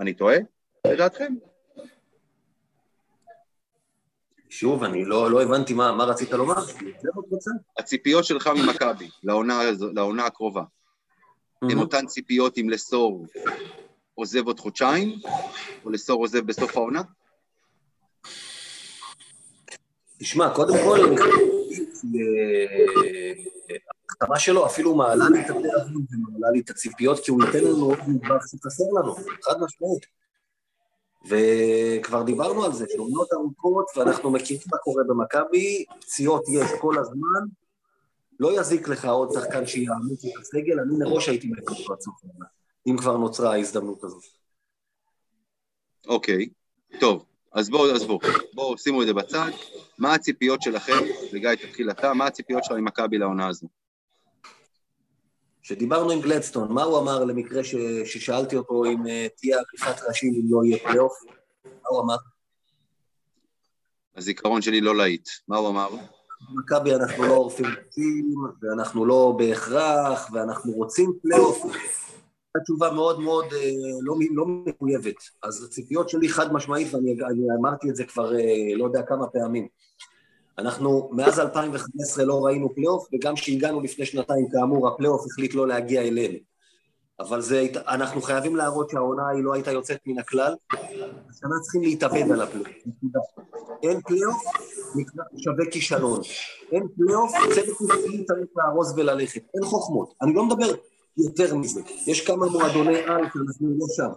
אני 0.00 0.14
טועה? 0.14 0.36
לדעתכם? 0.86 1.34
שוב, 4.48 4.84
אני 4.84 5.04
לא, 5.04 5.30
לא 5.30 5.42
הבנתי 5.42 5.74
מה, 5.74 5.92
מה 5.92 6.04
רצית 6.04 6.30
לומר. 6.30 6.64
הציפיות 7.78 8.24
שלך 8.24 8.46
ממכבי 8.46 9.08
לעונה, 9.22 9.60
לעונה 9.94 10.26
הקרובה, 10.26 10.62
הן 11.62 11.78
אותן 11.78 12.06
ציפיות 12.06 12.58
אם 12.58 12.70
לסור 12.70 13.26
עוזב 14.14 14.46
עוד 14.46 14.60
חודשיים, 14.60 15.18
או 15.84 15.90
לסור 15.90 16.22
עוזב 16.22 16.46
בסוף 16.46 16.76
העונה? 16.76 17.02
תשמע, 20.20 20.54
קודם 20.54 20.74
כל, 20.84 20.98
ההחתמה 24.08 24.38
שלו 24.38 24.66
אפילו 24.66 24.94
מעלה 24.94 25.28
לי 25.28 25.40
את 25.40 25.50
התיאבון 25.50 26.04
ומעלה 26.10 26.50
לי 26.52 26.60
את 26.60 26.70
הציפיות, 26.70 27.24
כי 27.24 27.30
הוא 27.30 27.42
ייתן 27.44 27.64
לנו 27.64 27.84
עוד 27.86 27.98
נדבך 28.08 28.48
שחסר 28.48 28.84
לנו, 29.00 29.14
חד 29.14 29.60
משמעית. 29.60 30.06
וכבר 31.28 32.22
דיברנו 32.22 32.64
על 32.64 32.72
זה, 32.72 32.86
שעונות 32.88 33.32
ארוכות, 33.32 33.86
ואנחנו 33.96 34.30
מכירים 34.30 34.62
מה 34.72 34.78
קורה 34.78 35.02
במכבי, 35.08 35.84
פציעות 36.00 36.44
יש 36.48 36.70
כל 36.80 36.98
הזמן, 36.98 37.40
לא 38.40 38.60
יזיק 38.60 38.88
לך 38.88 39.04
עוד 39.04 39.32
שחקן 39.32 39.66
שיעמיק 39.66 40.18
את 40.18 40.40
הסגל, 40.40 40.80
אני 40.80 40.98
מראש 40.98 41.28
הייתי 41.28 41.50
סוף 42.00 42.14
העונה, 42.24 42.46
אם 42.86 42.96
כבר 42.98 43.16
נוצרה 43.16 43.52
ההזדמנות 43.52 44.04
הזאת. 44.04 44.24
אוקיי, 46.06 46.48
טוב, 47.00 47.24
אז 47.52 47.70
בואו, 47.70 47.94
עזבו, 47.94 48.18
בואו 48.54 48.78
שימו 48.78 49.02
את 49.02 49.06
זה 49.06 49.14
בצד. 49.14 49.50
מה 49.98 50.14
הציפיות 50.14 50.62
שלכם, 50.62 50.98
וגיא 51.32 51.54
תתחיל 51.54 51.90
אתה, 51.90 52.14
מה 52.14 52.26
הציפיות 52.26 52.64
שלך 52.64 52.76
ממכבי 52.76 53.18
לעונה 53.18 53.48
הזו? 53.48 53.66
כשדיברנו 55.62 56.10
עם 56.10 56.20
גלדסטון, 56.20 56.72
מה 56.72 56.82
הוא 56.82 56.98
אמר 56.98 57.24
למקרה 57.24 57.64
ש... 57.64 57.74
ששאלתי 58.04 58.56
אותו 58.56 58.84
אם 58.84 59.02
אה, 59.06 59.08
תהיה 59.36 59.60
עריפת 59.60 60.02
ראשים 60.08 60.34
אם 60.34 60.42
לא 60.50 60.64
יהיה 60.64 60.78
פלייאוף? 60.78 61.12
מה 61.64 61.88
הוא 61.88 62.00
אמר? 62.00 62.16
הזיכרון 64.16 64.62
שלי 64.62 64.80
לא 64.80 64.96
להיט. 64.96 65.28
מה 65.48 65.56
הוא 65.56 65.68
אמר? 65.68 65.88
במכבי 66.50 66.94
אנחנו 66.94 67.24
לא 67.24 67.32
עורפים 67.32 67.66
ראשים, 67.66 68.34
ואנחנו 68.62 69.06
לא 69.06 69.34
בהכרח, 69.38 70.30
ואנחנו 70.32 70.72
רוצים 70.72 71.12
פלייאוף. 71.22 71.62
התשובה 72.56 72.92
מאוד 72.92 73.20
מאוד 73.20 73.44
אה, 73.52 73.70
לא, 74.02 74.14
לא 74.30 74.46
מחויבת. 74.46 75.16
אז 75.42 75.64
הציפיות 75.64 76.08
שלי 76.08 76.28
חד 76.28 76.52
משמעית, 76.52 76.94
ואני 76.94 77.16
אמרתי 77.60 77.90
את 77.90 77.96
זה 77.96 78.04
כבר 78.04 78.34
אה, 78.34 78.76
לא 78.76 78.84
יודע 78.84 79.02
כמה 79.02 79.26
פעמים. 79.26 79.68
אנחנו 80.58 81.10
מאז 81.12 81.40
2015 81.40 82.24
לא 82.24 82.44
ראינו 82.46 82.74
פלייאוף, 82.74 83.08
וגם 83.14 83.34
כשהגענו 83.34 83.80
לפני 83.80 84.06
שנתיים, 84.06 84.48
כאמור, 84.52 84.88
הפלייאוף 84.88 85.26
החליט 85.26 85.54
לא 85.54 85.68
להגיע 85.68 86.02
אלינו. 86.02 86.38
אבל 87.20 87.40
זה, 87.40 87.66
אנחנו 87.88 88.22
חייבים 88.22 88.56
להראות 88.56 88.90
שהעונה 88.90 89.28
היא 89.28 89.44
לא 89.44 89.54
הייתה 89.54 89.70
יוצאת 89.70 89.98
מן 90.06 90.18
הכלל, 90.18 90.54
השנה 91.30 91.54
צריכים 91.62 91.82
להתאבד 91.82 92.32
על 92.32 92.40
הפלייאוף. 92.40 92.68
אין 93.82 94.00
פלייאוף, 94.00 94.42
שווה 95.36 95.70
כישלון. 95.70 96.20
אין 96.72 96.86
פלייאוף, 96.96 97.32
צוות 97.54 97.80
מקצועי 97.80 98.24
צריך 98.24 98.48
לארוז 98.56 98.98
וללכת. 98.98 99.42
אין 99.54 99.64
חוכמות. 99.64 100.14
אני 100.22 100.34
לא 100.34 100.44
מדבר 100.44 100.74
יותר 101.24 101.54
מזה. 101.54 101.80
יש 102.06 102.26
כמה 102.26 102.46
מועדוני 102.46 102.98
על 102.98 103.24
שאנחנו 103.32 103.68
לא 103.78 103.86
שם. 103.96 104.10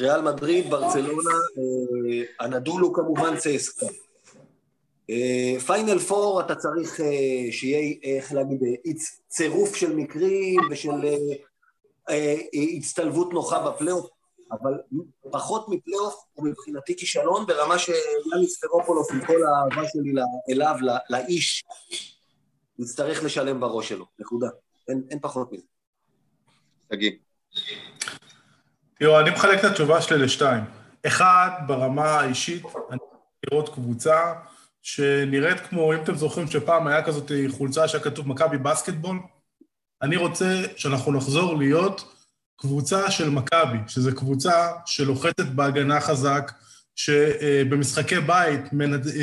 ריאל 0.00 0.20
מדריד, 0.20 0.70
ברצלונה, 0.70 1.30
אה, 1.30 2.46
אנדולו 2.46 2.92
כמובן, 2.92 3.36
צייסקה. 3.36 3.86
פיינל 5.66 5.98
פור 5.98 6.40
אתה 6.40 6.54
צריך 6.54 7.00
אה, 7.00 7.06
שיהיה, 7.52 7.94
איך 8.02 8.32
להגיד, 8.32 8.62
אה, 8.62 8.92
צירוף 9.28 9.76
של 9.76 9.96
מקרים 9.96 10.60
ושל 10.70 11.04
אה, 12.10 12.34
הצטלבות 12.76 13.32
נוחה 13.32 13.70
בפלייאוף, 13.70 14.10
אבל 14.52 14.72
פחות 15.30 15.68
מפלייאוף 15.68 16.14
הוא 16.32 16.46
מבחינתי 16.46 16.96
כישלון 16.96 17.46
ברמה 17.46 17.78
שיאניס 17.78 18.60
פרופולוס 18.60 19.10
עם 19.10 19.26
כל 19.26 19.40
האהבה 19.42 19.88
שלי 19.88 20.12
אליו, 20.50 20.76
לאיש, 21.10 21.64
יצטרך 22.78 23.24
לשלם 23.24 23.60
בראש 23.60 23.88
שלו, 23.88 24.04
נקודה. 24.18 24.48
אין, 24.88 25.02
אין 25.10 25.18
פחות 25.22 25.52
מזה. 25.52 25.73
תגיד. 26.88 27.14
תראו, 28.98 29.20
אני 29.20 29.30
מחלק 29.30 29.58
את 29.58 29.64
התשובה 29.64 30.02
שלי 30.02 30.18
לשתיים. 30.18 30.64
אחד, 31.06 31.50
ברמה 31.66 32.04
האישית, 32.04 32.62
אני 32.90 32.98
לראות 33.50 33.74
קבוצה 33.74 34.32
שנראית 34.82 35.60
כמו, 35.60 35.92
אם 35.94 36.02
אתם 36.02 36.14
זוכרים 36.14 36.46
שפעם 36.46 36.86
היה 36.86 37.02
כזאת 37.02 37.32
חולצה 37.50 37.88
שהיה 37.88 38.04
כתוב 38.04 38.28
מכבי 38.28 38.58
בסקטבול, 38.58 39.18
אני 40.02 40.16
רוצה 40.16 40.62
שאנחנו 40.76 41.12
נחזור 41.12 41.58
להיות 41.58 42.14
קבוצה 42.56 43.10
של 43.10 43.30
מכבי, 43.30 43.78
שזו 43.88 44.14
קבוצה 44.16 44.70
שלוחצת 44.86 45.46
בהגנה 45.46 46.00
חזק, 46.00 46.52
שבמשחקי 46.96 48.20
בית 48.20 48.60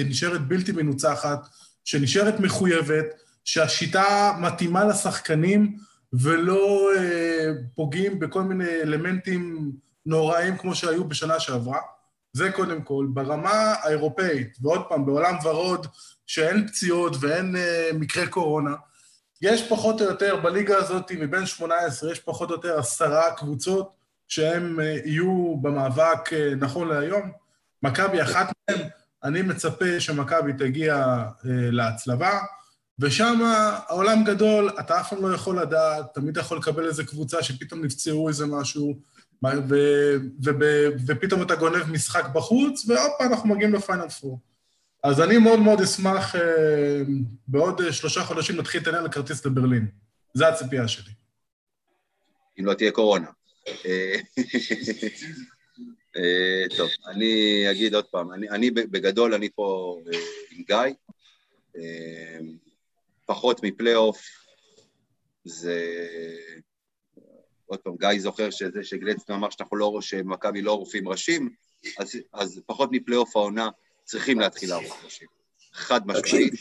נשארת 0.06 0.48
בלתי 0.48 0.72
מנוצחת, 0.72 1.40
שנשארת 1.86 2.40
מחויבת, 2.40 3.06
שהשיטה 3.46 4.38
מתאימה 4.40 4.86
לשחקנים 4.86 5.78
ולא 6.14 6.90
אה, 6.98 7.52
פוגעים 7.76 8.20
בכל 8.20 8.42
מיני 8.44 8.82
אלמנטים 8.82 9.72
נוראים 10.06 10.58
כמו 10.58 10.76
שהיו 10.76 11.04
בשנה 11.04 11.40
שעברה. 11.40 11.80
זה 12.34 12.52
קודם 12.52 12.82
כל. 12.82 13.08
ברמה 13.10 13.74
האירופאית, 13.84 14.58
ועוד 14.62 14.82
פעם, 14.90 15.06
בעולם 15.06 15.36
ורוד, 15.44 15.88
שאין 16.28 16.68
פציעות 16.68 17.16
ואין 17.20 17.56
uh, 17.56 17.96
מקרה 17.96 18.28
קורונה, 18.28 18.76
יש 19.42 19.70
פחות 19.70 20.02
או 20.02 20.06
יותר, 20.06 20.36
בליגה 20.36 20.78
הזאת, 20.78 21.12
מבין 21.12 21.46
18, 21.46 22.12
יש 22.12 22.20
פחות 22.20 22.50
או 22.50 22.56
יותר 22.56 22.80
עשרה 22.80 23.36
קבוצות 23.36 23.92
שהן 24.28 24.80
uh, 24.80 24.84
יהיו 25.08 25.56
במאבק 25.62 26.30
uh, 26.30 26.56
נכון 26.58 26.88
להיום. 26.88 27.32
מכבי 27.84 28.22
אחת 28.22 28.54
מהן, 28.70 28.88
אני 29.24 29.42
מצפה 29.42 30.00
שמכבי 30.00 30.54
תגיע 30.54 31.24
uh, 31.28 31.46
להצלבה, 31.48 32.40
ושם 33.02 33.42
העולם 33.44 34.24
גדול, 34.24 34.70
אתה 34.80 35.00
אף 35.02 35.10
פעם 35.10 35.28
לא 35.28 35.36
יכול 35.36 35.62
לדעת, 35.62 36.06
תמיד 36.14 36.38
יכול 36.38 36.58
לקבל 36.58 36.86
איזה 36.86 37.04
קבוצה 37.04 37.44
שפתאום 37.44 37.86
נפצעו 37.86 38.28
איזה 38.30 38.46
משהו, 38.46 39.00
ו, 39.44 39.76
ו, 40.44 40.50
ופתאום 41.08 41.42
אתה 41.42 41.56
גונב 41.56 41.84
משחק 41.92 42.26
בחוץ, 42.34 42.86
ועוד 42.88 43.12
פעם 43.20 43.34
אנחנו 43.34 43.50
מגיעים 43.50 43.74
לפיינל 43.74 44.10
פור. 44.10 44.40
אז 45.04 45.22
אני 45.22 45.38
מאוד 45.38 45.60
מאוד 45.60 45.82
אשמח, 45.82 46.36
אה, 46.36 47.02
בעוד 47.48 47.82
אה, 47.82 47.94
שלושה 47.94 48.22
חודשים 48.22 48.58
נתחיל 48.58 48.82
להתעניין 48.82 49.04
לכרטיס 49.04 49.46
לברלין. 49.46 49.88
זו 50.34 50.46
הציפייה 50.46 50.88
שלי. 50.88 51.12
אם 52.60 52.66
לא 52.66 52.74
תהיה 52.74 52.92
קורונה. 52.92 53.28
אה, 56.18 56.64
טוב, 56.78 56.90
אני 57.08 57.66
אגיד 57.72 57.96
עוד 57.96 58.06
פעם, 58.06 58.34
אני, 58.34 58.50
אני 58.50 58.72
בגדול, 58.72 59.34
אני 59.34 59.50
פה 59.56 59.98
עם 60.52 60.64
גיא, 60.68 60.94
פחות 63.32 63.64
מפלייאוף, 63.64 64.22
זה 65.46 65.78
עוד 67.66 67.80
פעם, 67.80 67.96
גיא 68.00 68.20
זוכר 68.20 68.50
שזה 68.50 68.84
שגלצקי 68.84 69.34
אמר 69.34 69.50
שאנחנו 69.50 69.78
לא, 69.78 69.98
שמכבי 70.02 70.62
לא 70.62 70.74
רופאים 70.74 71.08
ראשים, 71.08 71.50
אז, 72.00 72.16
אז 72.34 72.62
פחות 72.66 72.90
מפלייאוף 72.92 73.36
העונה 73.36 73.70
צריכים 74.04 74.40
להתחיל 74.40 74.70
לערוף 74.70 75.06
ראשים. 75.06 75.28
חד 75.74 76.08
משמעית. 76.08 76.54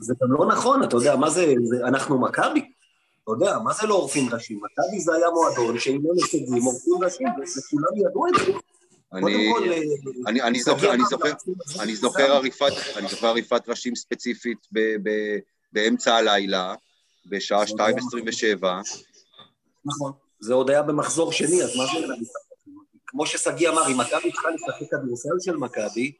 זה 0.00 0.14
גם 0.22 0.32
לא 0.32 0.48
נכון, 0.48 0.82
אתה 0.82 0.96
יודע, 0.96 1.16
מה 1.16 1.30
זה, 1.30 1.54
זה 1.62 1.86
אנחנו 1.86 2.20
מכבי? 2.20 2.72
אתה 3.22 3.32
יודע, 3.32 3.58
מה 3.58 3.72
זה 3.72 3.86
לא 3.86 3.94
עורפים 3.94 4.28
ראשים? 4.32 4.56
מכבי 4.56 5.00
זה 5.00 5.14
היה 5.14 5.30
מועדון 5.30 5.78
שאם 5.78 6.00
לא 6.04 6.10
הישגים 6.14 6.62
עורפים 6.62 7.04
ראשים, 7.04 7.26
וכולם 7.28 7.96
ידעו 7.96 8.26
את 8.28 8.34
זה. 8.46 8.52
אני, 10.26 10.42
אני, 10.42 10.62
זוכר, 10.62 10.94
אני 10.94 11.02
זוכר, 11.10 11.32
אני 11.80 11.96
זוכר 11.96 12.32
עריפת, 12.32 12.72
אני 12.96 13.08
זוכר 13.08 13.26
עריפת 13.26 13.68
ראשים 13.68 13.96
ספציפית 13.96 14.58
באמצע 15.72 16.14
הלילה, 16.14 16.74
בשעה 17.26 17.64
2.27. 17.64 18.66
נכון. 19.84 20.12
זה 20.40 20.54
עוד 20.54 20.70
היה 20.70 20.82
במחזור 20.82 21.32
שני, 21.32 21.62
אז 21.62 21.76
מה 21.76 21.84
זה? 21.86 22.06
כמו 23.06 23.26
ששגיא 23.26 23.68
אמר, 23.68 23.86
אם 23.86 24.00
מכבי 24.00 24.32
צריכה 24.32 24.48
לשחק 24.50 24.90
כדורסל 24.90 25.28
של 25.40 25.56
מכבי, 25.56 26.12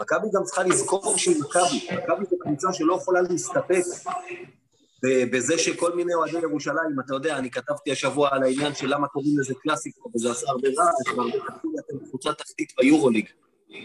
מכבי 0.00 0.26
גם 0.34 0.44
צריכה 0.44 0.62
לזכור 0.62 1.18
שהיא 1.18 1.36
מכבי. 1.40 1.88
מכבי 1.96 2.24
זו 2.30 2.36
קבוצה 2.38 2.72
שלא 2.72 2.94
יכולה 2.94 3.20
להסתפק 3.22 3.82
בזה 5.02 5.58
שכל 5.58 5.96
מיני 5.96 6.14
אוהדי 6.14 6.38
ירושלים, 6.38 7.00
אתה 7.06 7.14
יודע, 7.14 7.38
אני 7.38 7.50
כתבתי 7.50 7.92
השבוע 7.92 8.28
על 8.32 8.42
העניין 8.42 8.74
של 8.74 8.94
למה 8.94 9.08
קוראים 9.08 9.38
לזה 9.38 9.54
קלאסיקו, 9.62 10.10
וזה 10.14 10.30
עשה 10.30 10.46
הרבה 10.50 10.68
והרבה 10.76 11.38
תחתית, 11.38 11.70
אתם 11.80 12.06
קבוצה 12.08 12.32
תחתית 12.32 12.72
ביורוליג. 12.78 13.26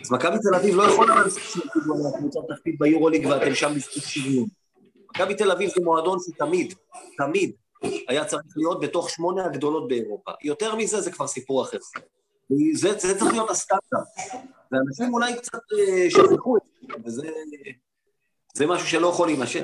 אז 0.02 0.12
מכבי 0.12 0.38
תל 0.42 0.56
אביב 0.56 0.76
לא 0.76 0.84
יכולה 0.84 1.16
להמשיך 1.16 1.58
על 1.76 2.16
הקבוצה 2.16 2.40
תחתית 2.50 2.80
ביורוליג 2.80 3.26
ואתם 3.26 3.56
שם 3.56 3.74
בזכות 3.76 4.04
שריון. 4.04 4.48
מכבי 5.10 5.36
תל 5.36 5.52
אביב 5.52 5.70
זה 5.70 5.82
מועדון 5.84 6.18
שתמיד, 6.20 6.74
תמיד, 7.18 7.52
היה 8.08 8.26
צריך 8.26 8.58
להיות 8.58 8.80
בתוך 8.82 9.10
שמונה 9.10 9.46
הגדולות 9.46 9.88
באירופה. 9.88 10.32
יותר 10.44 10.76
מזה 10.76 11.02
זה 11.02 11.12
כבר 11.12 11.28
סיפור 11.28 11.64
אחר. 11.64 11.78
זה, 12.74 12.90
זה 12.98 13.18
צריך 13.18 13.34
להיות 13.34 13.50
הסטנדרט. 13.50 14.08
ואנשים 14.72 15.14
אולי 15.14 15.38
קצת 15.38 15.60
אה, 15.80 16.10
שכחו 16.10 16.58
את 16.58 16.62
זה, 16.82 16.94
וזה 17.06 17.30
זה 18.54 18.68
משהו 18.68 18.88
שלא 18.88 19.08
יכול 19.08 19.28
להימשך. 19.28 19.64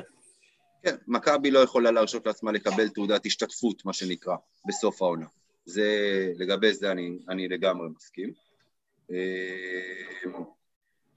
כן, 0.82 0.96
מכבי 1.06 1.50
לא 1.50 1.58
יכולה 1.58 1.90
להרשות 1.90 2.26
לעצמה 2.26 2.52
לקבל 2.52 2.88
תעודת 2.88 3.26
השתתפות, 3.26 3.84
מה 3.84 3.92
שנקרא, 3.92 4.36
בסוף 4.66 5.02
העונה. 5.02 5.26
זה, 5.66 5.88
לגבי 6.36 6.74
זה 6.74 6.90
אני, 6.92 7.18
אני 7.28 7.48
לגמרי 7.48 7.88
מסכים. 7.96 8.32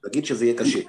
תגיד 0.04 0.26
שזה 0.26 0.46
יהיה 0.46 0.58
קשה. 0.58 0.80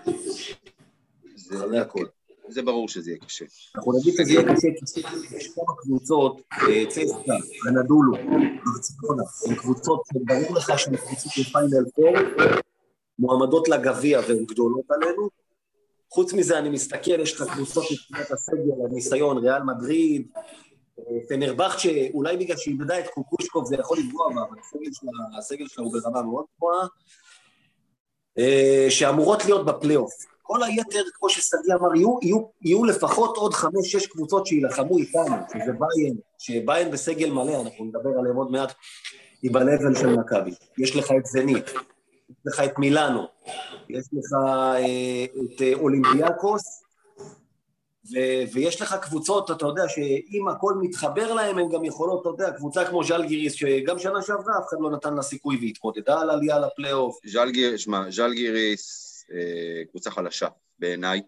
זה, 1.34 1.56
אחרי 1.56 1.78
הכל. 1.78 2.06
זה 2.48 2.62
ברור 2.62 2.88
שזה 2.88 3.10
יהיה 3.10 3.20
קשה. 3.20 3.44
אנחנו 3.76 3.92
נגיד 3.98 4.14
שזה 4.14 4.32
יהיה 4.32 4.42
קשה, 4.42 4.68
כי 4.94 5.36
יש 5.36 5.48
כמה 5.54 5.76
קבוצות, 5.78 6.40
אה, 6.52 6.86
צסקה, 6.88 7.32
אנדולו, 7.68 8.12
ברצלונה, 8.64 9.22
הן 9.46 9.54
קבוצות 9.54 10.02
שברור 10.12 10.56
לך 10.56 10.78
שהן 10.78 10.96
קבוצות 10.96 11.32
של 11.32 11.42
פיינל 11.42 11.84
פור, 11.94 12.14
מועמדות 13.18 13.68
לגביע 13.68 14.20
והן 14.28 14.44
גדולות 14.44 14.84
עלינו, 14.90 15.28
חוץ 16.10 16.32
מזה, 16.32 16.58
אני 16.58 16.68
מסתכל, 16.68 17.20
יש 17.20 17.34
לך 17.34 17.54
קבוצות 17.54 17.84
מבחינת 17.92 18.30
הסגל, 18.30 18.86
הניסיון, 18.90 19.38
ריאל 19.38 19.62
מדריד, 19.62 20.26
פנרבכצ'ה, 21.28 21.88
אולי 22.14 22.36
בגלל 22.36 22.56
שהיא 22.56 22.74
איבדה 22.74 22.98
את 22.98 23.08
קוקושקוב 23.08 23.66
זה 23.66 23.76
יכול 23.76 23.98
לפגוע 23.98 24.34
בה, 24.34 24.42
אבל 24.42 24.58
הסגל 25.38 25.66
שלה 25.68 25.84
הוא 25.84 25.92
ברמה 25.92 26.22
מאוד 26.22 26.44
גבוהה, 26.56 26.86
אה, 28.38 28.86
שאמורות 28.90 29.44
להיות 29.44 29.66
בפלייאוף. 29.66 30.37
כל 30.48 30.62
היתר, 30.62 31.02
כמו 31.14 31.28
שסגי 31.28 31.72
אמר, 31.80 31.94
יהיו, 31.94 32.18
יהיו, 32.22 32.38
יהיו 32.62 32.84
לפחות 32.84 33.36
עוד 33.36 33.54
חמש-שש 33.54 34.06
קבוצות 34.06 34.46
שיילחמו 34.46 34.98
איתנו, 34.98 35.36
שזה 35.52 35.72
ביין, 35.72 36.16
שביין 36.38 36.90
בסגל 36.90 37.30
מלא, 37.30 37.60
אנחנו 37.62 37.84
נדבר 37.84 38.10
עליהם 38.18 38.36
עוד 38.36 38.50
מעט, 38.50 38.72
היא 39.42 39.50
בלבל 39.54 39.94
של 39.94 40.16
מכבי. 40.16 40.50
יש 40.78 40.96
לך 40.96 41.12
את 41.18 41.26
זנית, 41.26 41.64
יש 42.30 42.36
לך 42.46 42.60
את 42.60 42.78
מילאנו, 42.78 43.22
יש 43.88 44.04
לך 44.12 44.32
אה, 44.44 45.24
את 45.24 45.62
אה, 45.62 45.72
אולימפיאקוס, 45.74 46.82
ו- 48.12 48.52
ויש 48.52 48.82
לך 48.82 48.94
קבוצות, 48.94 49.50
אתה 49.50 49.66
יודע, 49.66 49.88
שאם 49.88 50.48
הכל 50.48 50.74
מתחבר 50.80 51.34
להם, 51.34 51.58
הן 51.58 51.68
גם 51.68 51.84
יכולות, 51.84 52.20
אתה 52.20 52.28
יודע, 52.28 52.50
קבוצה 52.50 52.84
כמו 52.84 53.04
ז'לגיריס, 53.04 53.52
שגם 53.52 53.98
שנה 53.98 54.22
שעברה 54.22 54.58
אף 54.58 54.64
אחד 54.68 54.76
לא 54.80 54.90
נתן 54.90 55.14
לה 55.14 55.22
סיכוי 55.22 55.58
והתמודדה 55.60 56.20
על 56.20 56.30
עלייה 56.30 56.58
לפלייאוף. 56.58 57.18
ז'לגיריס, 57.26 57.80
שמע, 57.80 58.10
ז'לגיריס, 58.10 59.07
קבוצה 59.90 60.10
חלשה 60.10 60.48
בעיניי, 60.78 61.22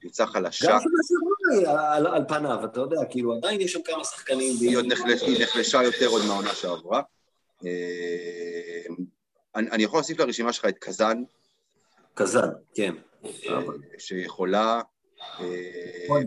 קבוצה 0.00 0.26
חלשה. 0.26 0.72
גם 0.72 0.80
שנה 0.80 1.18
שעברה 1.62 1.94
על, 1.96 2.06
על 2.06 2.24
פניו, 2.28 2.64
אתה 2.64 2.80
יודע, 2.80 2.96
כאילו, 3.10 3.34
עדיין 3.34 3.60
יש 3.60 3.72
שם 3.72 3.82
כמה 3.82 4.04
שחקנים. 4.04 4.54
היא 4.60 4.76
עוד 4.76 4.86
נחלש, 4.86 5.22
היא 5.22 5.42
נחלשה 5.42 5.82
יותר 5.82 6.06
עוד 6.06 6.22
מהעונה 6.26 6.54
שעברה. 6.54 7.02
אה, 7.66 7.70
אני, 9.54 9.70
אני 9.70 9.82
יכול 9.82 9.98
להוסיף 9.98 10.18
לרשימה 10.18 10.52
שלך 10.52 10.64
את 10.64 10.78
קזאן. 10.78 11.22
קזאן, 12.14 12.48
כן. 12.74 12.94
אה, 13.24 13.58
שיכולה 13.98 14.80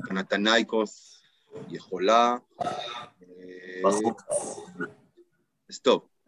פנתנייקוס 0.07 1.21
יכולה... 1.69 2.35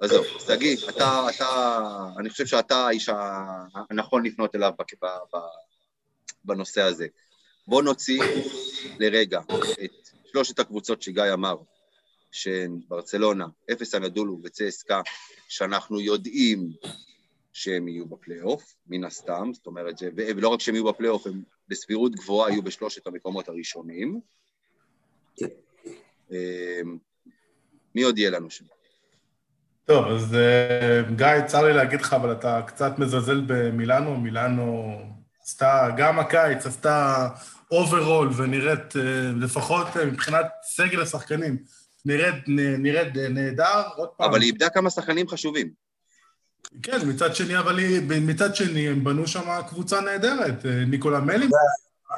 אז 0.04 0.12
עזוב, 0.12 0.26
שגיא, 0.48 0.78
אתה, 0.89 1.28
אתה, 1.36 1.89
אני 2.20 2.30
חושב 2.30 2.46
שאתה 2.46 2.88
האיש 2.88 3.10
הנכון 3.89 4.26
לפנות 4.26 4.56
אליו 4.56 4.72
בנושא 6.46 6.82
הזה. 6.82 7.08
בוא 7.68 7.84
נוציא 7.84 8.24
לרגע 9.00 9.39
את 9.84 10.10
שלושת 10.32 10.60
הקבוצות 10.60 11.02
שגיא 11.02 11.34
אמר, 11.34 11.56
שהן 12.32 12.80
ברצלונה, 12.88 13.46
אפס 13.72 13.96
הנדולו 13.96 14.39
וצסקה, 14.44 15.02
שאנחנו 15.48 16.00
יודעים 16.00 16.72
שהם 17.54 17.88
יהיו 17.88 18.06
בפלייאוף, 18.06 18.76
מן 18.88 19.04
הסתם, 19.04 19.52
זאת 19.54 19.68
אומרת, 19.68 19.96
ולא 20.16 20.50
רק 20.50 20.60
שהם 20.60 20.76
יהיו 20.76 20.86
בפלייאוף, 20.86 21.28
הם 21.28 21.44
בסבירות 21.68 22.16
גבוהה 22.16 22.52
יהיו 22.52 22.62
בשלושת 22.62 23.08
המקומות 23.08 23.50
הראשונים. 23.50 24.22
כן. 25.36 25.48
אמ, 26.32 26.98
מי 27.96 28.04
עוד 28.04 28.18
יהיה 28.18 28.30
לנו 28.30 28.50
שם? 28.50 28.66
טוב, 29.86 30.08
אז 30.08 30.36
אה, 30.36 31.02
גיא, 31.15 31.41
צר 31.48 31.63
לי 31.63 31.74
להגיד 31.74 32.02
לך, 32.02 32.13
אבל 32.13 32.32
אתה 32.32 32.62
קצת 32.67 33.00
מזלזל 33.00 33.41
במילאנו. 33.48 34.17
מילאנו 34.17 34.98
עשתה, 35.43 35.89
גם 35.98 36.19
הקיץ 36.19 36.65
עשתה 36.65 37.28
overhaul 37.72 38.30
ונראית, 38.38 38.96
אה, 38.96 39.02
לפחות 39.39 39.88
אה, 39.98 40.06
מבחינת 40.06 40.46
סגל 40.63 41.02
השחקנים, 41.02 41.58
נראית, 42.06 42.36
נראית 42.78 43.15
נהדר, 43.15 43.82
עוד 43.96 44.10
פעם. 44.17 44.30
אבל 44.30 44.41
היא 44.41 44.48
איבדה 44.52 44.69
כמה 44.69 44.89
שחקנים 44.89 45.28
חשובים. 45.28 45.69
כן, 46.84 46.98
מצד 47.06 47.36
שני, 47.36 47.60
אבל 47.60 47.78
היא, 47.78 48.02
מצד 48.22 48.56
שני, 48.56 48.88
הם 48.88 49.04
בנו 49.04 49.28
שם 49.28 49.62
קבוצה 49.69 50.02
נהדרת. 50.02 50.65
ניקולה 50.65 51.19
מלי. 51.19 51.48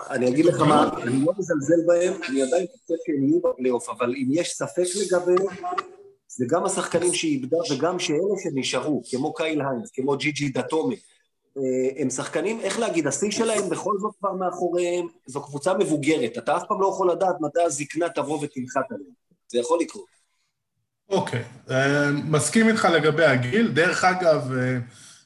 אני 0.10 0.30
אגיד 0.30 0.46
לך 0.46 0.62
מה, 0.62 0.90
אני 1.04 1.26
לא 1.26 1.34
מזלזל 1.38 1.82
בהם, 1.88 2.14
אני 2.30 2.42
עדיין 2.42 2.66
חושב 2.72 2.94
שהם 3.06 3.28
יהיו 3.28 3.40
בפלייאוף, 3.42 3.90
אבל 3.90 4.14
אם 4.16 4.28
יש 4.32 4.54
ספק 4.54 4.84
לגביהם, 4.96 5.48
זה 6.38 6.46
גם 6.50 6.66
השחקנים 6.66 7.14
שהיא 7.14 7.32
איבדה 7.32 7.58
וגם 7.72 8.00
שאלה 8.00 8.36
שנשארו, 8.44 9.02
כמו 9.12 9.34
קייל 9.34 9.62
היינס, 9.62 9.92
כמו 9.94 10.18
ג'יג'י 10.18 10.50
דאטומה. 10.50 10.96
אה, 11.58 12.02
הם 12.02 12.10
שחקנים, 12.10 12.60
איך 12.60 12.80
להגיד, 12.80 13.08
השיא 13.08 13.32
שלהם 13.32 13.70
בכל 13.70 13.98
זאת 14.00 14.16
כבר 14.20 14.34
מאחוריהם, 14.34 15.08
זו 15.26 15.42
קבוצה 15.42 15.74
מבוגרת, 15.74 16.38
אתה 16.38 16.58
אף 16.58 16.64
פעם 16.68 16.82
לא 16.82 16.88
יכול 16.88 17.12
לדעת 17.12 17.36
מתי 17.42 17.62
הזקנה 17.62 18.10
תבוא 18.10 18.36
ותנחת 18.36 18.92
עליהם. 18.92 19.12
זה 19.48 19.60
יכול 19.60 19.80
לקרות. 19.82 20.06
אוקיי, 21.10 21.40
okay. 21.42 21.72
אה, 21.72 22.10
uh, 22.10 22.12
מסכים 22.12 22.70
איתך 22.70 22.88
לגבי 22.94 23.26
הגיל. 23.26 23.72
דרך 23.72 24.04
אגב, 24.04 24.52
uh, 24.52 24.56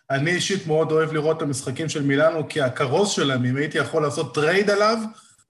אני 0.09 0.31
אישית 0.31 0.67
מאוד 0.67 0.91
אוהב 0.91 1.13
לראות 1.13 1.37
את 1.37 1.41
המשחקים 1.41 1.89
של 1.89 2.03
מילאנו, 2.03 2.49
כי 2.49 2.61
הכרוז 2.61 3.09
שלהם, 3.09 3.45
אם 3.45 3.55
הייתי 3.55 3.77
יכול 3.77 4.03
לעשות 4.03 4.35
trade 4.35 4.69
עליו 4.69 4.97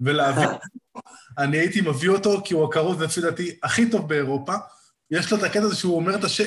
ולהביא, 0.02 0.48
אני 1.38 1.58
הייתי 1.58 1.82
מביא 1.82 2.10
אותו, 2.10 2.42
כי 2.44 2.54
הוא 2.54 2.66
הכרוז, 2.66 3.02
לפי 3.02 3.22
דעתי, 3.22 3.56
הכי 3.64 3.90
טוב 3.90 4.10
באירופה. 4.10 4.54
יש 5.12 5.32
לו 5.32 5.38
את 5.38 5.44
הקטע 5.44 5.62
הזה 5.62 5.76
שהוא 5.76 5.96
אומר 5.96 6.16
את, 6.16 6.24
הש... 6.24 6.42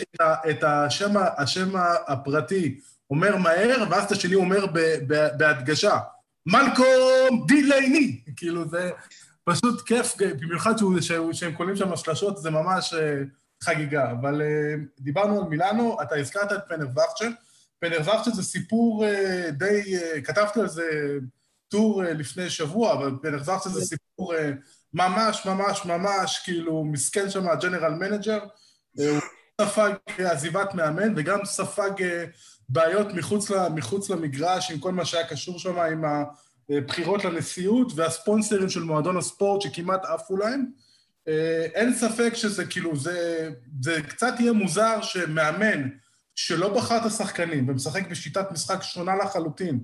את 0.50 0.64
השם, 0.64 1.12
השם 1.38 1.70
הפרטי, 2.08 2.80
אומר 3.10 3.36
מהר, 3.36 3.84
ואז 3.90 4.04
את 4.04 4.10
השני 4.10 4.34
אומר 4.34 4.66
ב... 4.66 4.78
ב... 5.06 5.28
בהדגשה, 5.36 5.98
מלקום 6.46 7.46
דילייני! 7.46 8.20
כאילו, 8.36 8.68
זה 8.68 8.90
פשוט 9.44 9.86
כיף, 9.86 10.14
במיוחד 10.40 10.74
שהוא, 10.78 11.32
שהם 11.32 11.54
קולים 11.54 11.76
שם 11.76 11.96
שלשות, 11.96 12.38
זה 12.38 12.50
ממש 12.50 12.94
אה, 12.94 13.22
חגיגה. 13.62 14.10
אבל 14.10 14.42
אה, 14.42 14.74
דיברנו 15.00 15.38
על 15.42 15.48
מילאנו, 15.48 16.02
אתה 16.02 16.16
הזכרת 16.16 16.52
את 16.52 16.60
פנרבכצ'ה. 16.68 17.28
פנרבכצ'ה 17.80 18.30
זה 18.30 18.42
סיפור 18.42 19.04
אה, 19.06 19.50
די, 19.50 19.98
כתבתי 20.24 20.60
על 20.60 20.68
זה 20.68 21.18
טור 21.68 22.02
לפני 22.02 22.50
שבוע, 22.50 22.92
אבל 22.92 23.12
פנרבכצ'ה 23.22 23.70
זה 23.70 23.80
סיפור... 23.80 24.34
ממש, 24.94 25.46
ממש, 25.46 25.84
ממש, 25.84 26.40
כאילו, 26.44 26.84
מסכן 26.84 27.30
שם 27.30 27.48
ה 27.48 27.54
general 27.54 27.94
manager, 27.94 28.38
אה, 29.00 29.10
הוא 29.10 29.20
ספג 29.60 29.92
עזיבת 30.18 30.74
מאמן 30.74 31.12
וגם 31.16 31.44
ספג 31.44 32.02
אה, 32.02 32.24
בעיות 32.68 33.14
מחוץ, 33.14 33.50
מחוץ 33.74 34.10
למגרש 34.10 34.70
עם 34.70 34.78
כל 34.78 34.92
מה 34.92 35.04
שהיה 35.04 35.26
קשור 35.26 35.58
שם 35.58 35.78
עם 35.78 36.04
הבחירות 36.70 37.24
לנשיאות 37.24 37.92
והספונסרים 37.96 38.68
של 38.68 38.82
מועדון 38.82 39.16
הספורט 39.16 39.62
שכמעט 39.62 40.04
עפו 40.04 40.36
להם. 40.36 40.66
אה, 41.28 41.66
אין 41.74 41.94
ספק 41.94 42.34
שזה 42.34 42.64
כאילו, 42.64 42.96
זה, 42.96 43.50
זה 43.80 44.02
קצת 44.08 44.34
יהיה 44.38 44.52
מוזר 44.52 45.02
שמאמן 45.02 45.88
שלא 46.34 46.74
בחר 46.74 46.96
את 46.96 47.04
השחקנים 47.04 47.68
ומשחק 47.68 48.08
בשיטת 48.08 48.52
משחק 48.52 48.82
שונה 48.82 49.16
לחלוטין, 49.16 49.80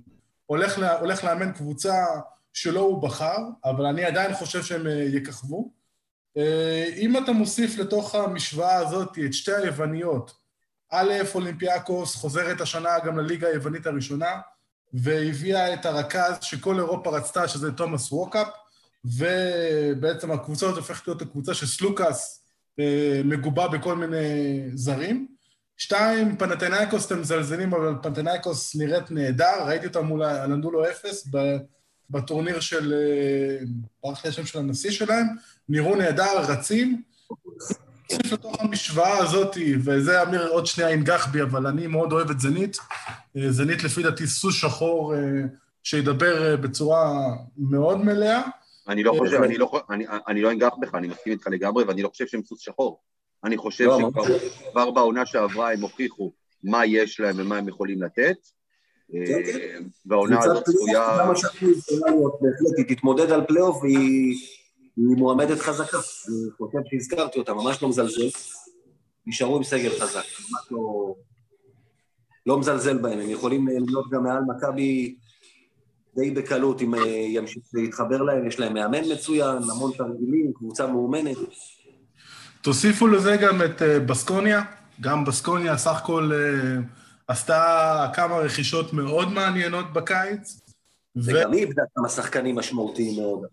הולך, 0.46 0.78
לה, 0.78 0.98
הולך 0.98 1.24
לאמן 1.24 1.52
קבוצה 1.52 1.94
שלא 2.52 2.80
הוא 2.80 3.02
בחר, 3.02 3.38
אבל 3.64 3.86
אני 3.86 4.04
עדיין 4.04 4.34
חושב 4.34 4.62
שהם 4.62 4.86
אה, 4.86 5.06
יככבו. 5.12 5.72
אה, 6.36 6.88
אם 6.96 7.16
אתה 7.16 7.32
מוסיף 7.32 7.78
לתוך 7.78 8.14
המשוואה 8.14 8.76
הזאת 8.76 9.18
את 9.26 9.34
שתי 9.34 9.54
היווניות, 9.54 10.32
א', 10.90 11.12
אולימפיאקוס 11.34 12.14
חוזרת 12.14 12.60
השנה 12.60 12.98
גם 13.04 13.18
לליגה 13.18 13.48
היוונית 13.48 13.86
הראשונה, 13.86 14.40
והביאה 14.92 15.74
את 15.74 15.86
הרכז 15.86 16.34
שכל 16.40 16.78
אירופה 16.78 17.16
רצתה, 17.16 17.48
שזה 17.48 17.72
תומאס 17.72 18.12
ווקאפ, 18.12 18.48
ובעצם 19.04 20.30
הקבוצה 20.30 20.66
הזאת 20.66 20.78
הופכת 20.78 21.06
להיות 21.06 21.22
הקבוצה 21.22 21.54
שסלוקאס 21.54 22.44
אה, 22.80 23.20
מגובה 23.24 23.68
בכל 23.68 23.96
מיני 23.96 24.60
זרים. 24.74 25.28
שתיים, 25.76 26.36
פנתנייקוס 26.36 27.06
אתם 27.06 27.20
מזלזלים, 27.20 27.74
אבל 27.74 27.94
פנתנייקוס 28.02 28.76
נראית 28.76 29.10
נהדר, 29.10 29.64
ראיתי 29.66 29.86
אותה 29.86 30.00
מול 30.00 30.22
הנדולו 30.22 30.90
אפס, 30.90 31.26
בטורניר 32.10 32.60
של, 32.60 32.92
אה, 32.92 33.64
ברח 34.02 34.24
לי 34.24 34.30
השם 34.30 34.46
של 34.46 34.58
הנשיא 34.58 34.90
שלהם, 34.90 35.26
נראו 35.68 35.96
נהדר, 35.96 36.40
רצים. 36.48 37.02
נוסיף 38.12 38.32
לתוך 38.32 38.60
המשוואה 38.60 39.18
הזאת, 39.18 39.56
וזה 39.84 40.22
אמיר 40.22 40.48
עוד 40.48 40.66
שנייה 40.66 40.90
ינגח 40.90 41.26
בי, 41.26 41.42
אבל 41.42 41.66
אני 41.66 41.86
מאוד 41.86 42.12
אוהב 42.12 42.30
את 42.30 42.40
זנית. 42.40 42.76
אה, 43.36 43.52
זנית 43.52 43.84
לפי 43.84 44.02
דעתי 44.02 44.26
סוס 44.26 44.54
שחור 44.54 45.14
אה, 45.14 45.20
שידבר 45.82 46.56
בצורה 46.56 47.12
מאוד 47.58 48.04
מלאה. 48.04 48.42
אני 48.88 49.02
לא 49.02 49.14
חושב, 49.18 49.42
אני 49.42 49.58
לא, 49.58 49.82
אני, 49.90 50.06
אני 50.28 50.42
לא 50.42 50.50
אנגח 50.50 50.72
בך, 50.80 50.94
אני 50.94 51.08
מסכים 51.08 51.32
איתך 51.32 51.46
לגמרי, 51.46 51.84
ואני 51.84 52.02
לא 52.02 52.08
חושב 52.08 52.26
שהם 52.26 52.42
סוס 52.44 52.60
שחור. 52.60 53.00
אני 53.44 53.56
חושב 53.56 53.84
לא, 53.84 54.10
שכבר 54.68 54.90
בעונה 54.90 55.26
שעברה 55.26 55.72
הם 55.72 55.80
הוכיחו 55.80 56.32
מה 56.62 56.86
יש 56.86 57.20
להם 57.20 57.36
ומה 57.38 57.56
הם 57.56 57.68
יכולים 57.68 58.02
לתת. 58.02 58.36
כן, 59.12 59.42
כן. 59.52 59.82
והעונה 60.06 60.38
הזאת 60.38 60.64
צפויה... 60.64 61.16
בהחלט, 62.40 62.78
היא 62.78 62.96
תתמודד 62.96 63.30
על 63.30 63.46
פלייאוף 63.46 63.82
והיא 63.82 64.36
מועמדת 64.96 65.58
חזקה. 65.58 65.98
אני 65.98 66.50
חושב 66.56 66.78
שהזכרתי 66.90 67.38
אותה, 67.38 67.54
ממש 67.54 67.82
לא 67.82 67.88
מזלזל. 67.88 68.28
נשארו 69.26 69.56
עם 69.56 69.64
סגל 69.64 69.90
חזק, 69.90 70.24
ממש 70.40 70.66
לא... 70.70 71.14
לא 72.46 72.58
מזלזל 72.58 72.98
בהם, 72.98 73.18
הם 73.18 73.30
יכולים 73.30 73.68
להיות 73.68 74.10
גם 74.10 74.22
מעל 74.22 74.42
מכבי 74.56 75.16
די 76.16 76.30
בקלות 76.30 76.82
אם 76.82 76.94
אה, 76.94 77.06
ימשיך 77.08 77.62
להתחבר 77.74 78.22
להם, 78.22 78.46
יש 78.46 78.60
להם 78.60 78.74
מאמן 78.74 79.12
מצוין, 79.12 79.56
המון 79.72 79.92
תרגילים, 79.92 80.52
קבוצה 80.54 80.86
מאומנת. 80.86 81.36
תוסיפו 82.62 83.06
לזה 83.06 83.36
גם 83.36 83.62
את 83.62 83.82
אה, 83.82 84.00
בסקוניה, 84.00 84.62
גם 85.00 85.24
בסקוניה 85.24 85.78
סך 85.78 85.96
הכל 85.96 86.30
אה, 86.34 86.80
עשתה 87.28 88.10
כמה 88.14 88.36
רכישות 88.36 88.92
מאוד 88.92 89.32
מעניינות 89.32 89.92
בקיץ. 89.92 90.60
וגם 91.16 91.52
היא 91.52 91.60
איבדה 91.60 91.82
כמה 91.94 92.08
שחקנים 92.08 92.56
משמעותיים 92.56 93.20
מאוד. 93.20 93.46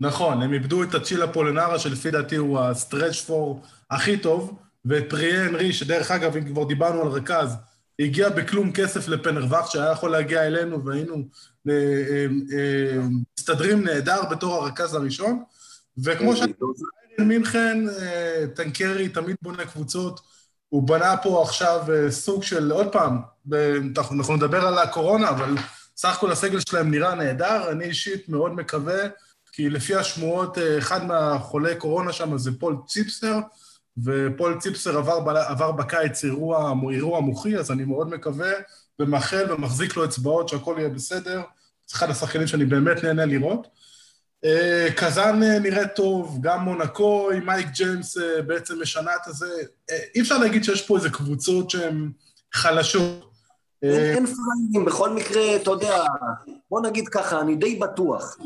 נכון, 0.00 0.42
הם 0.42 0.52
איבדו 0.52 0.82
את 0.82 0.94
הצ'ילה 0.94 1.32
פולנרה, 1.32 1.78
שלפי 1.78 2.10
דעתי 2.10 2.36
הוא 2.36 2.60
הסטרץ' 2.60 3.20
פור 3.20 3.62
הכי 3.90 4.16
טוב, 4.16 4.58
ואת 4.84 5.04
פריה 5.10 5.46
אנרי, 5.46 5.72
שדרך 5.72 6.10
אגב, 6.10 6.36
אם 6.36 6.44
כבר 6.44 6.64
דיברנו 6.64 7.02
על 7.02 7.08
רכז, 7.08 7.56
הגיע 7.98 8.28
בכלום 8.28 8.72
כסף 8.72 9.08
לפנרווח, 9.08 9.70
שהיה 9.70 9.92
יכול 9.92 10.10
להגיע 10.10 10.46
אלינו, 10.46 10.84
והיינו 10.84 11.14
אה, 11.68 11.72
אה, 11.72 12.26
אה, 12.58 12.98
מסתדרים 13.38 13.84
נהדר 13.84 14.22
בתור 14.30 14.54
הרכז 14.54 14.94
הראשון. 14.94 15.42
וכמו 16.04 16.36
ש... 16.36 16.40
מינכן, 17.18 17.78
טנקרי 18.54 19.08
תמיד 19.08 19.36
בונה 19.42 19.66
קבוצות, 19.66 20.20
הוא 20.72 20.82
בנה 20.82 21.16
פה 21.16 21.42
עכשיו 21.42 21.86
סוג 22.08 22.42
של, 22.42 22.70
עוד 22.70 22.92
פעם, 22.92 23.18
אנחנו 23.96 24.36
נדבר 24.36 24.66
על 24.66 24.78
הקורונה, 24.78 25.28
אבל 25.28 25.54
סך 25.96 26.16
הכל 26.16 26.32
הסגל 26.32 26.60
שלהם 26.60 26.90
נראה 26.90 27.14
נהדר, 27.14 27.70
אני 27.70 27.84
אישית 27.84 28.28
מאוד 28.28 28.52
מקווה, 28.52 28.98
כי 29.52 29.70
לפי 29.70 29.94
השמועות, 29.94 30.58
אחד 30.78 31.04
מהחולי 31.04 31.76
קורונה 31.76 32.12
שם 32.12 32.38
זה 32.38 32.50
פול 32.58 32.76
ציפסר, 32.86 33.38
ופול 34.04 34.60
ציפסר 34.60 34.98
עבר, 34.98 35.38
עבר 35.38 35.72
בקיץ 35.72 36.24
אירוע, 36.24 36.72
אירוע 36.92 37.20
מוחי, 37.20 37.56
אז 37.56 37.70
אני 37.70 37.84
מאוד 37.84 38.08
מקווה 38.08 38.52
ומאחל 38.98 39.52
ומחזיק 39.52 39.96
לו 39.96 40.04
אצבעות 40.04 40.48
שהכל 40.48 40.74
יהיה 40.78 40.88
בסדר. 40.88 41.42
זה 41.86 41.96
אחד 41.96 42.10
השחקנים 42.10 42.46
שאני 42.46 42.64
באמת 42.64 43.04
נהנה 43.04 43.24
לראות. 43.24 43.66
אה, 44.44 44.88
קזאן 44.96 45.42
אה, 45.42 45.58
נראה 45.58 45.88
טוב, 45.88 46.38
גם 46.40 46.60
מונקו 46.60 47.30
עם 47.30 47.46
מייק 47.46 47.66
ג'יימס 47.66 48.18
אה, 48.18 48.42
בעצם 48.42 48.82
משנה 48.82 49.10
את 49.16 49.26
הזה. 49.26 49.62
אי 50.14 50.20
אפשר 50.20 50.38
להגיד 50.38 50.64
שיש 50.64 50.86
פה 50.86 50.96
איזה 50.96 51.10
קבוצות 51.10 51.70
שהן 51.70 52.12
חלשות. 52.52 53.32
אין 53.82 54.26
פריימים, 54.26 54.84
בכל 54.86 55.10
מקרה, 55.10 55.56
אתה 55.56 55.70
יודע, 55.70 56.04
בוא 56.70 56.80
נגיד 56.80 57.08
ככה, 57.08 57.40
אני 57.40 57.56
די 57.56 57.76
בטוח 57.76 58.38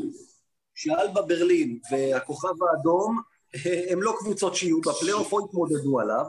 שאלבה 0.75 1.21
ברלין 1.21 1.79
והכוכב 1.91 2.63
האדום 2.63 3.21
הם 3.89 4.01
לא 4.01 4.15
קבוצות 4.19 4.55
שיהיו 4.55 4.81
בפלייאוף 4.81 5.33
או 5.33 5.45
יתמודדו 5.45 5.99
עליו, 5.99 6.25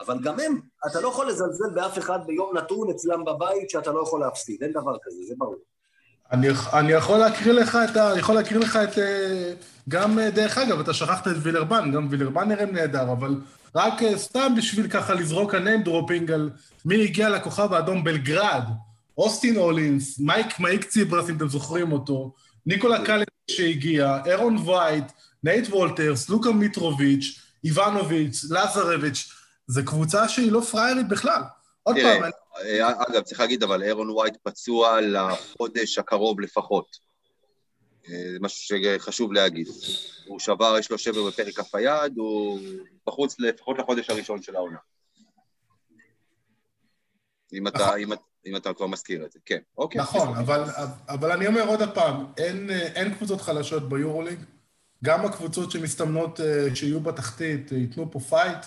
אבל 0.00 0.18
גם 0.22 0.40
הם, 0.40 0.60
אתה 0.86 1.00
לא 1.00 1.08
יכול 1.08 1.28
לזלזל 1.28 1.70
באף 1.74 1.98
אחד 1.98 2.18
ביום 2.26 2.56
נתון 2.56 2.90
אצלם 2.90 3.24
בבית 3.24 3.70
שאתה 3.70 3.92
לא 3.92 4.02
יכול 4.02 4.20
להפסיד, 4.20 4.62
אין 4.62 4.72
דבר 4.72 4.96
כזה, 5.02 5.18
זה 5.28 5.34
ברור. 5.38 5.73
אני, 6.32 6.48
אני 6.72 6.92
יכול 6.92 7.18
להקריא 7.18 7.52
לך 7.52 7.78
את 7.90 7.96
ה... 7.96 8.12
יכול 8.18 8.34
להקריא 8.34 8.60
לך 8.60 8.76
את... 8.76 8.98
אה, 8.98 9.52
גם, 9.88 10.18
אה, 10.18 10.30
דרך 10.30 10.58
אגב, 10.58 10.80
אתה 10.80 10.94
שכחת 10.94 11.28
את 11.28 11.36
וילרבן, 11.42 11.92
גם 11.92 12.06
וילרבן 12.10 12.48
נראה 12.48 12.66
נהדר, 12.66 13.12
אבל 13.12 13.40
רק 13.74 14.02
אה, 14.02 14.18
סתם 14.18 14.52
בשביל 14.56 14.88
ככה 14.88 15.14
לזרוק 15.14 15.54
ה 15.54 15.60
name 15.60 15.82
dropping 15.82 16.30
על 16.30 16.50
מי 16.84 17.04
הגיע 17.04 17.28
לכוכב 17.28 17.74
האדום 17.74 18.04
בלגרד, 18.04 18.64
אוסטין 19.18 19.56
הולינס, 19.56 20.18
מייק, 20.18 20.60
מייק 20.60 20.84
ציברס, 20.84 21.30
אם 21.30 21.36
אתם 21.36 21.48
זוכרים 21.48 21.92
אותו, 21.92 22.34
ניקולה 22.66 23.04
קלין 23.04 23.24
שהגיע, 23.50 24.18
אהרון 24.26 24.56
וייט, 24.56 25.04
נייט 25.44 25.68
וולטרס, 25.68 26.28
לוקה 26.28 26.52
מיטרוביץ', 26.52 27.40
איבנוביץ', 27.64 28.44
לזרביץ', 28.50 29.32
זו 29.66 29.80
קבוצה 29.84 30.28
שהיא 30.28 30.52
לא 30.52 30.60
פריירית 30.60 31.08
בכלל. 31.08 31.42
עוד 31.82 31.96
פעם... 32.02 32.30
אה, 32.56 33.02
אגב, 33.08 33.22
צריך 33.22 33.40
להגיד, 33.40 33.62
אבל 33.62 33.82
אהרון 33.82 34.10
וייט 34.10 34.36
פצוע 34.42 35.00
לחודש 35.00 35.98
הקרוב 35.98 36.40
לפחות. 36.40 36.96
אה, 38.08 38.32
זה 38.32 38.38
משהו 38.40 38.78
שחשוב 38.78 39.32
להגיד. 39.32 39.68
הוא 40.26 40.38
שבר, 40.38 40.76
יש 40.78 40.90
לו 40.90 40.98
שבר 40.98 41.26
בפרק 41.28 41.54
כף 41.54 41.74
היד, 41.74 42.12
הוא 42.16 42.60
בחוץ 43.06 43.40
לפחות 43.40 43.78
לחודש 43.78 44.10
הראשון 44.10 44.42
של 44.42 44.56
העונה. 44.56 44.78
אם 47.52 47.68
אתה, 47.68 47.78
נכון. 47.78 47.98
אם, 47.98 48.12
אם 48.46 48.56
אתה 48.56 48.74
כבר 48.74 48.86
מזכיר 48.86 49.24
את 49.24 49.32
זה, 49.32 49.38
כן, 49.46 49.58
אוקיי. 49.78 50.00
נכון, 50.00 50.36
אבל, 50.36 50.64
אבל 51.08 51.32
אני 51.32 51.46
אומר 51.46 51.66
עוד 51.68 51.80
פעם, 51.94 52.26
אין, 52.36 52.70
אין 52.70 53.14
קבוצות 53.14 53.40
חלשות 53.40 53.88
ביורוליג, 53.88 54.38
גם 55.04 55.26
הקבוצות 55.26 55.70
שמסתמנות 55.70 56.40
אה, 56.40 56.74
שיהיו 56.74 57.00
בתחתית 57.00 57.72
ייתנו 57.72 58.10
פה 58.10 58.20
fight. 58.20 58.66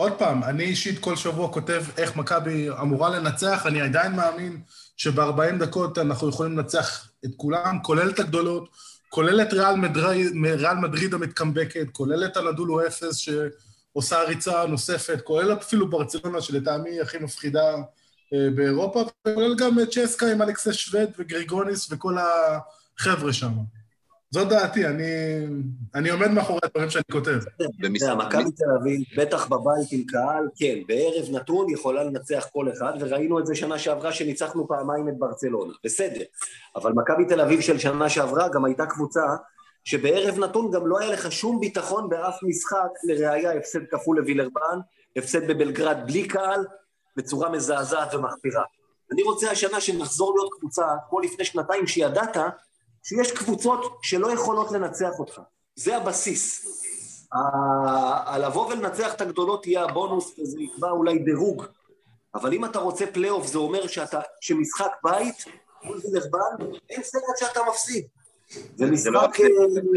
אה, 0.00 0.04
עוד 0.04 0.12
פעם, 0.18 0.44
אני 0.44 0.64
אישית 0.64 0.98
כל 0.98 1.16
שבוע 1.16 1.52
כותב 1.52 1.84
איך 1.96 2.16
מכבי 2.16 2.70
אמורה 2.70 3.10
לנצח, 3.10 3.66
אני 3.66 3.80
עדיין 3.80 4.12
מאמין 4.12 4.60
שב-40 4.96 5.58
דקות 5.58 5.98
אנחנו 5.98 6.28
יכולים 6.28 6.58
לנצח 6.58 7.08
את 7.24 7.30
כולם, 7.36 7.78
כולל 7.82 8.10
את 8.10 8.18
הגדולות, 8.18 8.68
כולל 9.08 9.42
את 9.42 9.52
ריאל 9.52 9.74
מדריד, 9.74 10.32
ריאל 10.44 10.76
מדריד 10.76 11.14
המתקמבקת, 11.14 11.86
כולל 11.92 12.24
את 12.24 12.36
אנאדולו 12.36 12.86
אפס 12.86 13.16
שעושה 13.16 14.22
ריצה 14.22 14.66
נוספת, 14.66 15.20
כולל 15.24 15.52
אפילו 15.52 15.90
ברצלונה 15.90 16.40
שלטעמי 16.40 17.00
הכי 17.00 17.18
מפחידה 17.18 17.74
באירופה, 18.54 19.04
וכולל 19.28 19.54
גם 19.58 19.78
צ'סקה 19.90 20.32
עם 20.32 20.42
אלכסי 20.42 20.72
שווד 20.72 21.10
וגריגוניס 21.18 21.92
וכל 21.92 22.16
החבר'ה 22.98 23.32
שם. 23.32 23.52
זו 24.32 24.44
דעתי, 24.44 24.86
אני, 24.86 25.04
אני 25.94 26.10
עומד 26.10 26.30
מאחורי 26.30 26.60
הדברים 26.64 26.90
שאני 26.90 27.04
כותב. 27.12 27.38
מכבי 28.16 28.50
תל 28.56 28.70
אביב, 28.80 29.00
בטח 29.16 29.46
בבית 29.46 29.92
עם 29.92 30.04
קהל, 30.06 30.48
כן, 30.56 30.78
בערב 30.86 31.30
נתון 31.30 31.70
יכולה 31.70 32.04
לנצח 32.04 32.48
כל 32.52 32.72
אחד, 32.72 32.92
וראינו 33.00 33.38
את 33.38 33.46
זה 33.46 33.54
שנה 33.54 33.78
שעברה 33.78 34.12
שניצחנו 34.12 34.68
פעמיים 34.68 35.08
את 35.08 35.18
ברצלונה, 35.18 35.72
בסדר. 35.84 36.24
אבל 36.76 36.92
מכבי 36.92 37.24
תל 37.24 37.40
אביב 37.40 37.60
של 37.60 37.78
שנה 37.78 38.08
שעברה 38.08 38.48
גם 38.48 38.64
הייתה 38.64 38.86
קבוצה 38.86 39.22
שבערב 39.84 40.38
נתון 40.38 40.70
גם 40.70 40.86
לא 40.86 40.98
היה 40.98 41.10
לך 41.10 41.32
שום 41.32 41.60
ביטחון 41.60 42.08
באף 42.08 42.38
משחק, 42.42 42.90
לראיה 43.04 43.52
הפסד 43.52 43.86
כפול 43.90 44.18
לווילרבן, 44.18 44.78
הפסד 45.16 45.50
בבלגרד 45.50 45.96
בלי 46.06 46.28
קהל, 46.28 46.64
בצורה 47.16 47.50
מזעזעת 47.50 48.14
ומחפירה. 48.14 48.62
אני 49.12 49.22
רוצה 49.22 49.50
השנה 49.50 49.80
שנחזור 49.80 50.34
להיות 50.36 50.50
קבוצה, 50.58 50.86
כמו 51.08 51.20
לפני 51.20 51.44
שנתיים 51.44 51.86
שידעת, 51.86 52.36
שיש 53.02 53.32
קבוצות 53.32 53.98
שלא 54.02 54.32
יכולות 54.32 54.72
לנצח 54.72 55.10
אותך. 55.18 55.40
זה 55.76 55.96
הבסיס. 55.96 56.66
לבוא 58.40 58.66
ולנצח 58.66 59.14
את 59.14 59.20
הגדולות 59.20 59.66
יהיה 59.66 59.84
הבונוס, 59.84 60.38
וזה 60.38 60.60
יקבע 60.60 60.90
אולי 60.90 61.18
דירוג. 61.18 61.64
אבל 62.34 62.52
אם 62.52 62.64
אתה 62.64 62.78
רוצה 62.78 63.06
פלייאוף, 63.06 63.46
זה 63.46 63.58
אומר 63.58 63.86
שאתה, 63.86 64.20
שמשחק 64.40 64.90
בית, 65.04 65.44
מול 65.84 66.00
וילרבן, 66.04 66.72
אין 66.90 67.02
סרט 67.02 67.36
שאתה 67.36 67.60
מפסיד. 67.68 68.06
זה 68.76 68.90
משחק... 68.90 69.12
לא 69.12 69.26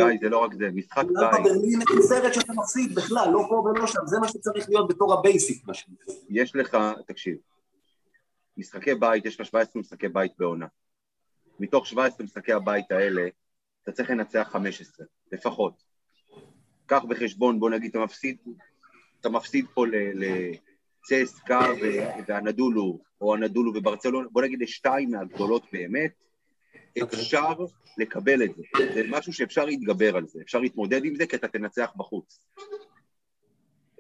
גיא, 0.10 0.20
זה 0.22 0.30
לא 0.30 0.38
רק 0.38 0.54
זה, 0.54 0.70
משחק 0.74 1.04
בית. 1.06 1.40
בברלין 1.40 1.82
אין 1.92 2.02
סרט 2.02 2.34
שאתה 2.34 2.54
מפסיד 2.54 2.96
בכלל, 2.96 3.30
לא 3.32 3.46
פה 3.50 3.56
ולא 3.56 3.88
שם, 3.88 4.00
זה 4.06 4.20
מה 4.20 4.28
שצריך 4.28 4.70
להיות 4.70 4.88
בתור 4.88 5.14
ה 5.14 5.22
basic, 5.22 5.68
מה 5.68 5.74
שנקרא. 5.74 6.14
יש 6.30 6.56
לך, 6.56 6.78
תקשיב, 7.08 7.38
משחקי 8.58 8.96
בית, 8.96 9.26
יש 9.26 9.40
לך 9.40 9.46
17 9.46 9.82
משחקי 9.82 10.08
בית 10.08 10.32
בעונה. 10.40 10.66
מתוך 11.60 11.88
17 11.88 12.26
משחקי 12.26 12.54
הבית 12.54 12.92
האלה, 12.92 13.28
אתה 13.84 13.92
צריך 13.92 14.10
לנצח 14.10 14.48
15, 14.52 15.06
לפחות. 15.32 15.84
קח 16.86 17.04
בחשבון, 17.04 17.60
בוא 17.60 17.70
נגיד, 17.70 17.90
אתה 17.90 18.00
מפסיד, 18.00 18.38
אתה 19.22 19.30
מפסיד 19.30 19.66
פה 19.74 19.86
לצסקה 20.14 21.62
והנדולו, 22.28 23.00
או 23.22 23.34
הנדולו 23.34 23.72
וברצלונה, 23.76 24.28
בוא 24.32 24.42
נגיד 24.42 24.62
לשתיים 24.62 25.12
מהגדולות 25.12 25.66
באמת, 25.74 26.12
אפשר 27.04 27.54
לקבל 27.98 28.44
את 28.44 28.56
זה. 28.56 28.64
זה 28.94 29.02
משהו 29.10 29.34
שאפשר 29.34 29.66
להתגבר 29.66 30.18
על 30.18 30.28
זה, 30.28 30.40
אפשר 30.42 30.60
להתמודד 30.60 31.06
עם 31.06 31.16
זה, 31.16 31.26
כי 31.26 31.36
אתה 31.36 31.48
תנצח 31.48 31.92
בחוץ. 31.96 32.46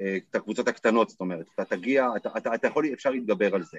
אה, 0.01 0.17
את 0.29 0.35
הקבוצות 0.35 0.67
הקטנות, 0.67 1.09
זאת 1.09 1.19
אומרת, 1.19 1.45
אתה 1.55 1.65
תגיע, 1.65 2.07
אתה, 2.15 2.29
אתה, 2.37 2.55
אתה 2.55 2.67
יכול, 2.67 2.85
אפשר 2.93 3.09
להתגבר 3.09 3.55
על 3.55 3.63
זה. 3.63 3.77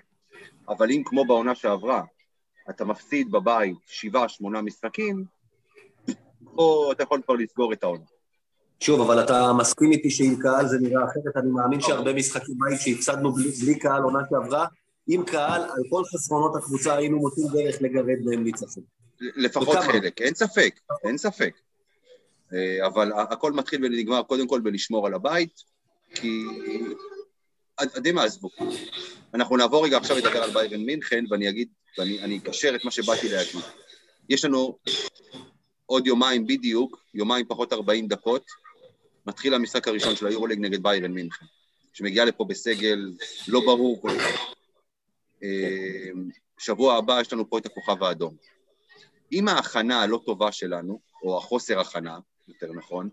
אבל 0.69 0.91
אם 0.91 1.03
כמו 1.05 1.25
בעונה 1.25 1.55
שעברה, 1.55 2.03
אתה 2.71 2.85
מפסיד 2.85 3.31
בבית 3.31 3.77
שבעה, 3.87 4.29
שמונה 4.29 4.63
משחקים, 4.63 5.25
או 6.59 6.93
אתה 6.93 7.03
יכול 7.03 7.21
כבר 7.25 7.35
לסגור 7.35 7.73
את 7.73 7.83
העונה. 7.83 8.05
שוב, 8.81 9.01
אבל 9.01 9.25
אתה 9.25 9.53
מסכים 9.53 9.93
איתי 9.93 10.11
שעם 10.11 10.37
קהל 10.43 10.69
זה 10.69 10.79
נראה 10.81 11.05
אחרת, 11.05 11.37
אני 11.37 11.51
מאמין 11.51 11.81
שהרבה 11.81 12.13
משחקים 12.13 12.55
בית 12.59 12.81
שהפסדנו 12.81 13.33
בלי, 13.33 13.51
בלי 13.51 13.79
קהל 13.79 14.03
עונה 14.03 14.19
שעברה, 14.31 14.67
עם 15.07 15.25
קהל, 15.25 15.63
על 15.63 15.83
כל 15.91 16.03
חסרונות 16.05 16.57
הקבוצה 16.57 16.97
היינו 16.97 17.19
מוצאים 17.19 17.47
דרך 17.53 17.83
לגרד 17.83 18.19
בהם 18.25 18.45
ניצחון. 18.45 18.83
לפחות 19.21 19.77
חלק, 19.77 20.21
אין 20.21 20.35
ספק, 20.35 20.81
אין 21.05 21.19
ספק. 21.19 21.55
אה, 22.53 22.87
אבל 22.87 23.13
הכל 23.13 23.53
מתחיל 23.53 23.85
ונגמר 23.85 24.23
קודם 24.23 24.49
כל 24.49 24.61
בלשמור 24.61 25.07
על 25.07 25.15
הבית, 25.15 25.63
כי... 26.15 26.47
יודעים 27.95 28.15
מה, 28.15 28.25
עזבו. 28.25 28.49
אנחנו 29.35 29.57
נעבור 29.57 29.85
רגע 29.85 29.97
עכשיו 29.97 30.17
לדבר 30.17 30.43
על 30.43 30.51
ביירן 30.51 30.81
מינכן, 30.81 31.25
ואני 31.31 31.49
אגיד 31.49 31.69
ואני 31.99 32.39
אקשר 32.39 32.77
את 32.77 32.85
מה 32.85 32.91
שבאתי 32.91 33.29
להגיד. 33.29 33.61
יש 34.29 34.45
לנו 34.45 34.79
עוד 35.87 36.07
יומיים 36.07 36.47
בדיוק, 36.47 37.05
יומיים 37.15 37.47
פחות 37.49 37.73
40 37.73 38.09
דקות, 38.09 38.47
מתחיל 39.27 39.55
המשחק 39.55 39.89
הראשון 39.89 40.17
של 40.17 40.27
היורוליג 40.27 40.59
נגד 40.61 40.83
ביירן 40.83 41.13
מינכן, 41.13 41.47
שמגיע 41.93 42.25
לפה 42.25 42.45
בסגל 42.45 43.13
לא 43.49 43.61
ברור 43.61 44.03
כל 44.03 44.11
כך. 44.19 44.55
אה, 45.43 46.11
שבוע 46.59 46.97
הבא 46.97 47.21
יש 47.21 47.33
לנו 47.33 47.51
פה 47.51 47.59
את 47.59 47.67
הכוכב 47.67 48.03
האדום. 48.03 48.37
אם 49.33 49.49
ההכנה 49.49 50.03
הלא 50.03 50.21
טובה 50.27 50.53
שלנו, 50.53 51.01
או 51.23 51.39
החוסר 51.39 51.81
הכנה, 51.81 52.19
יותר 52.49 52.73
נכון, 52.73 53.09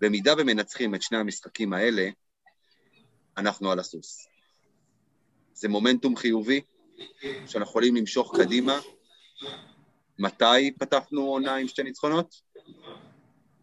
במידה 0.00 0.34
ומנצחים 0.38 0.94
את 0.94 1.02
שני 1.02 1.18
המשחקים 1.18 1.72
האלה, 1.72 2.08
אנחנו 3.36 3.70
על 3.72 3.78
הסוס. 3.78 4.33
זה 5.54 5.68
מומנטום 5.68 6.16
חיובי, 6.16 6.60
שאנחנו 7.46 7.60
יכולים 7.62 7.96
למשוך 7.96 8.36
קדימה. 8.36 8.78
מתי 10.18 10.72
פתחנו 10.78 11.20
עונה 11.22 11.56
עם 11.56 11.68
שתי 11.68 11.82
ניצחונות? 11.82 12.34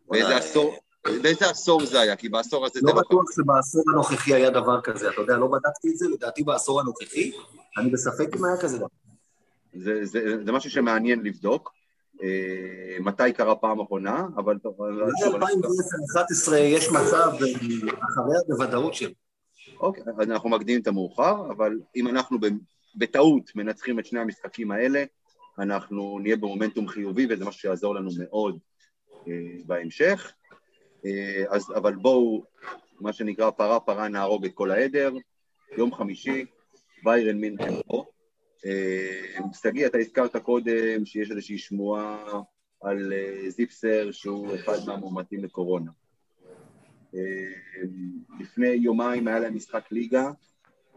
באיזה 0.10 0.38
עשור, 0.38 0.76
באיזה 1.22 1.50
עשור 1.50 1.86
זה 1.86 2.00
היה? 2.02 2.16
כי 2.16 2.30
בעשור 2.30 2.66
הזה 2.66 2.80
לא. 2.84 2.94
בטוח 2.94 3.24
שבעשור 3.36 3.84
הנוכחי 3.94 4.34
היה 4.34 4.50
דבר 4.50 4.82
כזה, 4.82 5.10
אתה 5.10 5.22
יודע, 5.22 5.38
לא 5.38 5.48
בדקתי 5.48 5.90
את 5.90 5.98
זה, 5.98 6.08
לדעתי 6.10 6.44
בעשור 6.44 6.80
הנוכחי, 6.80 7.32
אני 7.78 7.90
בספק 7.90 8.36
אם 8.40 8.46
היה 8.46 8.58
כזה 8.58 8.78
דבר. 8.78 8.88
זה, 9.74 10.06
זה, 10.06 10.46
זה 10.46 10.52
משהו 10.52 10.70
שמעניין 10.70 11.24
לבדוק. 11.24 11.72
אה, 12.24 12.98
מתי 13.00 13.34
קרה 13.34 13.56
פעם 13.56 13.80
אחרונה, 13.80 14.26
אבל... 14.38 14.58
אבל- 14.66 15.04
אבל- 15.04 15.40
ב-2010-2011 15.40 16.56
יש 16.56 16.90
מצב, 16.90 17.32
אה, 17.42 17.94
אחריה 17.94 18.40
בוודאות 18.48 18.94
של... 18.94 19.12
אוקיי, 19.82 20.04
אז 20.20 20.32
אנחנו 20.32 20.50
מקדימים 20.50 20.82
את 20.82 20.88
המאוחר, 20.88 21.52
אבל 21.52 21.80
אם 21.96 22.08
אנחנו 22.08 22.38
בטעות 22.96 23.56
מנצחים 23.56 24.00
את 24.00 24.06
שני 24.06 24.20
המשחקים 24.20 24.72
האלה, 24.72 25.04
אנחנו 25.60 26.20
נהיה 26.22 26.38
במומנטום 26.38 26.88
חיובי, 26.88 27.28
וזה 27.30 27.46
משהו 27.46 27.62
שיעזור 27.62 27.96
לנו 27.96 28.10
מאוד 28.20 28.60
אה, 29.28 29.34
בהמשך. 29.66 30.34
אה, 31.06 31.44
אז, 31.50 31.72
אבל 31.76 31.96
בואו, 31.96 32.44
מה 33.00 33.14
שנקרא 33.14 33.52
פרה 33.52 33.80
פרה 33.80 34.08
נהרוג 34.08 34.46
את 34.46 34.52
כל 34.54 34.72
העדר. 34.72 35.14
יום 35.78 35.96
חמישי, 35.96 36.46
ביירן 37.04 37.38
מינכן 37.38 37.74
פה. 37.88 38.06
אה, 38.66 39.40
שגיא, 39.54 39.86
אתה 39.86 39.98
הזכרת 39.98 40.38
קודם 40.38 41.06
שיש 41.06 41.32
איזושהי 41.32 41.58
שמועה 41.58 42.42
על 42.82 43.14
אה, 43.14 43.50
זיפסר 43.50 44.12
שהוא 44.12 44.56
אחד 44.56 44.78
מהמאומתים 44.86 45.44
לקורונה. 45.44 45.92
אה, 47.16 47.20
לפני 48.40 48.68
יומיים 48.68 49.28
היה 49.28 49.40
להם 49.40 49.56
משחק 49.56 49.84
ליגה, 49.92 50.30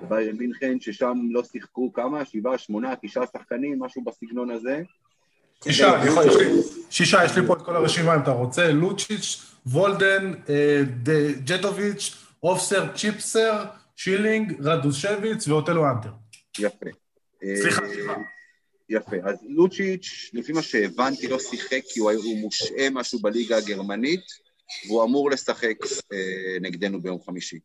ביירן 0.08 0.36
מינכן, 0.36 0.80
ששם 0.80 1.18
לא 1.30 1.44
שיחקו 1.44 1.92
כמה? 1.92 2.24
שבעה, 2.24 2.58
שמונה, 2.58 2.94
תשעה 3.02 3.24
שחקנים, 3.32 3.82
משהו 3.82 4.04
בסגנון 4.04 4.50
הזה. 4.50 4.82
שישה, 5.64 6.00
אני 6.00 6.10
יכול, 6.10 6.24
יש 6.26 6.36
לי, 6.36 6.46
שישה, 6.90 7.24
יש 7.24 7.36
לי 7.36 7.46
פה 7.46 7.54
את 7.54 7.62
כל 7.62 7.76
הרשימה 7.76 8.14
אם 8.14 8.20
אתה 8.20 8.30
רוצה, 8.30 8.72
לוצ'יץ', 8.72 9.54
וולדן, 9.66 10.32
אה, 10.48 10.82
ג'טוביץ', 11.44 12.16
אופסר, 12.42 12.96
צ'יפסר, 12.96 13.64
שילינג, 13.96 14.56
רדושביץ 14.60 15.48
ואוטלו 15.48 15.84
אנטר. 15.90 16.10
יפה. 16.58 16.86
סליחה, 17.60 17.82
אה, 17.82 17.94
שבעה. 17.94 18.16
יפה. 18.88 19.16
אז 19.24 19.36
לוצ'יץ', 19.48 20.30
לפי 20.32 20.52
מה 20.52 20.62
שהבנתי, 20.62 21.28
לא 21.28 21.38
שיחק 21.38 21.80
כי 21.88 22.00
הוא 22.00 22.38
מושעה 22.40 22.90
משהו 22.90 23.18
בליגה 23.18 23.56
הגרמנית, 23.56 24.43
והוא 24.86 25.04
אמור 25.04 25.30
לשחק 25.30 25.76
אה, 26.12 26.18
נגדנו 26.60 27.02
ביום 27.02 27.18
חמישי. 27.26 27.58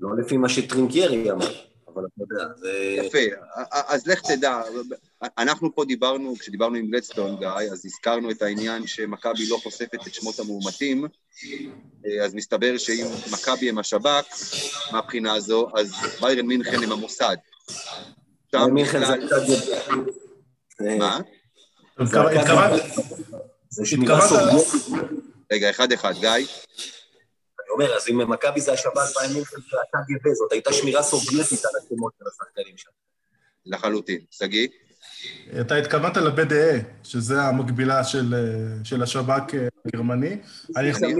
לא 0.00 0.08
לפי 0.18 0.36
מה 0.36 0.48
שטרינקיירי 0.48 1.30
אמר, 1.30 1.52
אבל 1.94 2.02
אתה 2.06 2.22
יודע, 2.34 2.44
זה... 2.56 2.72
יפה, 3.06 3.18
אז 3.88 4.06
לך 4.06 4.20
תדע, 4.20 4.62
אנחנו 5.38 5.74
פה 5.74 5.84
דיברנו, 5.84 6.34
כשדיברנו 6.38 6.76
עם 6.76 6.86
גלדסטון 6.90 7.36
גיא, 7.38 7.48
אז 7.72 7.86
הזכרנו 7.86 8.30
את 8.30 8.42
העניין 8.42 8.86
שמכבי 8.86 9.46
לא 9.48 9.56
חושפת 9.62 9.94
את 10.08 10.14
שמות 10.14 10.38
המאומתים, 10.38 11.04
אז 12.24 12.34
מסתבר 12.34 12.78
שאם 12.78 13.06
מכבי 13.32 13.68
הם 13.68 13.78
השב"כ, 13.78 14.24
מהבחינה 14.92 15.34
הזו, 15.34 15.68
אז 15.76 15.92
ביירן 16.20 16.46
מינכן 16.46 16.82
הם 16.82 16.92
המוסד. 16.92 17.36
שם 18.52 18.70
מינכן 18.74 19.00
זה 19.06 19.16
בכלל- 19.16 19.26
קצת... 19.26 19.72
אה, 20.80 20.98
מה? 20.98 21.20
התכוונת- 21.98 22.82
רגע, 25.52 25.70
אחד-אחד, 25.70 26.12
גיא. 26.20 26.28
אני 26.30 26.44
אומר, 27.70 27.96
אז 27.96 28.08
אם 28.08 28.30
מכבי 28.30 28.60
זה 28.60 28.72
השבת, 28.72 28.94
ביין 29.20 29.32
מינכן 29.34 29.56
זה 29.70 29.76
הקג"ב, 29.94 30.34
זאת 30.34 30.52
הייתה 30.52 30.72
שמירה 30.72 31.02
סובייטית 31.02 31.64
על 31.64 31.70
השמות 31.84 32.12
של 32.18 32.24
השחקנים 32.28 32.74
שם. 32.76 32.90
לחלוטין. 33.66 34.20
שגיא? 34.30 34.68
אתה 35.60 35.74
התכוונת 35.74 36.16
ל-BDA, 36.16 36.82
שזה 37.04 37.42
המקבילה 37.42 38.04
של, 38.04 38.34
אה, 38.34 38.40
של 38.84 39.02
השב"כ 39.02 39.54
אה, 39.54 39.68
הגרמני. 39.86 40.36
אני 40.76 40.92
אני- 40.92 41.14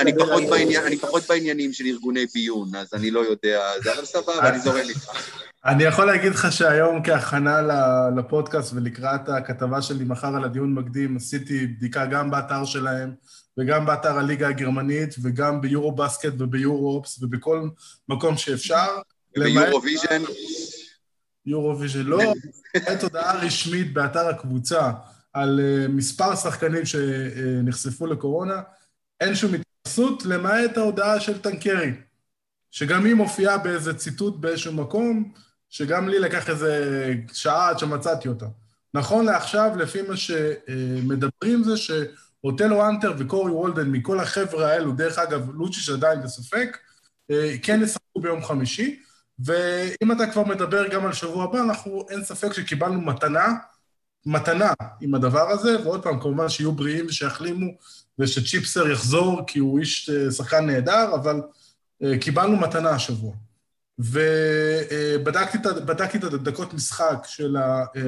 אני 0.00 0.12
פחות 0.18 0.42
בעניין- 0.50 0.84
אני 0.84 0.96
פחות 0.98 1.22
בעניינים 1.28 1.72
של 1.72 1.84
ארגוני 1.86 2.26
ביון, 2.34 2.74
אז 2.74 2.94
אני 2.94 3.10
לא 3.10 3.20
יודע, 3.20 3.70
זה 3.84 3.92
אבל 3.92 4.04
סבבה, 4.04 4.48
אני 4.48 4.58
זורם 4.60 4.88
איתך. 4.88 5.10
אני 5.64 5.84
יכול 5.84 6.04
להגיד 6.04 6.32
לך 6.32 6.52
שהיום 6.52 7.02
כהכנה 7.04 7.62
ל- 7.62 8.18
לפודקאסט 8.20 8.72
ולקראת 8.74 9.28
הכתבה 9.28 9.82
שלי 9.82 10.04
מחר 10.04 10.36
על 10.36 10.44
הדיון 10.44 10.74
מקדים, 10.74 11.16
עשיתי 11.16 11.66
בדיקה 11.66 12.06
גם 12.06 12.30
באתר 12.30 12.64
שלהם 12.64 13.14
וגם 13.58 13.86
באתר 13.86 14.18
הליגה 14.18 14.48
הגרמנית 14.48 15.14
וגם 15.22 15.60
ביורו 15.60 15.92
בסקט 15.92 16.32
וביורו-הופס 16.38 17.22
ובכל 17.22 17.68
מקום 18.08 18.36
שאפשר. 18.36 18.86
ביורוויז'ן, 19.38 20.22
יורוויז'ן, 21.46 22.02
לא, 22.02 22.18
הייתה 22.74 23.06
הודעה 23.06 23.44
רשמית 23.44 23.92
באתר 23.92 24.28
הקבוצה 24.28 24.90
על 25.32 25.60
אה, 25.60 25.88
מספר 25.88 26.36
שחקנים 26.36 26.86
שנחשפו 26.86 28.06
לקורונה, 28.06 28.62
אין 29.20 29.34
שום 29.34 29.52
התייחסות 29.54 30.24
למעט 30.26 30.76
ההודעה 30.76 31.20
של 31.20 31.38
טנקרי, 31.38 31.92
שגם 32.70 33.04
היא 33.04 33.14
מופיעה 33.14 33.58
באיזה 33.58 33.94
ציטוט 33.94 34.36
באיזשהו 34.36 34.72
מקום, 34.72 35.32
שגם 35.68 36.08
לי 36.08 36.18
לקח 36.18 36.50
איזה 36.50 37.14
שעה 37.32 37.68
עד 37.68 37.78
שמצאתי 37.78 38.28
אותה. 38.28 38.46
נכון 38.94 39.26
לעכשיו, 39.26 39.70
לפי 39.76 40.02
מה 40.02 40.16
שמדברים 40.16 41.64
זה 41.64 41.76
שאוטלו 42.42 42.88
אנטר 42.88 43.12
וקורי 43.18 43.52
וולדן, 43.52 43.90
מכל 43.90 44.20
החבר'ה 44.20 44.72
האלו, 44.72 44.92
דרך 44.92 45.18
אגב, 45.18 45.50
לוצ'יץ' 45.54 45.88
עדיין 45.88 46.22
בספק, 46.22 46.78
אה, 47.30 47.54
כן 47.62 47.80
ישחקו 47.82 48.20
ביום 48.20 48.44
חמישי, 48.44 49.02
ואם 49.38 50.12
אתה 50.12 50.26
כבר 50.32 50.44
מדבר 50.44 50.88
גם 50.88 51.06
על 51.06 51.12
שבוע 51.12 51.44
הבא, 51.44 51.60
אנחנו, 51.60 52.06
אין 52.10 52.24
ספק 52.24 52.52
שקיבלנו 52.52 53.00
מתנה, 53.00 53.54
מתנה 54.26 54.72
עם 55.00 55.14
הדבר 55.14 55.50
הזה, 55.50 55.82
ועוד 55.84 56.02
פעם, 56.02 56.20
כמובן 56.20 56.48
שיהיו 56.48 56.72
בריאים 56.72 57.06
ושיחלימו, 57.06 57.66
ושצ'יפסר 58.18 58.88
יחזור, 58.90 59.40
כי 59.46 59.58
הוא 59.58 59.78
איש, 59.78 60.10
אה, 60.10 60.30
שחקן 60.30 60.66
נהדר, 60.66 61.14
אבל 61.14 61.40
אה, 62.02 62.18
קיבלנו 62.18 62.56
מתנה 62.56 62.90
השבוע. 62.90 63.34
ובדקתי 63.98 65.58
את 66.18 66.24
הדקות 66.24 66.74
משחק 66.74 67.18
של 67.26 67.56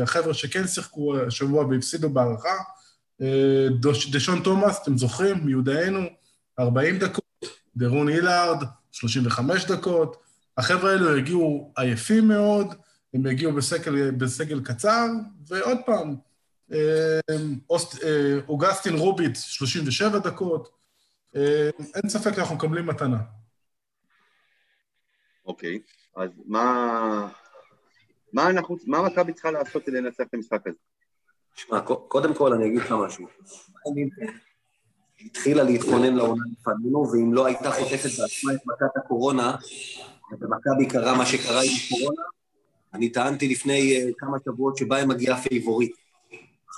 החבר'ה 0.03 0.35
שכן 0.35 0.67
שיחקו 0.67 1.17
השבוע 1.27 1.65
והפסידו 1.67 2.11
בהערכה. 2.11 2.55
אה, 3.23 3.67
דשון 4.13 4.43
תומאס, 4.43 4.83
אתם 4.83 4.99
זוכרים, 4.99 5.37
מיודענו, 5.45 6.01
40 6.59 6.99
דקות, 6.99 7.25
דרון 7.77 8.09
הילארד, 8.09 8.65
35 8.93 9.65
דקות. 9.65 10.17
החבר'ה 10.57 10.91
האלו 10.91 11.17
הגיעו 11.17 11.73
עייפים 11.77 12.29
מאוד, 12.29 12.75
הם 13.15 13.27
הגיעו 13.27 13.53
בסגל, 13.53 14.11
בסגל 14.11 14.65
קצר, 14.65 15.07
ועוד 15.49 15.79
פעם, 15.87 16.17
אה, 16.73 17.21
אוסט, 17.71 18.05
אה, 18.05 18.39
אוגסטין 18.49 18.95
רוביט, 18.95 19.37
37 19.37 20.19
דקות. 20.19 20.81
אין 21.95 22.09
ספק 22.09 22.35
שאנחנו 22.35 22.57
מקבלים 22.57 22.87
מתנה. 22.87 23.19
אוקיי, 25.47 25.79
אז 26.17 26.31
מה... 26.47 27.29
מה 28.33 28.51
אנחנו, 28.51 28.77
מה 28.87 29.03
מכבי 29.03 29.33
צריכה 29.33 29.51
לעשות 29.51 29.85
כדי 29.87 30.01
לנצח 30.01 30.25
את 30.29 30.35
המשחק 30.35 30.67
הזה? 30.67 30.79
שמע, 31.55 31.81
קודם 31.81 32.35
כל 32.35 32.53
אני 32.53 32.67
אגיד 32.67 32.79
לך 32.79 32.93
משהו. 32.93 33.27
התחילה 35.25 35.63
להתכונן 35.63 36.15
לעונה 36.15 36.43
לפנינו, 36.53 37.11
ואם 37.13 37.35
לא 37.35 37.47
הייתה 37.47 37.71
חוטפת 37.71 38.21
בעצמה 38.21 38.55
את 38.55 38.61
מכת 38.67 38.97
הקורונה, 38.97 39.57
ובמכבי 40.33 40.87
קרה 40.89 41.19
מה 41.19 41.27
שקרה 41.27 41.61
עם 41.63 41.71
הקורונה, 41.87 42.23
אני 42.95 43.09
טענתי 43.09 43.49
לפני 43.49 43.97
אה, 43.97 44.11
כמה 44.19 44.37
שבועות 44.45 44.77
שבהם 44.77 45.09
מגיעה 45.09 45.43
פייבוריט. 45.43 45.97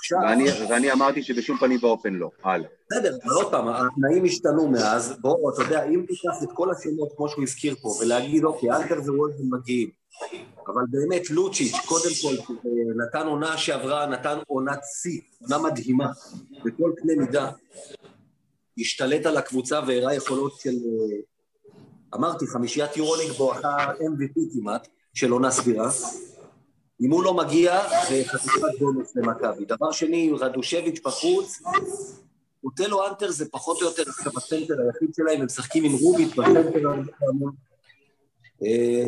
עכשיו, 0.03 0.19
ואני, 0.29 0.43
ואני 0.69 0.91
אמרתי 0.91 1.23
שבשום 1.23 1.57
פנים 1.57 1.79
ואופן 1.81 2.13
לא. 2.13 2.29
הלאה. 2.43 2.67
בסדר, 2.91 3.17
אבל 3.23 3.33
עוד 3.33 3.51
פעם, 3.51 3.67
התנאים 3.67 4.25
השתנו 4.25 4.67
מאז. 4.67 5.13
בוא, 5.21 5.51
אתה 5.53 5.61
יודע, 5.61 5.83
אם 5.83 6.05
תיקח 6.07 6.43
את 6.43 6.49
כל 6.53 6.71
השמות 6.71 7.13
כמו 7.17 7.29
שהוא 7.29 7.43
הזכיר 7.43 7.75
פה, 7.81 7.89
ולהגיד, 8.01 8.43
אוקיי, 8.43 8.71
אלתר 8.71 9.01
ווולדן 9.01 9.43
מגיעים, 9.49 9.89
אבל 10.67 10.81
באמת, 10.89 11.29
לוצ'יץ', 11.29 11.75
קודם 11.85 12.09
כל, 12.21 12.53
אה, 12.53 13.05
נתן 13.05 13.27
עונה 13.27 13.57
שעברה, 13.57 14.05
נתן 14.05 14.37
עונת 14.47 14.79
שיא, 15.01 15.21
עונה 15.41 15.57
מדהימה, 15.57 16.11
בכל 16.65 16.91
קנה 16.97 17.13
מידה. 17.17 17.51
השתלט 18.77 19.25
על 19.25 19.37
הקבוצה 19.37 19.79
והראה 19.87 20.13
יכולות 20.13 20.59
של, 20.59 20.69
אה, 20.69 21.17
אמרתי, 22.15 22.47
חמישיית 22.47 22.97
יורוליג 22.97 23.31
בואכה 23.31 23.93
MVP 23.93 24.53
כמעט, 24.53 24.87
של 25.13 25.31
עונה 25.31 25.51
סבירה. 25.51 25.89
אם 27.01 27.11
הוא 27.11 27.23
לא 27.23 27.33
מגיע, 27.33 27.81
זה 28.09 28.21
חתיכת 28.25 28.61
בונוס 28.79 29.15
למכבי. 29.15 29.65
דבר 29.65 29.91
שני, 29.91 30.31
רדושביץ' 30.39 30.99
בחוץ, 31.05 31.61
אותלו 32.63 33.07
האנטר 33.07 33.31
זה 33.31 33.45
פחות 33.51 33.81
או 33.81 33.87
יותר 33.87 34.03
עכשיו 34.07 34.31
הסנטר 34.37 34.73
היחיד 34.85 35.09
שלהם, 35.15 35.39
הם 35.39 35.45
משחקים 35.45 35.83
עם 35.83 35.91
רוביט 35.91 36.35
בסנטר 36.35 36.89
המון. 37.29 37.53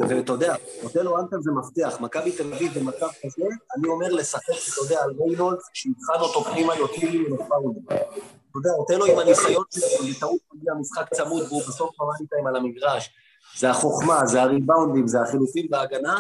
ואתה 0.10 0.32
יודע, 0.32 0.56
אותלו 0.84 1.20
האנטר 1.20 1.42
זה 1.42 1.52
מפתח, 1.52 1.98
מכבי 2.02 2.32
תל 2.32 2.54
אביב 2.54 2.80
במצב 2.80 3.08
כזה, 3.24 3.46
אני 3.78 3.88
אומר 3.88 4.12
לשחק, 4.12 4.54
אתה 4.74 4.82
יודע, 4.82 5.04
על 5.04 5.12
ריינולדס, 5.20 5.64
שיבחן 5.74 6.20
אותו 6.20 6.44
פנימה 6.44 6.76
יוצאים 6.76 7.22
ממנו 7.22 7.38
פאולים. 7.38 7.86
אתה 7.88 8.60
יודע, 8.60 8.70
אוטלו 8.78 9.06
עם 9.06 9.20
הניסיון 9.20 9.64
שלו, 9.74 10.10
בטעות 10.10 10.40
מגיע 10.54 10.74
משחק 10.80 11.14
צמוד, 11.14 11.44
והוא 11.44 11.62
בסוף 11.62 11.96
ממש 12.00 12.46
על 12.48 12.56
המגרש. 12.56 13.10
זה 13.58 13.70
החוכמה, 13.70 14.26
זה 14.26 14.42
הריבאונדים, 14.42 15.08
זה 15.08 15.22
החילופים 15.22 15.68
בהגנה. 15.70 16.20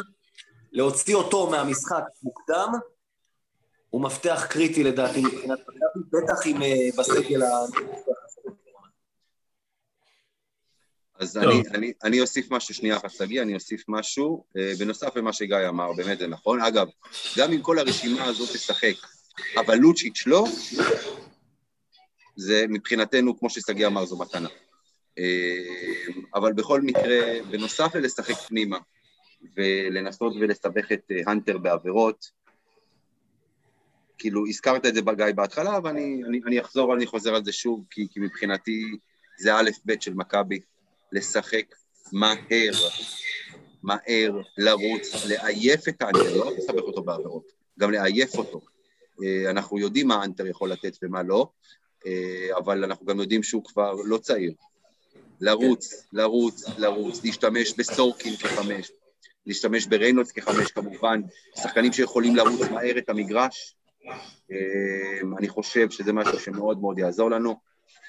להוציא 0.76 1.15
אותו 1.15 1.49
מהמשחק 1.49 2.03
מוקדם, 2.23 2.71
הוא 3.89 4.01
מפתח 4.01 4.45
קריטי 4.49 4.84
לדעתי 4.84 5.21
מבחינת 5.21 5.59
מכבי, 5.59 6.23
בטח 6.23 6.47
אם 6.47 6.61
אה, 6.61 6.89
בסגל 6.97 7.43
ה... 7.43 7.47
אז 11.19 11.38
אני, 11.38 11.63
אני, 11.73 11.93
אני 12.03 12.21
אוסיף 12.21 12.51
משהו, 12.51 12.73
שנייה 12.73 12.97
אחת, 12.97 13.09
שגיא, 13.09 13.41
אני 13.41 13.55
אוסיף 13.55 13.84
משהו, 13.88 14.45
אה, 14.57 14.71
בנוסף 14.80 15.15
למה 15.15 15.34
שגיא 15.34 15.67
אמר, 15.69 15.93
באמת 15.93 16.17
זה 16.17 16.28
נכון. 16.28 16.61
אגב, 16.61 16.88
גם 17.38 17.51
אם 17.51 17.61
כל 17.61 17.80
הרשימה 17.80 18.23
הזאת 18.23 18.49
תשחק, 18.49 18.95
אבל 19.57 19.76
לוצ'יץ' 19.76 20.23
לא, 20.26 20.45
זה 22.36 22.65
מבחינתנו, 22.69 23.39
כמו 23.39 23.49
ששגיא 23.49 23.88
אמר, 23.88 24.05
זו 24.05 24.17
מתנה. 24.17 24.49
אה, 25.17 25.23
אבל 26.36 26.53
בכל 26.53 26.82
מקרה, 26.82 27.43
בנוסף 27.51 27.95
ללשחק 27.95 28.36
פנימה 28.36 28.78
ולנסות 29.57 30.33
ולסבך 30.39 30.91
את 30.91 31.11
אה, 31.11 31.31
הנטר 31.31 31.57
בעבירות, 31.57 32.31
כאילו, 34.17 34.47
הזכרת 34.47 34.85
את 34.85 34.95
זה 34.95 35.01
בגיא 35.01 35.25
בהתחלה, 35.35 35.79
ואני 35.83 36.21
אני, 36.27 36.41
אני 36.45 36.61
אחזור, 36.61 36.95
אני 36.95 37.05
חוזר 37.05 37.35
על 37.35 37.45
זה 37.45 37.51
שוב, 37.51 37.85
כי, 37.89 38.07
כי 38.11 38.19
מבחינתי 38.19 38.81
זה 39.39 39.55
א' 39.55 39.69
ב' 39.85 39.93
של 39.99 40.13
מכבי, 40.13 40.59
לשחק 41.11 41.65
מהר, 42.13 42.71
מהר, 43.83 44.41
לרוץ, 44.57 45.25
לעייף 45.25 45.87
את 45.87 46.01
האנטר, 46.01 46.37
לא 46.37 46.51
לסבך 46.57 46.83
אותו 46.83 47.03
בעבירות, 47.03 47.51
גם 47.79 47.91
לעייף 47.91 48.35
אותו. 48.35 48.61
אה, 49.23 49.49
אנחנו 49.49 49.79
יודעים 49.79 50.07
מה 50.07 50.15
האנטר 50.15 50.47
יכול 50.47 50.71
לתת 50.71 50.97
ומה 51.03 51.23
לא, 51.23 51.49
אבל 52.57 52.83
אנחנו 52.83 53.05
גם 53.05 53.19
יודעים 53.19 53.43
שהוא 53.43 53.63
כבר 53.63 53.93
לא 54.05 54.17
צעיר, 54.17 54.53
לרוץ, 55.41 56.07
לרוץ, 56.13 56.63
לרוץ, 56.77 57.23
להשתמש 57.23 57.73
בסורקין 57.77 58.35
כחמש, 58.35 58.91
להשתמש 59.45 59.85
בריינולדס 59.85 60.31
כחמש 60.31 60.71
כמובן, 60.71 61.21
שחקנים 61.55 61.93
שיכולים 61.93 62.35
לרוץ 62.35 62.61
מהר 62.61 62.97
את 62.97 63.09
המגרש. 63.09 63.75
אמ, 64.51 65.37
אני 65.37 65.47
חושב 65.47 65.89
שזה 65.89 66.13
משהו 66.13 66.39
שמאוד 66.39 66.79
מאוד 66.79 66.99
יעזור 66.99 67.31
לנו, 67.31 67.55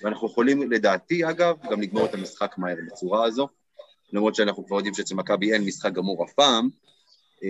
ואנחנו 0.03 0.27
יכולים, 0.27 0.73
לדעתי 0.73 1.31
אגב, 1.31 1.57
גם 1.71 1.81
לגמור 1.81 2.05
את 2.05 2.15
המשחק 2.15 2.55
מהר 2.59 2.77
בצורה 2.87 3.25
הזו, 3.25 3.49
למרות 4.13 4.35
שאנחנו 4.35 4.67
כבר 4.67 4.77
יודעים 4.77 4.95
שאצל 4.95 5.15
מכבי 5.15 5.53
אין 5.53 5.65
משחק 5.65 5.93
גמור 5.93 6.25
אף 6.25 6.33
פעם, 6.33 6.69
אמ, 7.43 7.49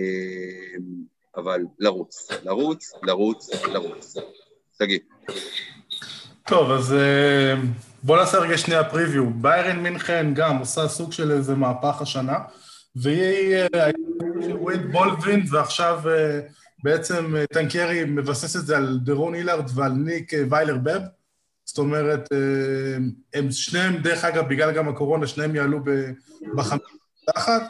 אבל 1.37 1.61
לרוץ, 1.79 2.31
לרוץ, 2.43 2.93
לרוץ, 3.03 3.49
לרוץ. 3.65 4.15
תגיד. 4.77 5.01
טוב, 6.47 6.71
אז 6.71 6.93
אמ, 6.93 7.67
בוא 8.03 8.17
נעשה 8.17 8.37
רגע 8.37 8.57
שנייה 8.57 8.83
פריוויו. 8.83 9.29
ביירן 9.29 9.79
מינכן 9.79 10.33
גם 10.33 10.57
עושה 10.57 10.87
סוג 10.87 11.11
של 11.11 11.31
איזה 11.31 11.55
מהפך 11.55 12.01
השנה, 12.01 12.37
והיא 13.01 13.55
הייתה 13.55 13.89
של 14.41 14.87
בולדווין, 14.91 15.45
ועכשיו 15.49 16.01
אה, 16.09 16.39
בעצם 16.83 17.35
אה, 17.35 17.45
טנקרי 17.47 18.03
מבסס 18.05 18.55
את 18.55 18.65
זה 18.65 18.77
על 18.77 18.99
דרון 19.03 19.33
הילארד 19.33 19.69
ועל 19.75 19.91
ניק 19.91 20.33
אה, 20.33 20.43
ויילר 20.49 20.77
בב. 20.77 21.01
זאת 21.65 21.77
אומרת, 21.77 22.29
הם 23.33 23.51
שניהם, 23.51 23.97
דרך 23.97 24.23
אגב, 24.23 24.49
בגלל 24.49 24.71
גם 24.71 24.89
הקורונה, 24.89 25.27
שניהם 25.27 25.55
יעלו 25.55 25.79
בחמש 26.55 26.81
תחת. 27.33 27.61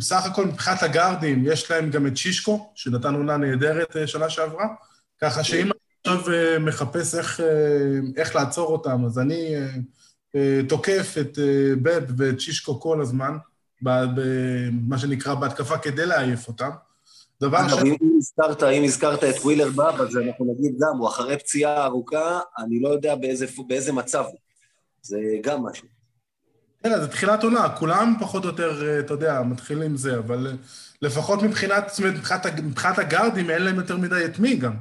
סך 0.00 0.26
הכל 0.26 0.46
מבחינת 0.46 0.82
הגארדים, 0.82 1.42
יש 1.46 1.70
להם 1.70 1.90
גם 1.90 2.06
את 2.06 2.16
שישקו, 2.16 2.72
שנתן 2.74 3.14
עונה 3.14 3.36
נהדרת 3.36 3.96
שנה 4.06 4.30
שעברה, 4.30 4.66
ככה 5.20 5.44
שאם 5.44 5.70
עכשיו 6.06 6.32
אה, 6.32 6.58
מחפש 6.58 7.14
איך, 7.14 7.40
אה, 7.40 7.46
איך 8.16 8.34
לעצור 8.34 8.72
אותם, 8.72 9.04
אז 9.04 9.18
אני 9.18 9.54
אה, 10.34 10.60
תוקף 10.68 11.14
את 11.20 11.38
בב 11.82 12.04
ואת 12.16 12.40
שישקו 12.40 12.80
כל 12.80 13.00
הזמן, 13.00 13.36
במה 13.82 14.98
שנקרא 14.98 15.34
בהתקפה 15.34 15.78
כדי 15.78 16.06
לעייף 16.06 16.48
אותם. 16.48 16.70
דבר 17.40 17.68
ש... 17.68 17.72
אם 17.84 17.96
הזכרת, 18.18 18.62
אם 18.62 18.84
הזכרת 18.84 19.24
את 19.24 19.34
ווילר 19.42 19.70
באב, 19.70 20.00
אז 20.00 20.16
אנחנו 20.16 20.54
נגיד 20.54 20.74
גם, 20.80 20.98
הוא 20.98 21.08
אחרי 21.08 21.38
פציעה 21.38 21.84
ארוכה, 21.84 22.40
אני 22.58 22.80
לא 22.80 22.88
יודע 22.88 23.14
באיזה, 23.14 23.46
באיזה 23.66 23.92
מצב 23.92 24.24
הוא. 24.24 24.38
זה 25.02 25.18
גם 25.42 25.62
משהו. 25.62 25.88
כן, 26.82 27.00
זה 27.00 27.08
תחילת 27.08 27.42
עונה, 27.42 27.68
כולם 27.68 28.14
פחות 28.20 28.44
או 28.44 28.48
יותר, 28.48 29.00
אתה 29.00 29.14
יודע, 29.14 29.42
מתחילים 29.42 29.82
עם 29.82 29.96
זה, 29.96 30.18
אבל 30.18 30.56
לפחות 31.02 31.42
מבחינת, 31.42 31.92
מבחינת, 32.04 32.46
מבחינת 32.62 32.98
הגארדים, 32.98 33.50
אין 33.50 33.62
להם 33.62 33.76
יותר 33.76 33.96
מדי 33.96 34.24
את 34.24 34.38
מי 34.38 34.56
גם. 34.56 34.72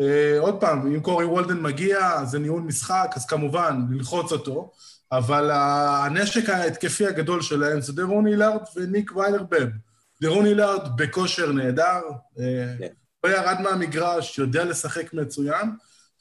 Uh, 0.00 0.02
עוד 0.40 0.60
פעם, 0.60 0.94
אם 0.94 1.00
קורי 1.00 1.24
וולדן 1.24 1.62
מגיע, 1.62 2.24
זה 2.24 2.38
ניהול 2.38 2.62
משחק, 2.62 3.12
אז 3.16 3.26
כמובן, 3.26 3.80
ללחוץ 3.90 4.32
אותו, 4.32 4.72
אבל 5.18 5.50
הנשק 5.50 6.48
ההתקפי 6.48 7.06
הגדול 7.06 7.42
שלהם 7.42 7.80
זה 7.80 7.92
דרון 7.92 8.26
הילארד 8.26 8.62
וניק 8.76 9.16
ויילר 9.16 9.42
בב. 9.42 9.68
דרון 10.22 10.46
הילארד 10.46 10.96
בכושר 10.96 11.52
נהדר, 11.52 12.00
yeah. 12.08 12.40
אה, 12.40 12.74
כן. 12.78 12.86
לא 13.24 13.28
ירד 13.28 13.60
מהמגרש, 13.60 14.38
יודע 14.38 14.64
לשחק 14.64 15.12
מצוין. 15.12 15.70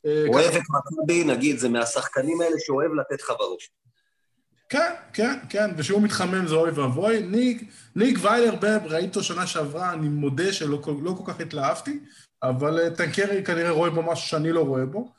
אה, 0.06 0.24
אוהב 0.28 0.56
את 0.56 0.62
מכבי, 0.70 1.24
נגיד, 1.24 1.60
זה 1.60 1.70
מהשחקנים 1.70 2.42
האלה 2.42 2.56
שאוהב 2.60 2.92
לתת 2.94 3.22
לך 3.22 3.30
בראש. 3.40 3.72
כן, 4.70 4.94
כן, 5.14 5.40
כן, 5.50 5.72
וכשהוא 5.78 6.02
מתחמם 6.02 6.48
זה 6.48 6.56
אוי 6.56 6.72
ואבוי. 6.72 7.24
ניק, 7.24 7.64
ניק 7.96 8.18
ויילר 8.22 8.56
בב, 8.56 8.80
ראיתי 8.86 9.08
אותו 9.08 9.24
שנה 9.24 9.48
שעברה, 9.48 9.94
אני 9.94 10.08
מודה 10.08 10.54
שלא 10.54 10.82
לא 11.04 11.16
כל 11.18 11.34
כך 11.34 11.40
התלהבתי, 11.40 12.00
אבל 12.44 12.80
אה, 12.80 12.90
טנקרי 12.90 13.44
כנראה 13.44 13.72
רואה 13.72 13.90
בו 13.90 14.02
משהו 14.02 14.28
שאני 14.28 14.52
לא 14.52 14.62
רואה 14.62 14.86
בו. 14.86 15.14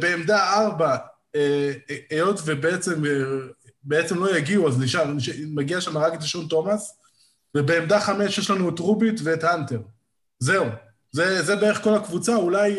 בעמדה 0.00 0.52
ארבע, 0.54 0.96
היות 2.10 2.40
ובעצם 2.44 3.02
בעצם 3.82 4.18
לא 4.18 4.36
יגיעו, 4.36 4.68
אז 4.68 4.80
נשאר, 4.80 5.04
מגיע 5.46 5.80
שם 5.80 5.98
רק 5.98 6.14
את 6.14 6.22
שון 6.22 6.46
תומאס, 6.46 6.98
ובעמדה 7.56 8.00
חמש 8.00 8.38
יש 8.38 8.50
לנו 8.50 8.68
את 8.68 8.78
רוביט 8.78 9.20
ואת 9.24 9.44
האנטר. 9.44 9.80
זהו. 10.38 10.66
זה, 11.12 11.42
זה 11.42 11.56
בערך 11.56 11.82
כל 11.82 11.94
הקבוצה, 11.94 12.36
אולי, 12.36 12.76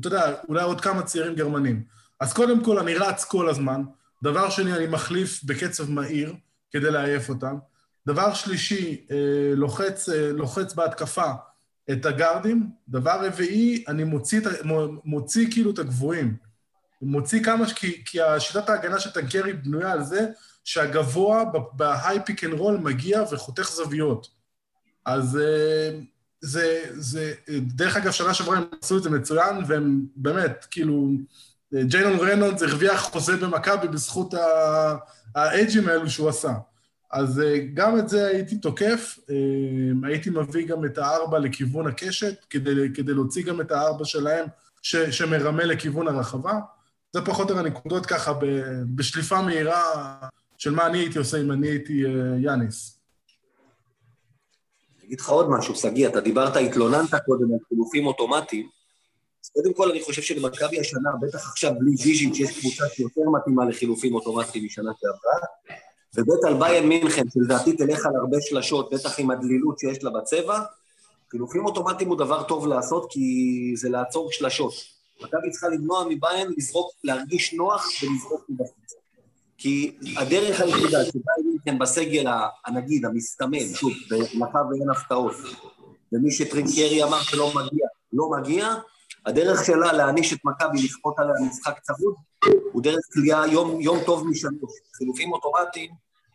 אתה 0.00 0.06
יודע, 0.06 0.34
אולי 0.48 0.62
עוד 0.62 0.80
כמה 0.80 1.02
צעירים 1.02 1.34
גרמנים. 1.34 1.82
אז 2.20 2.32
קודם 2.32 2.64
כל, 2.64 2.78
אני 2.78 2.94
רץ 2.94 3.24
כל 3.24 3.48
הזמן. 3.48 3.82
דבר 4.22 4.50
שני, 4.50 4.72
אני 4.72 4.86
מחליף 4.86 5.44
בקצב 5.44 5.90
מהיר 5.90 6.34
כדי 6.70 6.90
לעייף 6.90 7.28
אותם. 7.28 7.56
דבר 8.06 8.34
שלישי, 8.34 9.06
לוחץ, 9.54 10.08
לוחץ 10.08 10.74
בהתקפה 10.74 11.32
את 11.90 12.06
הגארדים. 12.06 12.70
דבר 12.88 13.26
רביעי, 13.26 13.84
אני 13.88 14.04
מוציא, 14.04 14.40
מוציא 15.04 15.46
כאילו 15.50 15.70
את 15.70 15.78
הגבוהים. 15.78 16.36
מוציא 17.02 17.44
כמה, 17.44 17.74
כי, 17.74 18.02
כי 18.04 18.20
השיטת 18.20 18.68
ההגנה 18.68 19.00
של 19.00 19.10
טרינקיירי 19.10 19.52
בנויה 19.52 19.92
על 19.92 20.04
זה 20.04 20.26
שהגבוה 20.64 21.44
ב 21.72 22.18
high 22.24 22.34
pick 22.34 22.44
and 22.44 22.52
roll 22.52 22.76
מגיע 22.76 23.22
וחותך 23.32 23.70
זוויות. 23.70 24.28
אז 25.04 25.38
אה, 25.38 25.98
זה, 26.40 26.82
זה, 26.92 27.34
דרך 27.60 27.96
אגב, 27.96 28.10
שנה 28.10 28.34
שעברה 28.34 28.56
הם 28.56 28.64
עשו 28.82 28.98
את 28.98 29.02
זה 29.02 29.10
מצוין, 29.10 29.56
והם 29.66 30.06
באמת, 30.16 30.66
כאילו, 30.70 31.10
ג'יילן 31.74 32.28
ריינולדס 32.28 32.62
הרוויח 32.62 33.00
חוזה 33.00 33.36
במכבי 33.36 33.88
בזכות 33.88 34.34
האג'ים 35.34 35.88
האלו 35.88 36.10
שהוא 36.10 36.28
עשה. 36.28 36.52
אז 37.12 37.40
אה, 37.40 37.58
גם 37.74 37.98
את 37.98 38.08
זה 38.08 38.26
הייתי 38.26 38.58
תוקף, 38.58 39.18
אה, 39.30 40.08
הייתי 40.08 40.30
מביא 40.30 40.66
גם 40.66 40.84
את 40.84 40.98
הארבע 40.98 41.38
לכיוון 41.38 41.86
הקשת, 41.86 42.44
כדי, 42.50 42.70
כדי 42.94 43.14
להוציא 43.14 43.44
גם 43.44 43.60
את 43.60 43.70
הארבע 43.72 44.04
שלהם 44.04 44.46
ש, 44.82 44.96
שמרמה 44.96 45.64
לכיוון 45.64 46.08
הרחבה. 46.08 46.60
זה 47.12 47.20
פחות 47.24 47.50
או 47.50 47.56
יותר 47.56 47.66
הנקודות 47.66 48.06
ככה 48.06 48.32
בשליפה 48.94 49.42
מהירה 49.42 49.82
של 50.58 50.70
מה 50.70 50.86
אני 50.86 50.98
הייתי 50.98 51.18
עושה 51.18 51.40
אם 51.40 51.52
אני 51.52 51.68
הייתי 51.68 52.04
אה, 52.04 52.10
יאניס. 52.38 52.98
אני 54.98 55.06
אגיד 55.06 55.20
לך 55.20 55.28
עוד 55.28 55.50
משהו, 55.50 55.74
שגיא, 55.74 56.08
אתה 56.08 56.20
דיברת, 56.20 56.56
התלוננת 56.56 57.14
קודם 57.26 57.52
על 57.52 57.58
חילופים 57.68 58.06
אוטומטיים. 58.06 58.68
אז 59.44 59.50
קודם 59.50 59.74
כל, 59.74 59.90
אני 59.90 60.02
חושב 60.02 60.22
שלמכבי 60.22 60.80
השנה, 60.80 61.10
בטח 61.20 61.48
עכשיו 61.48 61.72
בלי 61.78 61.96
זיז'ים, 61.96 62.34
שיש 62.34 62.60
קבוצה 62.60 62.84
שיותר 62.94 63.20
מתאימה 63.38 63.64
לחילופים 63.64 64.14
אוטומטיים 64.14 64.64
משנה 64.64 64.90
שעברה, 65.00 65.48
ובית 66.16 66.44
על 66.44 66.54
ביין 66.58 66.88
מינכן, 66.88 67.22
שלדעתי 67.34 67.76
תלך 67.76 68.06
על 68.06 68.16
הרבה 68.16 68.36
שלשות, 68.40 68.94
בטח 68.94 69.18
עם 69.18 69.30
הדלילות 69.30 69.78
שיש 69.78 70.04
לה 70.04 70.10
בצבע, 70.10 70.60
חילופים 71.30 71.64
אוטומטיים 71.66 72.10
הוא 72.10 72.18
דבר 72.18 72.42
טוב 72.42 72.66
לעשות, 72.66 73.06
כי 73.10 73.72
זה 73.76 73.88
לעצור 73.88 74.32
שלשות. 74.32 74.72
מכבי 75.24 75.50
צריכה 75.50 75.68
למנוע 75.68 76.04
מביין 76.08 76.52
לזרוק, 76.56 76.92
להרגיש 77.04 77.54
נוח 77.54 77.86
ולזרוק 78.02 78.44
מבחוץ. 78.48 78.94
כי 79.58 79.96
הדרך 80.16 80.60
היחידה 80.60 81.04
שביין 81.04 81.46
מינכן 81.50 81.78
בסגל, 81.78 82.26
הנגיד, 82.66 83.04
המסתמן, 83.04 83.74
שוב, 83.74 83.92
בהנחה 84.10 84.58
ואין 84.70 84.90
הפתעות, 84.90 85.36
ומי 86.12 86.30
שטרינקרי 86.30 87.02
אמר 87.02 87.22
שלא 87.22 87.52
מגיע, 87.54 87.86
לא 88.12 88.30
מגיע, 88.30 88.74
הדרך 89.26 89.64
שלה 89.66 89.92
להעניש 89.92 90.32
את 90.32 90.38
מכבי, 90.44 90.82
לכפות 90.84 91.18
עליה 91.18 91.34
משחק 91.48 91.78
צמוד, 91.82 92.14
הוא 92.72 92.82
דרך 92.82 93.00
כליאה 93.12 93.46
יום, 93.46 93.80
יום 93.80 93.98
טוב 94.06 94.28
משלוש. 94.28 94.72
חילופים 94.96 95.32
אוטומטיים, 95.32 95.90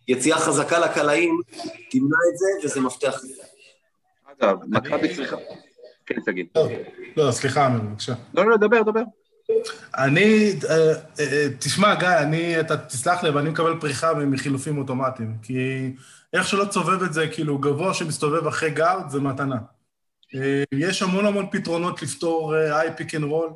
יציאה 0.07 0.39
חזקה 0.39 0.79
לקלעים, 0.79 1.41
תמנע 1.91 2.17
את 2.31 2.37
זה, 2.37 2.47
וזה 2.63 2.81
מפתח. 2.81 3.21
אגב, 4.25 4.57
מכבי 4.67 5.15
צריכה... 5.15 5.35
כן, 6.07 6.21
תגיד. 6.25 6.47
לא, 7.17 7.31
סליחה, 7.31 7.67
אמיר, 7.67 7.81
בבקשה. 7.81 8.13
לא, 8.33 8.49
לא, 8.49 8.57
דבר, 8.57 8.81
דבר. 8.81 9.01
אני, 9.97 10.53
אה, 10.69 10.93
אה, 11.19 11.47
תשמע, 11.59 11.95
גיא, 11.95 12.07
אני, 12.07 12.59
אתה 12.59 12.77
תסלח 12.77 13.23
לי, 13.23 13.29
אבל 13.29 13.41
אני 13.41 13.49
מקבל 13.49 13.79
פריחה 13.79 14.13
מחילופים 14.13 14.77
אוטומטיים, 14.77 15.35
כי 15.43 15.91
איך 16.33 16.47
שלא 16.47 16.65
תסובב 16.65 17.03
את 17.03 17.13
זה, 17.13 17.27
כאילו, 17.27 17.57
גבוה 17.57 17.93
שמסתובב 17.93 18.47
אחרי 18.47 18.69
guard, 18.69 19.09
זה 19.09 19.19
מתנה. 19.19 19.57
אה, 20.35 20.63
יש 20.71 21.01
המון 21.01 21.25
המון 21.25 21.45
פתרונות 21.51 22.01
לפתור 22.01 22.55
high 22.57 22.89
pick 22.97 23.15
and 23.15 23.23
roll, 23.23 23.49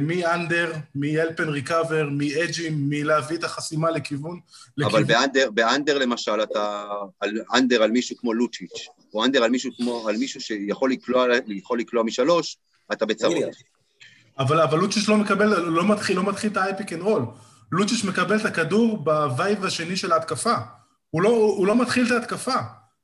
מ 0.00 0.10
under, 0.10 0.72
and 0.96 1.38
recover, 1.38 2.04
מהאג'ים, 2.10 2.88
מלהביא 2.88 3.36
את 3.36 3.44
החסימה 3.44 3.90
לכיוון... 3.90 4.40
אבל 4.84 5.04
ב 5.04 5.11
under, 5.11 5.50
ב 5.50 5.58
under 5.58 5.98
למשל, 5.98 6.42
אתה... 6.42 6.84
על 7.20 7.38
under 7.54 7.82
על 7.82 7.90
מישהו 7.90 8.16
כמו 8.16 8.34
לוצ'יץ', 8.34 8.88
או 9.14 9.24
under 9.24 9.44
על 9.44 9.50
מישהו 9.50 9.70
כמו... 9.76 10.08
על 10.08 10.16
מישהו 10.16 10.40
שיכול 10.40 10.90
לקלוע, 10.90 11.26
לקלוע 11.78 12.04
משלוש, 12.04 12.58
אתה 12.92 13.06
בצרות. 13.06 13.34
אבל, 14.38 14.60
אבל 14.60 14.78
לוצ'יץ' 14.78 15.08
לא 15.08 15.16
מקבל, 15.16 15.60
לא 15.60 15.88
מתחיל, 15.88 16.16
לא 16.16 16.22
מתחיל 16.22 16.52
את 16.52 16.56
ה 16.56 16.60
high 16.60 16.76
pick 16.76 16.92
and 16.92 17.02
roll. 17.02 17.22
לוצ'יץ' 17.72 18.04
מקבל 18.04 18.40
את 18.40 18.44
הכדור 18.44 19.04
ב 19.04 19.16
wave 19.16 19.64
השני 19.64 19.96
של 19.96 20.12
ההתקפה. 20.12 20.54
הוא 21.10 21.22
לא, 21.22 21.28
הוא 21.28 21.66
לא 21.66 21.80
מתחיל 21.82 22.06
את 22.06 22.10
ההתקפה. 22.10 22.54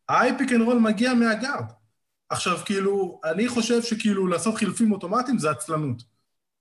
ה 0.08 0.13
high 0.13 0.33
pick 0.33 0.52
and 0.52 0.62
roll 0.62 0.78
מגיע 0.78 1.14
מהגארד. 1.14 1.64
עכשיו, 2.30 2.58
כאילו, 2.64 3.20
אני 3.24 3.48
חושב 3.48 3.82
שכאילו 3.82 4.26
לעשות 4.26 4.54
חילופים 4.54 4.92
אוטומטיים 4.92 5.38
זה 5.38 5.50
עצלנות. 5.50 6.02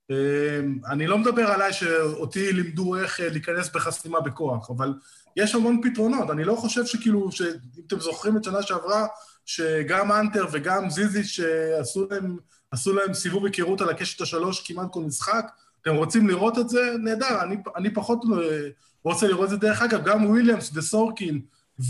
אמ, 0.09 0.79
אני 0.89 1.07
לא 1.07 1.17
מדבר 1.17 1.47
עליי 1.51 1.73
שאותי 1.73 2.53
לימדו 2.53 2.95
איך 2.95 3.19
אה, 3.19 3.29
להיכנס 3.29 3.69
בחסימה 3.69 4.21
בכוח, 4.21 4.69
אבל 4.69 4.93
יש 5.35 5.55
המון 5.55 5.81
פתרונות. 5.83 6.29
אני 6.29 6.43
לא 6.43 6.55
חושב 6.55 6.85
שכאילו, 6.85 7.31
שאם 7.31 7.47
אתם 7.87 7.99
זוכרים 7.99 8.37
את 8.37 8.43
שנה 8.43 8.61
שעברה, 8.61 9.07
שגם 9.55 10.11
אנטר 10.11 10.45
וגם 10.51 10.89
זיזי 10.89 11.23
שעשו 11.23 12.07
להם, 12.11 12.37
להם 12.85 13.13
סיבוב 13.13 13.45
היכרות 13.45 13.81
על 13.81 13.89
הקשת 13.89 14.21
השלוש 14.21 14.67
כמעט 14.67 14.87
כל 14.91 15.01
משחק, 15.01 15.45
אתם 15.81 15.95
רוצים 15.95 16.27
לראות 16.27 16.59
את 16.59 16.69
זה? 16.69 16.93
נהדר, 16.99 17.41
אני, 17.41 17.55
אני 17.75 17.93
פחות 17.93 18.19
אה, 18.33 18.69
רוצה 19.03 19.27
לראות 19.27 19.45
את 19.45 19.49
זה. 19.49 19.57
דרך 19.57 19.81
אגב, 19.81 20.03
גם 20.03 20.25
וויליאמס 20.25 20.71
וסורקין 20.75 21.41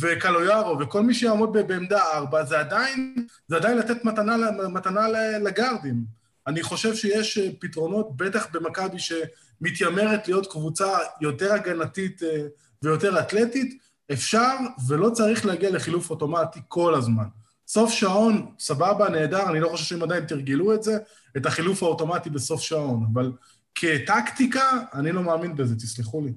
וקלויארו 0.01 0.80
וכל 0.80 1.01
מי 1.01 1.14
שיעמוד 1.14 1.53
בעמדה 1.68 2.01
ארבע, 2.14 2.45
זה 2.45 2.59
עדיין, 2.59 3.26
זה 3.47 3.55
עדיין 3.55 3.78
לתת 3.78 4.05
מתנה, 4.05 4.36
מתנה 4.70 5.07
לגארדים. 5.39 6.03
אני 6.47 6.64
חושב 6.64 6.95
שיש 6.95 7.38
אה, 7.38 7.49
פתרונות, 7.59 8.18
בטח 8.18 8.47
במכבי 8.51 8.97
שמתיימרת 8.99 10.28
להיות 10.28 10.51
קבוצה 10.51 10.89
יותר 11.22 11.53
הגנתית 11.53 12.24
אה, 12.24 12.43
ויותר 12.84 13.20
אתלטית, 13.20 13.82
אפשר 14.12 14.55
ולא 14.88 15.09
צריך 15.09 15.45
להגיע 15.45 15.70
לחילוף 15.70 16.09
אוטומטי 16.09 16.59
כל 16.68 16.95
הזמן. 16.95 17.41
סוף 17.74 17.91
שעון, 17.91 18.51
סבבה, 18.59 19.09
נהדר, 19.09 19.49
אני 19.49 19.59
לא 19.59 19.69
חושב 19.69 19.84
שהם 19.84 20.03
עדיין 20.03 20.26
תרגלו 20.26 20.74
את 20.74 20.84
זה, 20.84 20.97
את 21.38 21.45
החילוף 21.45 21.84
האוטומטי 21.84 22.30
בסוף 22.30 22.61
שעון, 22.61 23.03
אבל 23.13 23.32
כטקטיקה, 23.76 24.84
אני 24.93 25.11
לא 25.11 25.24
מאמין 25.24 25.55
בזה, 25.55 25.76
תסלחו 25.76 26.22
לי. 26.22 26.34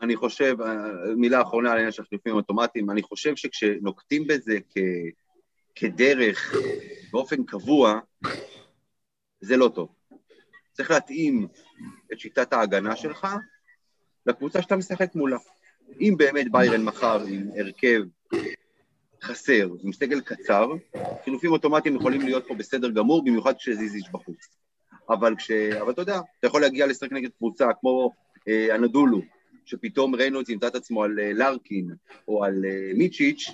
אני 0.00 0.16
חושב, 0.16 0.56
אה, 0.60 1.14
מילה 1.16 1.42
אחרונה 1.42 1.70
על 1.70 1.76
העניין 1.76 1.92
של 1.92 2.04
חילופים 2.04 2.34
אוטומטיים, 2.34 2.90
אני 2.90 3.02
חושב 3.02 3.36
שכשנוקטים 3.36 4.26
בזה 4.26 4.58
כ, 4.70 4.78
כדרך 5.74 6.54
באופן 7.12 7.44
קבוע, 7.44 8.00
זה 9.40 9.56
לא 9.56 9.70
טוב. 9.74 9.88
צריך 10.72 10.90
להתאים 10.90 11.48
את 12.12 12.20
שיטת 12.20 12.52
ההגנה 12.52 12.96
שלך 12.96 13.26
לקבוצה 14.26 14.62
שאתה 14.62 14.76
משחק 14.76 15.14
מולה. 15.14 15.38
אם 16.00 16.14
באמת 16.18 16.46
ביירן 16.52 16.82
מחר 16.82 17.22
עם 17.22 17.50
הרכב 17.58 18.02
חסר, 19.22 19.68
עם 19.84 19.92
סגל 19.92 20.20
קצר, 20.20 20.66
חילופים 21.24 21.52
אוטומטיים 21.52 21.96
יכולים 21.96 22.20
להיות 22.20 22.44
פה 22.48 22.54
בסדר 22.54 22.90
גמור, 22.90 23.24
במיוחד 23.24 23.56
כשזיזיץ' 23.56 24.08
בחוץ. 24.12 24.48
אבל 25.08 25.34
כש... 25.36 25.50
אבל 25.50 25.90
אתה 25.90 26.02
יודע, 26.02 26.20
אתה 26.38 26.46
יכול 26.46 26.60
להגיע 26.60 26.86
לשחק 26.86 27.12
נגד 27.12 27.30
קבוצה 27.38 27.68
כמו 27.80 28.10
אה, 28.48 28.74
אנדולו, 28.74 29.20
שפתאום 29.64 30.14
ריינולדס 30.14 30.48
ימצא 30.48 30.66
את 30.66 30.74
עצמו 30.74 31.04
על 31.04 31.18
אה, 31.20 31.32
לארקין 31.32 31.90
או 32.28 32.44
על 32.44 32.64
אה, 32.64 32.92
מיצ'יץ', 32.94 33.50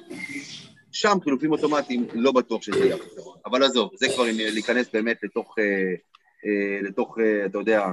שם 0.92 1.18
חילופים 1.24 1.52
אוטומטיים, 1.52 2.06
לא 2.14 2.32
בטוח 2.32 2.62
שזה 2.62 2.78
יהיה 2.78 2.94
הפתרון. 2.94 3.36
אבל 3.46 3.62
עזוב, 3.62 3.90
זה 3.94 4.06
כבר 4.14 4.24
להיכנס 4.32 4.88
באמת 4.92 5.16
לתוך, 5.22 5.54
אה, 5.58 5.64
אה, 6.46 6.80
לתוך, 6.82 7.18
אה, 7.18 7.46
אתה 7.46 7.58
יודע, 7.58 7.86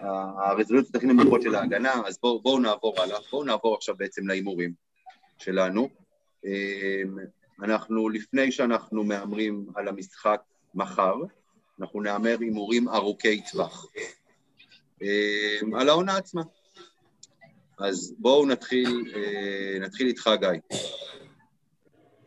הרזולוציות 0.00 0.96
הכי 0.96 1.06
נמוכות 1.06 1.42
של 1.42 1.54
ההגנה, 1.54 1.92
אז 2.06 2.18
בואו 2.22 2.42
בוא 2.42 2.60
נעבור 2.60 3.00
הלאה. 3.00 3.18
בואו 3.30 3.44
נעבור 3.44 3.74
עכשיו 3.74 3.94
בעצם 3.98 4.26
להימורים 4.26 4.72
שלנו. 5.38 5.88
אנחנו, 7.62 8.08
לפני 8.08 8.52
שאנחנו 8.52 9.04
מהמרים 9.04 9.66
על 9.74 9.88
המשחק 9.88 10.40
מחר, 10.74 11.14
אנחנו 11.80 12.00
נהמר 12.00 12.36
הימורים 12.40 12.88
ארוכי 12.88 13.42
טווח. 13.50 13.86
על 15.74 15.88
העונה 15.88 16.16
עצמה. 16.16 16.42
אז 17.78 18.14
בואו 18.18 18.46
נתחיל, 18.46 19.12
נתחיל 19.80 20.06
איתך, 20.06 20.30
גיא. 20.40 20.78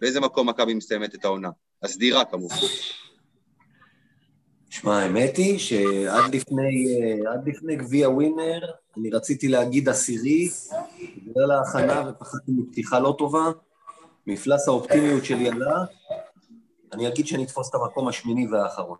באיזה 0.01 0.19
מקום 0.19 0.49
מכבי 0.49 0.73
מסיימת 0.73 1.15
את 1.15 1.25
העונה? 1.25 1.49
הסדירה 1.83 2.25
כמובן. 2.25 2.55
שמע, 4.69 4.99
האמת 4.99 5.37
היא 5.37 5.59
שעד 5.59 6.35
לפני, 6.35 6.87
עד 7.33 7.47
לפני 7.47 7.75
גביע 7.75 8.09
ווינר, 8.09 8.59
אני 8.97 9.09
רציתי 9.09 9.47
להגיד 9.47 9.89
עשירי, 9.89 10.49
בגלל 11.17 11.51
ההכנה 11.51 12.09
ופחדתי 12.09 12.51
מפתיחה 12.51 12.99
לא 12.99 13.15
טובה, 13.17 13.51
מפלס 14.29 14.67
האופטימיות 14.67 15.25
שלי 15.25 15.49
עלה, 15.49 15.75
אני 16.93 17.07
אגיד 17.07 17.27
שאני 17.27 17.43
אתפוס 17.43 17.69
את 17.69 17.75
המקום 17.75 18.07
השמיני 18.07 18.47
והאחרון. 18.47 18.97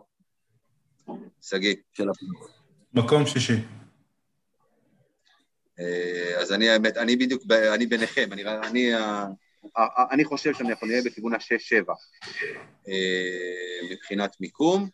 שגיא. 1.42 1.76
של 1.94 2.10
הפלייאוף. 2.10 2.50
מקום 2.94 3.26
שישי. 3.26 3.54
אה, 5.80 6.36
אז 6.38 6.52
אני 6.52 6.70
האמת, 6.70 6.98
אני 6.98 7.16
בדיוק, 7.16 7.44
אני 7.74 7.86
ביניכם, 7.86 8.30
אני, 8.32 8.44
אני 8.44 8.92
אני 10.12 10.26
חושב 10.26 10.54
שאנחנו 10.54 10.88
נהיה 10.88 11.02
בכיוון 11.06 11.34
ה-6-7 11.34 11.92
אה, 12.88 13.90
מבחינת 13.92 14.36
מיקום, 14.40 14.90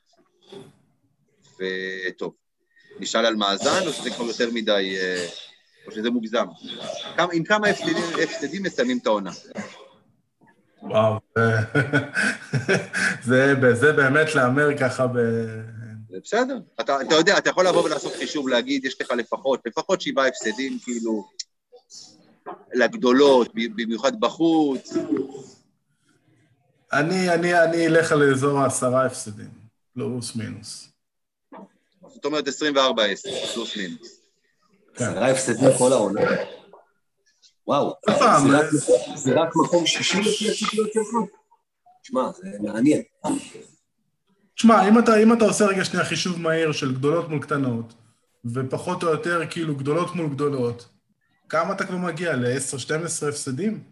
וטוב, 1.59 2.35
נשאל 2.99 3.25
על 3.25 3.35
מאזן, 3.35 3.87
או 3.87 3.93
שזה 3.93 4.09
כבר 4.09 4.25
יותר 4.25 4.49
מדי, 4.53 4.97
אה, 4.99 5.27
או 5.87 5.91
שזה 5.91 6.09
מוגזם? 6.09 6.45
עם 7.33 7.43
כמה 7.43 7.67
הפסדים 8.23 8.63
מסיימים 8.63 8.97
את 8.97 9.05
העונה? 9.05 9.31
וואו, 10.89 11.19
זה, 13.23 13.53
זה 13.73 13.93
באמת 13.93 14.35
להמר 14.35 14.77
ככה 14.77 15.07
ב... 15.07 15.17
בסדר, 16.09 16.57
אתה, 16.79 17.01
אתה 17.01 17.15
יודע, 17.15 17.37
אתה 17.37 17.49
יכול 17.49 17.67
לבוא 17.67 17.83
ולעשות 17.83 18.13
חישוב, 18.13 18.47
להגיד, 18.47 18.85
יש 18.85 19.01
לך 19.01 19.11
לפחות, 19.11 19.59
לפחות 19.65 20.01
שבעה 20.01 20.27
הפסדים, 20.27 20.77
כאילו, 20.83 21.27
לגדולות, 22.73 23.51
במיוחד 23.55 24.19
בחוץ? 24.19 24.93
אני, 26.93 27.29
אני, 27.29 27.63
אני 27.63 27.87
אלך 27.87 28.11
על 28.11 28.31
אזור 28.31 28.59
העשרה 28.59 29.05
הפסדים, 29.05 29.49
פלוס 29.93 30.35
מינוס. 30.35 30.89
זאת 32.07 32.25
אומרת 32.25 32.47
24-10, 32.47 32.51
פלוס 33.53 33.77
מינוס. 33.77 34.21
עשרה 34.95 35.31
הפסדים 35.31 35.69
כל 35.77 35.91
העונה. 35.93 36.21
וואו, 37.67 37.93
זה 39.15 39.33
רק 39.41 39.49
מקום 39.55 39.85
שישי 39.85 40.21
לפי 40.21 40.51
הציפיות 40.51 40.93
שלך? 40.93 41.05
שמע, 42.03 42.31
זה 42.31 42.49
מעניין. 42.61 43.01
תשמע, 44.55 44.87
אם 44.87 44.99
אתה, 44.99 45.23
אם 45.23 45.33
אתה 45.33 45.45
עושה 45.45 45.65
רגע 45.65 45.85
שנייה 45.85 46.05
חישוב 46.05 46.39
מהיר 46.39 46.71
של 46.71 46.95
גדולות 46.95 47.29
מול 47.29 47.41
קטנות, 47.41 47.93
ופחות 48.53 49.03
או 49.03 49.07
יותר 49.07 49.41
כאילו 49.49 49.75
גדולות 49.75 50.15
מול 50.15 50.29
גדולות, 50.29 50.87
כמה 51.49 51.73
אתה 51.73 51.85
כבר 51.85 51.97
מגיע? 51.97 52.35
ל-10-12 52.35 53.29
הפסדים? 53.29 53.83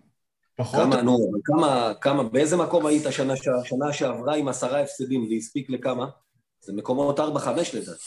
פחות? 0.57 0.83
כמה, 0.83 1.01
נו, 1.01 1.29
אבל 1.31 1.39
כמה, 1.43 1.93
כמה, 2.01 2.23
באיזה 2.23 2.57
מקום 2.57 2.85
היית 2.85 3.03
שנה, 3.11 3.33
שנה 3.63 3.93
שעברה 3.93 4.35
עם 4.35 4.47
עשרה 4.47 4.81
הפסדים 4.81 5.27
והספיק 5.29 5.69
לכמה? 5.69 6.05
זה 6.61 6.73
מקומות 6.73 7.19
4-5 7.19 7.23
לדעתי. 7.73 8.03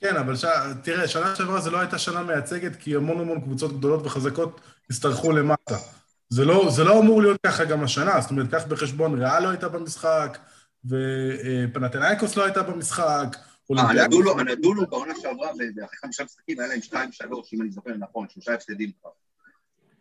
כן, 0.00 0.16
אבל 0.16 0.36
ש... 0.36 0.44
תראה, 0.82 1.08
שנה 1.08 1.36
שעברה 1.36 1.60
זו 1.60 1.70
לא 1.70 1.80
הייתה 1.80 1.98
שנה 1.98 2.22
מייצגת, 2.22 2.76
כי 2.76 2.96
המון 2.96 3.20
המון 3.20 3.40
קבוצות 3.40 3.78
גדולות 3.78 4.06
וחזקות 4.06 4.60
השתרכו 4.90 5.32
למטה. 5.32 5.76
זה 6.28 6.44
לא, 6.44 6.70
זה 6.70 6.84
לא 6.84 7.00
אמור 7.00 7.22
להיות 7.22 7.40
ככה 7.46 7.64
גם 7.64 7.84
השנה, 7.84 8.20
זאת 8.20 8.30
אומרת, 8.30 8.50
קח 8.50 8.64
בחשבון, 8.68 9.22
ריאל 9.22 9.42
לא 9.42 9.48
הייתה 9.48 9.68
במשחק, 9.68 10.38
ופנתנאיקוס 10.84 12.36
לא 12.36 12.44
הייתה 12.44 12.62
במשחק, 12.62 13.36
הנדולו, 13.70 14.40
הנדולו 14.40 14.86
בעונה 14.86 15.14
שעברה, 15.22 15.48
ואחרי 15.76 15.98
חמישה 16.02 16.24
משחקים 16.24 16.60
היה 16.60 16.68
להם 16.68 16.82
שתיים, 16.82 17.12
שלוש, 17.12 17.54
אם 17.54 17.62
אני 17.62 17.70
זוכר 17.70 17.90
נכון, 17.98 18.26
שלושה 18.28 18.54
הפסדים 18.54 18.90
כבר. 19.00 19.10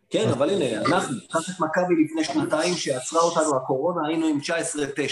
כן, 0.09 0.29
אבל 0.29 0.49
הנה, 0.49 0.81
אנחנו, 0.81 1.15
תחת 1.29 1.59
מכבי 1.59 2.03
לפני 2.05 2.23
שנתיים, 2.23 2.73
שעצרה 2.75 3.21
אותנו 3.21 3.55
הקורונה, 3.55 4.07
היינו 4.07 4.27
עם 4.27 4.39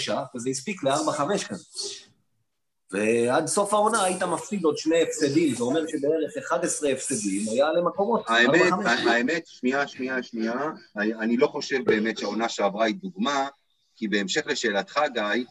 19-9, 0.08 0.12
וזה 0.36 0.50
הספיק 0.50 0.84
ל-4-5 0.84 1.48
כזה. 1.48 1.64
ועד 2.92 3.46
סוף 3.46 3.74
העונה 3.74 4.04
היית 4.04 4.22
מפסיד 4.22 4.64
עוד 4.64 4.78
שני 4.78 5.02
הפסדים, 5.02 5.54
זה 5.54 5.64
אומר 5.64 5.80
שבערך 5.88 6.36
11 6.46 6.90
הפסדים 6.90 7.48
היה 7.48 7.72
למקומות. 7.72 8.24
האמת, 8.28 8.72
האמת, 8.86 9.46
שנייה, 9.46 9.88
שנייה, 9.88 10.22
שנייה, 10.22 10.54
אני 10.96 11.36
לא 11.36 11.46
חושב 11.46 11.84
באמת 11.84 12.18
שהעונה 12.18 12.48
שעברה 12.48 12.84
היא 12.84 12.94
דוגמה, 12.94 13.48
כי 13.96 14.08
בהמשך 14.08 14.46
לשאלתך, 14.46 15.00
גיא, 15.12 15.44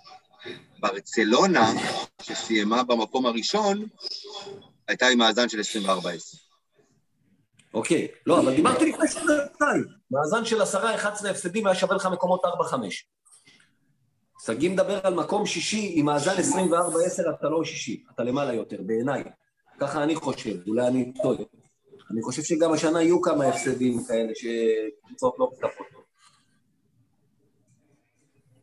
ברצלונה, 0.80 1.72
שסיימה 2.22 2.84
במקום 2.84 3.26
הראשון, 3.26 3.86
הייתה 4.88 5.08
עם 5.08 5.18
מאזן 5.18 5.50
של 5.50 5.60
24-10. 5.60 5.92
אוקיי, 7.74 8.08
לא, 8.26 8.39
אבל 8.39 8.56
דיברתי 8.56 8.92
לפני 8.92 9.08
שנתיים. 9.08 9.86
מאזן 10.12 10.46
של 10.46 10.62
עשרה, 10.62 10.96
11 10.96 11.30
הפסדים 11.32 11.68
היה 11.68 11.76
שווה 11.76 11.96
לך 11.96 12.06
מקומות 12.06 12.46
4-5. 12.46 12.48
שגיא 14.46 14.70
מדבר 14.70 15.00
על 15.04 15.14
מקום 15.14 15.46
שישי 15.46 15.92
עם 15.96 16.06
מאזן 16.06 16.32
24-10, 16.32 16.36
אתה 17.39 17.50
לא 17.50 17.64
שישי, 17.64 18.04
אתה 18.16 18.24
למעלה 18.24 18.54
יותר, 18.54 18.82
בעיניי. 18.82 19.24
ככה 19.80 20.04
אני 20.04 20.16
חושב, 20.16 20.68
אולי 20.68 20.88
אני 20.88 21.14
טועה. 21.24 21.44
אני 22.12 22.22
חושב 22.22 22.44
שגם 22.44 22.74
השנה 22.74 23.02
יהיו 23.02 23.22
כמה 23.22 23.46
הפסדים 23.46 24.04
כאלה 24.04 24.32
שקבוצות 24.36 25.36
לא 25.39 25.50
מצטרפות. 25.52 25.88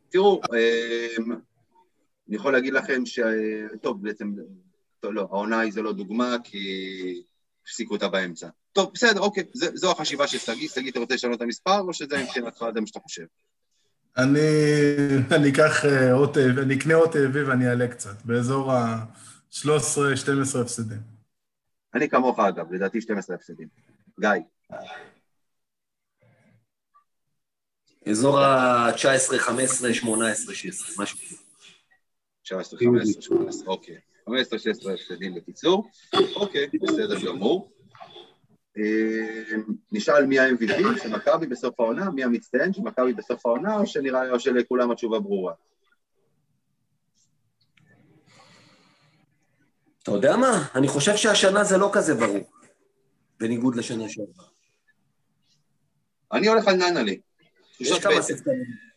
תראו, 0.09 0.41
אמ, 0.53 1.31
אני 2.27 2.35
יכול 2.35 2.53
להגיד 2.53 2.73
לכם 2.73 3.05
ש... 3.05 3.19
טוב, 3.81 4.03
בעצם, 4.03 4.33
טוב, 4.99 5.13
לא, 5.13 5.21
העונה 5.21 5.59
היא 5.59 5.71
זו 5.71 5.83
לא 5.83 5.93
דוגמה, 5.93 6.35
כי 6.43 6.59
הפסיקו 7.63 7.93
אותה 7.93 8.07
באמצע. 8.07 8.49
טוב, 8.71 8.91
בסדר, 8.93 9.19
אוקיי, 9.19 9.43
זו 9.53 9.91
החשיבה 9.91 10.27
של 10.27 10.37
שגיא. 10.37 10.69
שגיא, 10.69 10.91
אתה 10.91 10.99
רוצה 10.99 11.15
לשנות 11.15 11.37
את 11.37 11.41
המספר, 11.41 11.79
או 11.79 11.93
שזה 11.93 12.23
מבחינתך, 12.23 12.65
זה 12.73 12.81
מה 12.81 12.87
שאתה 12.87 12.99
חושב? 12.99 13.25
אני, 14.17 14.39
אני 15.35 15.49
אקח 15.49 15.85
אה, 15.85 16.13
אות, 16.13 16.37
אני 16.37 16.75
אקנה 16.77 16.93
אות 16.93 17.15
אביב 17.15 17.47
ואני 17.47 17.69
אעלה 17.69 17.87
קצת, 17.87 18.25
באזור 18.25 18.71
ה-13-12 18.71 20.59
הפסדים. 20.61 21.01
אני 21.93 22.09
כמוך, 22.09 22.39
אגב, 22.39 22.73
לדעתי 22.73 23.01
12 23.01 23.35
הפסדים. 23.35 23.67
גיא. 24.19 24.29
אזור 28.09 28.39
ה-19, 28.39 29.37
15, 29.37 29.93
18, 29.93 30.55
16, 30.55 31.03
משהו 31.03 31.17
כזה. 31.17 31.35
19, 32.43 32.79
15, 32.79 33.21
18, 33.21 33.67
אוקיי. 33.67 33.97
15, 34.25 34.59
16 34.59 34.93
הפסדים 34.93 35.35
בקיצור. 35.35 35.89
אוקיי, 36.35 36.67
בסדר 36.81 37.25
גמור. 37.25 37.71
אה, 38.77 39.55
נשאל 39.91 40.25
מי 40.25 40.39
ה-MVP 40.39 40.99
של 41.03 41.09
מכבי 41.09 41.47
בסוף 41.47 41.79
העונה, 41.79 42.09
מי 42.09 42.23
המצטיין 42.23 42.73
של 42.73 42.81
מכבי 42.81 43.13
בסוף 43.13 43.45
העונה, 43.45 43.77
או 43.77 43.87
שנראה, 43.87 44.31
או 44.31 44.39
שלכולם 44.39 44.91
התשובה 44.91 45.19
ברורה? 45.19 45.53
אתה 50.03 50.11
יודע 50.11 50.37
מה? 50.37 50.67
אני 50.75 50.87
חושב 50.87 51.15
שהשנה 51.15 51.63
זה 51.63 51.77
לא 51.77 51.89
כזה 51.93 52.15
ברור, 52.15 52.49
בניגוד 53.39 53.75
לשנה 53.75 54.09
שעברה. 54.09 54.45
אני 56.31 56.47
הולך 56.47 56.67
על 56.67 56.75
ננלי. 56.75 57.19
יש 57.79 57.99
כמה 57.99 58.21
שחקנים. 58.21 58.89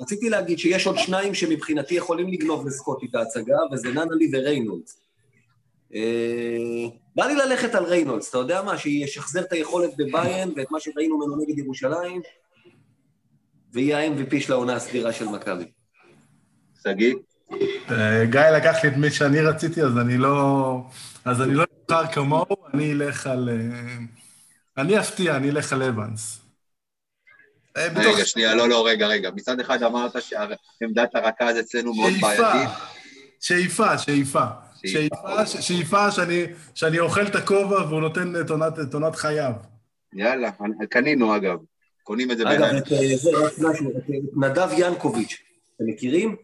רציתי 0.00 0.28
להגיד 0.30 0.58
שיש 0.58 0.86
עוד 0.86 0.98
שניים 0.98 1.34
שמבחינתי 1.34 1.94
יכולים 1.94 2.28
לגנוב 2.28 2.66
לסקוטי 2.66 3.06
את 3.06 3.14
ההצגה, 3.14 3.56
וזה 3.72 3.88
ננלי 3.88 4.30
וריינולדס. 4.32 5.00
אה, 5.94 6.88
בא 7.16 7.26
לי 7.26 7.34
ללכת 7.34 7.74
על 7.74 7.84
ריינולדס, 7.84 8.28
אתה 8.28 8.38
יודע 8.38 8.62
מה? 8.62 8.78
שישחזר 8.78 9.40
את 9.40 9.52
היכולת 9.52 9.90
בבאיירן 9.96 10.52
ואת 10.56 10.70
מה 10.70 10.80
שראינו 10.80 11.18
ממנו 11.18 11.36
נגד 11.36 11.58
ירושלים, 11.58 12.20
ויהיה 13.72 13.98
ה-MVP 13.98 14.40
של 14.40 14.52
העונה 14.52 14.74
הסדירה 14.74 15.12
של 15.12 15.24
מכבי. 15.24 15.64
שגיא? 16.82 17.14
אה, 17.90 18.24
גיא 18.24 18.40
לקח 18.40 18.76
לי 18.84 18.88
את 18.90 18.96
מי 18.96 19.10
שאני 19.10 19.40
רציתי, 19.40 19.82
אז 19.82 19.98
אני 19.98 20.18
לא... 20.18 20.80
אז 21.24 21.42
אני 21.42 21.54
לא 21.54 21.64
אבחר 21.90 22.12
כמוהו, 22.12 22.56
אני 22.74 22.92
אלך 22.92 23.26
על... 23.26 23.48
אה, 23.48 23.96
אני 24.78 24.98
אפתיע, 24.98 25.36
אני 25.36 25.50
אלך 25.50 25.72
על 25.72 25.82
אבנס. 25.82 26.40
רגע, 27.76 28.24
שנייה, 28.24 28.54
לא, 28.54 28.68
לא, 28.68 28.86
רגע, 28.86 29.06
רגע. 29.06 29.30
מצד 29.30 29.60
אחד 29.60 29.82
אמרת 29.82 30.12
שעמדת 30.22 31.14
הרכז 31.14 31.58
אצלנו 31.60 31.94
מאוד 31.94 32.12
בעייתית. 32.20 32.68
שאיפה, 33.40 33.98
שאיפה. 33.98 34.44
שאיפה, 34.86 35.46
שאיפה 35.46 36.10
שאני, 36.10 36.44
שאני 36.74 36.98
אוכל 36.98 37.26
את 37.26 37.34
הכובע 37.34 37.86
והוא 37.88 38.00
נותן 38.00 38.32
את 38.40 38.50
עונת, 38.50 38.78
את 38.78 38.94
עונת 38.94 39.16
חייו. 39.16 39.52
יאללה, 40.14 40.50
קנינו 40.90 41.36
אגב, 41.36 41.58
קונים 42.02 42.30
את 42.30 42.38
זה 42.38 42.44
בעיניים. 42.44 42.76
אגב, 42.76 42.86
את 42.86 42.92
אה, 42.92 43.48
את 43.48 44.04
נדב 44.36 44.68
ינקוביץ', 44.78 45.42
אתם 45.76 45.86
מכירים? 45.86 46.36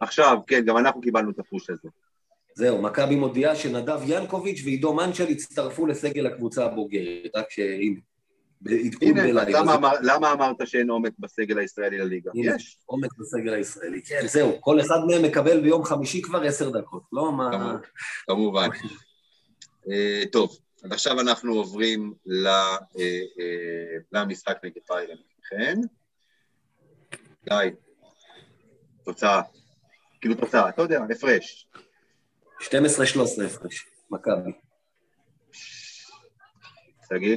עכשיו, 0.00 0.38
כן, 0.46 0.64
גם 0.64 0.76
אנחנו 0.76 1.00
קיבלנו 1.00 1.30
את 1.30 1.38
הפוש 1.38 1.70
הזה. 1.70 1.88
זהו, 2.54 2.82
מכבי 2.82 3.16
מודיעה 3.16 3.56
שנדב 3.56 4.00
ינקוביץ' 4.06 4.62
ועידו 4.64 4.94
מנצ'ל 4.94 5.28
הצטרפו 5.28 5.86
לסגל 5.86 6.26
הקבוצה 6.26 6.64
הבוגרת, 6.64 7.30
רק 7.36 7.50
שהנה. 7.50 8.00
בעדכון 8.60 9.14
בלייב. 9.14 9.48
למה, 9.56 9.92
למה 10.02 10.32
אמרת 10.32 10.56
שאין 10.64 10.90
עומק 10.90 11.12
בסגל 11.18 11.58
הישראלי 11.58 11.98
לליגה? 11.98 12.30
יש. 12.34 12.78
עומק 12.86 13.10
בסגל 13.18 13.54
הישראלי, 13.54 14.02
כן, 14.02 14.26
זהו. 14.26 14.60
כל 14.60 14.80
אחד 14.80 14.98
מהם 15.06 15.22
מקבל 15.22 15.60
ביום 15.60 15.84
חמישי 15.84 16.22
כבר 16.22 16.42
עשר 16.42 16.70
דקות, 16.70 17.02
לא 17.12 17.32
מה... 17.32 17.76
כמובן. 18.26 18.68
אה, 19.90 20.22
טוב, 20.32 20.58
אז 20.84 20.92
עכשיו 20.92 21.20
אנחנו 21.20 21.52
עוברים 21.54 22.14
אה, 22.46 22.76
אה, 22.98 23.98
למשחק 24.12 24.58
נגד 24.64 24.82
פיילן. 24.86 25.16
כן? 25.50 25.74
גיא, 27.48 27.70
תוצאה. 29.04 29.42
כאילו 30.20 30.34
תוצאה, 30.34 30.68
אתה 30.68 30.82
יודע, 30.82 31.00
הפרש. 31.10 31.68
12-13 32.60 32.66
הפרש, 33.46 33.86
מכבי. 34.10 34.52
שגיא? 37.08 37.36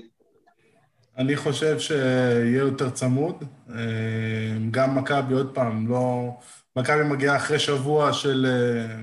אני 1.17 1.35
חושב 1.35 1.79
שיהיה 1.79 2.59
יותר 2.59 2.89
צמוד. 2.89 3.43
אה, 3.69 4.57
גם 4.71 4.97
מכבי, 4.97 5.33
עוד 5.33 5.55
פעם, 5.55 5.87
לא... 5.87 6.29
מכבי 6.75 7.03
מגיעה 7.03 7.37
אחרי 7.37 7.59
שבוע 7.59 8.13
של, 8.13 8.45
אה, 8.49 8.95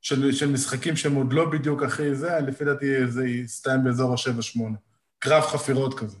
של, 0.00 0.32
של 0.32 0.52
משחקים 0.52 0.96
שהם 0.96 1.14
עוד 1.14 1.32
לא 1.32 1.50
בדיוק 1.50 1.82
הכי 1.82 2.14
זה, 2.14 2.38
לפי 2.46 2.64
דעתי 2.64 3.06
זה 3.06 3.26
יסתיים 3.26 3.84
באזור 3.84 4.12
ה-7-8. 4.12 4.60
קרב 5.18 5.42
חפירות 5.42 5.98
כזה. 5.98 6.18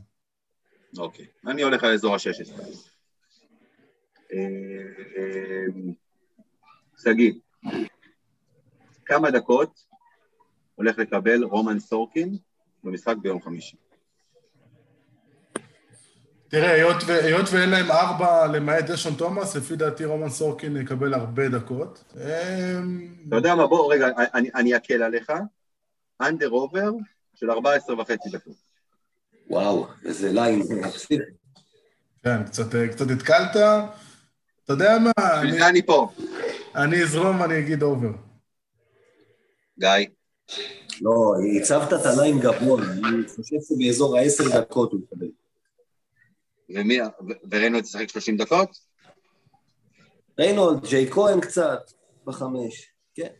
אוקיי, 0.98 1.26
אני 1.46 1.62
הולך 1.62 1.84
על 1.84 1.92
אזור 1.92 2.14
ה-16. 2.14 2.60
אה, 4.32 4.38
שגיא, 7.02 7.32
כמה 9.06 9.30
דקות 9.30 9.84
הולך 10.74 10.98
לקבל 10.98 11.44
רומן 11.44 11.78
סורקין 11.78 12.36
במשחק 12.84 13.16
ביום 13.22 13.42
חמישי? 13.42 13.76
תראה, 16.48 16.72
היות 17.08 17.48
ואין 17.52 17.70
להם 17.70 17.90
ארבע 17.90 18.46
למעט 18.46 18.84
דשון 18.84 19.14
תומאס, 19.14 19.56
לפי 19.56 19.76
דעתי 19.76 20.04
רומן 20.04 20.28
סורקין 20.28 20.76
יקבל 20.76 21.14
הרבה 21.14 21.48
דקות. 21.48 22.04
אתה 23.28 23.36
יודע 23.36 23.54
מה, 23.54 23.66
בוא, 23.66 23.94
רגע, 23.94 24.08
אני 24.34 24.76
אקל 24.76 25.02
עליך. 25.02 25.32
under 26.20 26.48
over 26.48 26.90
של 27.34 27.50
14 27.50 28.00
וחצי 28.00 28.30
דקות. 28.30 28.54
וואו, 29.50 29.86
איזה 30.04 30.32
line. 30.32 30.62
כן, 32.22 32.44
קצת, 32.44 32.66
קצת 32.90 33.10
התקלת. 33.10 33.56
אתה 34.64 34.72
יודע 34.72 34.96
מה... 34.98 35.12
בשביל 35.36 35.58
זה 35.58 35.68
אני 35.68 35.86
פה. 35.86 36.08
אני 36.74 37.02
אזרום 37.02 37.40
ואני 37.40 37.58
אגיד 37.58 37.82
over. 37.82 38.10
גיא. 39.78 39.90
לא, 41.00 41.34
הצבת 41.56 41.92
את 41.92 42.06
ה 42.06 42.13
line 42.13 42.40
גבוה, 42.40 42.82
אני 42.82 43.28
חושב 43.36 43.56
שבאזור 43.68 44.16
העשר 44.16 44.44
דקות 44.60 44.92
הוא 44.92 45.00
מקבל. 45.00 45.26
ומי, 46.70 46.98
וריינולד 47.50 47.84
ישחק 47.84 48.08
30 48.08 48.36
דקות? 48.36 48.70
ריינולד, 50.38 50.86
ג'ייק 50.86 51.10
כהן 51.10 51.40
קצת, 51.40 51.80
בחמש, 52.24 52.92
כן. 53.14 53.32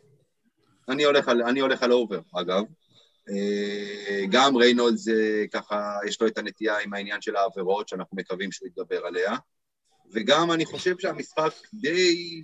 אני 0.88 1.04
הולך 1.04 1.28
על, 1.28 1.42
אני 1.42 1.60
הולך 1.60 1.82
על 1.82 1.92
over, 1.92 2.20
אגב. 2.34 2.62
אה, 3.30 4.26
גם 4.30 4.56
ריינולד 4.56 4.96
זה 4.96 5.44
ככה, 5.52 5.98
יש 6.06 6.20
לו 6.20 6.26
את 6.26 6.38
הנטייה 6.38 6.78
עם 6.78 6.94
העניין 6.94 7.20
של 7.20 7.36
העבירות, 7.36 7.88
שאנחנו 7.88 8.16
מקווים 8.16 8.52
שהוא 8.52 8.68
יתגבר 8.68 9.06
עליה. 9.06 9.36
וגם 10.12 10.52
אני 10.52 10.64
חושב 10.64 10.98
שהמשחק 10.98 11.52
די... 11.74 12.42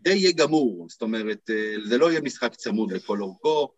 די 0.00 0.12
יהיה 0.12 0.32
גמור, 0.32 0.86
זאת 0.88 1.02
אומרת, 1.02 1.50
אה, 1.50 1.74
זה 1.88 1.98
לא 1.98 2.10
יהיה 2.10 2.20
משחק 2.20 2.54
צמוד 2.54 2.92
לכל 2.92 3.20
אורכו. 3.20 3.68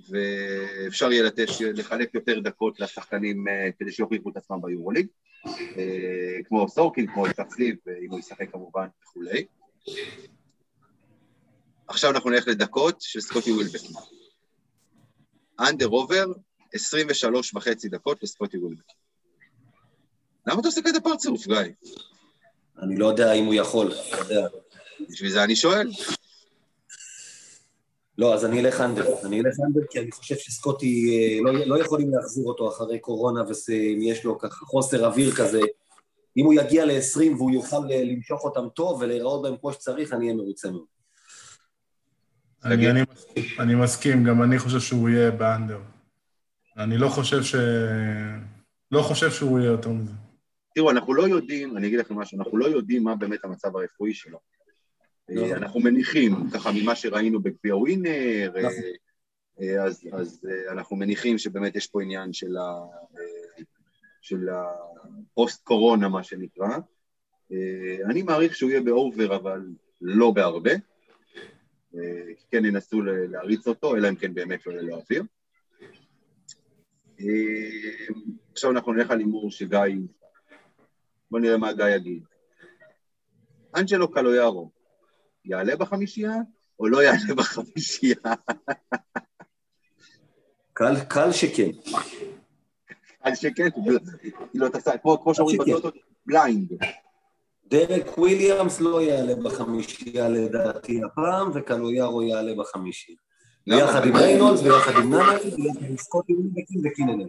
ואפשר 0.00 1.12
יהיה 1.12 1.22
לתת, 1.22 1.46
לחלק 1.74 2.14
יותר 2.14 2.40
דקות 2.40 2.80
לשחקנים 2.80 3.48
אה, 3.48 3.68
כדי 3.78 3.92
שיוכיחו 3.92 4.30
את 4.30 4.36
עצמם 4.36 4.62
ביורוליג, 4.62 5.06
אה, 5.46 6.38
כמו 6.44 6.68
סורקין, 6.68 7.06
כמו 7.06 7.26
יצחק 7.26 7.50
סליב, 7.50 7.76
אם 8.04 8.10
הוא 8.10 8.18
ישחק 8.18 8.50
כמובן 8.52 8.86
וכולי. 9.02 9.46
עכשיו 11.88 12.10
אנחנו 12.10 12.30
נלך 12.30 12.48
לדקות 12.48 13.00
של 13.00 13.20
סקוטי 13.20 13.52
ווילבקין. 13.52 13.96
אנדר 15.60 15.86
עובר, 15.86 16.26
23 16.74 17.54
וחצי 17.54 17.88
דקות 17.88 18.22
לסקוטי 18.22 18.58
ווילבקין. 18.58 18.96
למה 20.46 20.60
אתה 20.60 20.68
עושה 20.68 20.80
כזה 20.84 21.00
פרצוף, 21.00 21.46
גיא? 21.46 21.56
אני 22.82 22.96
לא 22.96 23.06
יודע 23.06 23.32
אם 23.32 23.44
הוא 23.44 23.54
יכול, 23.54 23.92
אתה 23.92 24.18
יודע. 24.18 24.48
בשביל 25.10 25.30
זה 25.30 25.44
אני 25.44 25.56
שואל. 25.56 25.90
לא, 28.18 28.34
אז 28.34 28.44
אני 28.44 28.60
אלך 28.60 28.80
אנדר. 28.80 29.04
אני 29.24 29.40
אלך 29.40 29.54
אנדר 29.66 29.80
כי 29.90 30.00
אני 30.00 30.10
חושב 30.12 30.34
שסקוטי, 30.36 31.18
אה, 31.18 31.52
לא, 31.52 31.66
לא 31.66 31.80
יכולים 31.80 32.10
להחזיר 32.10 32.44
אותו 32.44 32.68
אחרי 32.68 32.98
קורונה, 32.98 33.42
ואם 33.42 33.98
יש 34.02 34.24
לו 34.24 34.38
ככה 34.38 34.64
חוסר 34.64 35.06
אוויר 35.06 35.32
כזה, 35.32 35.60
אם 36.36 36.44
הוא 36.44 36.54
יגיע 36.54 36.84
ל-20 36.84 37.36
והוא 37.36 37.50
יוכל 37.50 37.76
למשוך 37.88 38.44
אותם 38.44 38.68
טוב 38.74 39.00
ולהיראות 39.00 39.42
בהם 39.42 39.56
כמו 39.60 39.72
שצריך, 39.72 40.12
אני 40.12 40.24
אהיה 40.24 40.36
מרוצה 40.36 40.70
מאוד. 40.70 40.84
אני, 42.64 42.90
אני, 42.90 43.00
אני 43.58 43.74
מסכים, 43.74 44.24
גם 44.24 44.42
אני 44.42 44.58
חושב 44.58 44.80
שהוא 44.80 45.08
יהיה 45.08 45.30
באנדר. 45.30 45.78
אני 46.76 46.98
לא 46.98 47.08
חושב 47.08 47.42
ש... 47.42 47.54
לא 48.90 49.02
חושב 49.02 49.30
שהוא 49.30 49.58
יהיה 49.58 49.70
יותר 49.70 49.90
מזה. 49.90 50.12
תראו, 50.74 50.90
אנחנו 50.90 51.14
לא 51.14 51.28
יודעים, 51.28 51.76
אני 51.76 51.86
אגיד 51.86 51.98
לכם 51.98 52.14
משהו, 52.14 52.38
אנחנו 52.38 52.58
לא 52.58 52.66
יודעים 52.66 53.04
מה 53.04 53.14
באמת 53.14 53.44
המצב 53.44 53.76
הרפואי 53.76 54.14
שלו. 54.14 54.38
לא. 55.28 55.56
אנחנו 55.56 55.80
מניחים, 55.80 56.34
ככה 56.54 56.70
ממה 56.74 56.94
שראינו 56.94 57.40
בגביע 57.40 57.76
ווינר, 57.76 58.48
נכון. 58.48 58.70
אה, 59.60 59.84
אז, 59.84 60.08
אז 60.12 60.46
אה, 60.50 60.72
אנחנו 60.72 60.96
מניחים 60.96 61.38
שבאמת 61.38 61.76
יש 61.76 61.86
פה 61.86 62.02
עניין 62.02 62.32
של, 62.32 62.56
ה, 62.56 62.84
אה, 63.18 63.62
של 64.20 64.48
הפוסט-קורונה, 64.48 66.08
מה 66.08 66.22
שנקרא. 66.22 66.78
אני 68.04 68.22
מעריך 68.22 68.56
שהוא 68.56 68.70
יהיה 68.70 68.80
באובר, 68.80 69.36
אבל 69.36 69.60
לא 70.00 70.30
בהרבה. 70.30 70.70
כן 72.50 72.64
ינסו 72.64 73.02
להריץ 73.02 73.66
אותו, 73.66 73.96
אלא 73.96 74.08
אם 74.08 74.16
כן 74.16 74.34
באמת 74.34 74.66
לא 74.66 74.72
יהיה 74.72 74.82
לו 74.82 74.96
אוויר. 74.96 75.22
עכשיו 78.52 78.70
אנחנו 78.70 78.92
נלך 78.92 79.10
על 79.10 79.18
הימור 79.18 79.50
שגיא, 79.50 79.80
בואו 81.30 81.42
נראה 81.42 81.56
מה 81.56 81.72
גיא 81.72 81.86
יגיד. 81.86 82.24
אנג'לו 83.76 84.10
קלויארו, 84.10 84.70
יעלה 85.46 85.76
בחמישייה 85.76 86.34
או 86.80 86.88
לא 86.88 87.02
יעלה 87.02 87.34
בחמישייה? 87.38 88.16
קל, 90.72 90.94
קל 91.08 91.32
שכן. 91.32 91.70
קל 93.24 93.34
שכן, 93.34 93.68
כאילו 94.50 94.66
אתה 94.66 94.98
כמו, 94.98 95.22
כמו 95.22 95.34
שאומרים 95.34 95.58
בטוטו, 95.58 95.90
בליינד. 96.26 96.72
דרק 97.66 98.18
וויליאמס 98.18 98.80
לא 98.80 99.02
יעלה 99.02 99.34
בחמישייה 99.34 100.28
לדעתי 100.28 101.00
הפעם, 101.04 101.50
וקלויארו 101.54 102.22
יעלה 102.22 102.54
בחמישייה. 102.54 103.18
ביחד 103.66 104.06
עם 104.06 104.16
ריינולדס, 104.16 104.62
ביחד 104.62 104.92
עם 104.96 105.14
נאנל, 105.14 105.38
ביחד 105.38 105.86
עם 105.88 105.96
סקוטי 105.96 106.32
ווינבקין 106.32 106.86
וקיננל. 106.86 107.28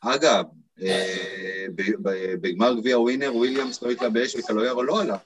אגב, 0.00 0.44
אה, 0.82 1.66
בגמר 2.40 2.74
גביע 2.74 2.98
ווינר, 2.98 3.36
וויליאמס 3.36 3.82
לא 3.82 3.90
התלבש 3.90 4.36
וקלויארו 4.36 4.82
לא 4.82 5.00
עלה 5.00 5.16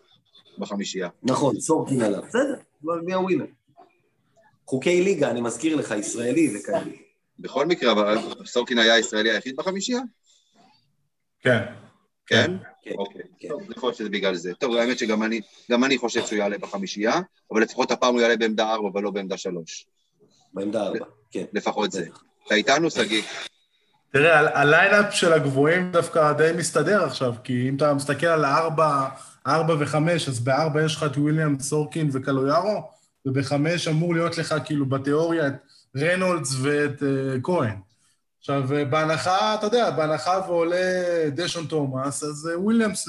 בחמישייה. 0.63 1.09
נכון, 1.23 1.61
סורקין 1.61 2.03
עלה, 2.03 2.21
בסדר, 2.21 2.55
גביע 3.03 3.19
ווינר. 3.19 3.45
חוקי 4.67 5.03
ליגה, 5.03 5.31
אני 5.31 5.41
מזכיר 5.41 5.77
לך, 5.77 5.95
ישראלי 5.99 6.57
וכאלה. 6.57 6.91
בכל 7.39 7.67
מקרה, 7.67 7.93
אבל 7.93 8.19
סורקין 8.47 8.79
היה 8.79 8.95
הישראלי 8.95 9.31
היחיד 9.31 9.57
בחמישייה? 9.57 10.01
כן. 11.41 11.63
כן? 12.27 12.57
כן. 12.83 12.95
אוקיי. 12.99 13.23
כן. 13.39 13.49
טוב, 13.49 13.71
יכול 13.71 13.89
להיות 13.89 13.97
שזה 13.97 14.09
בגלל 14.09 14.35
זה. 14.35 14.55
טוב, 14.55 14.75
האמת 14.77 14.99
שגם 14.99 15.23
אני, 15.23 15.41
אני 15.71 15.99
חושב 15.99 16.27
שהוא 16.27 16.39
יעלה 16.39 16.59
בחמישייה, 16.59 17.21
אבל 17.53 17.63
לפחות 17.63 17.91
הפעם 17.91 18.15
הוא 18.15 18.21
יעלה 18.21 18.37
בעמדה 18.37 18.73
ארבע 18.73 18.91
ולא 18.95 19.11
בעמדה 19.11 19.37
שלוש. 19.37 19.87
בעמדה 20.55 20.83
ארבע, 20.83 21.07
כן. 21.31 21.45
לפחות 21.53 21.93
זה. 21.93 22.07
אתה 22.47 22.55
איתנו, 22.55 22.91
שגיא? 22.91 23.23
תראה, 24.13 24.61
ה 24.61 24.68
lineup 24.68 25.15
של 25.15 25.33
הגבוהים 25.33 25.93
דווקא 25.93 26.33
די 26.33 26.51
מסתדר 26.57 27.05
עכשיו, 27.05 27.35
כי 27.45 27.69
אם 27.69 27.77
אתה 27.77 27.95
מסתכל 27.95 28.27
על 28.27 28.45
ארבע, 28.45 29.09
ארבע 29.47 29.75
וחמש, 29.79 30.29
אז 30.29 30.41
בארבע 30.41 30.85
יש 30.85 30.97
לך 30.97 31.03
את 31.03 31.17
וויליאם 31.17 31.61
סורקין 31.61 32.09
וקלויארו, 32.13 32.91
ובחמש 33.27 33.89
אמור 33.89 34.15
להיות 34.15 34.39
לך 34.39 34.55
כאילו 34.65 34.87
בתיאוריה 34.87 35.47
את 35.47 35.55
רנולדס 35.97 36.55
ואת 36.63 37.01
uh, 37.01 37.41
כהן. 37.43 37.77
עכשיו, 38.39 38.75
אה, 38.77 38.85
בהנחה, 38.85 39.55
אתה 39.55 39.67
יודע, 39.67 39.91
בהנחה 39.91 40.41
ועולה 40.47 41.31
דשון 41.31 41.67
תומאס, 41.67 42.23
אז 42.23 42.51
uh, 42.55 42.59
וויליאמס, 42.59 43.09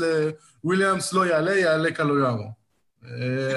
וויליאמס 0.63 1.13
לא 1.13 1.25
יעלה, 1.25 1.55
יעלה 1.55 1.91
קלויארו. 1.91 2.63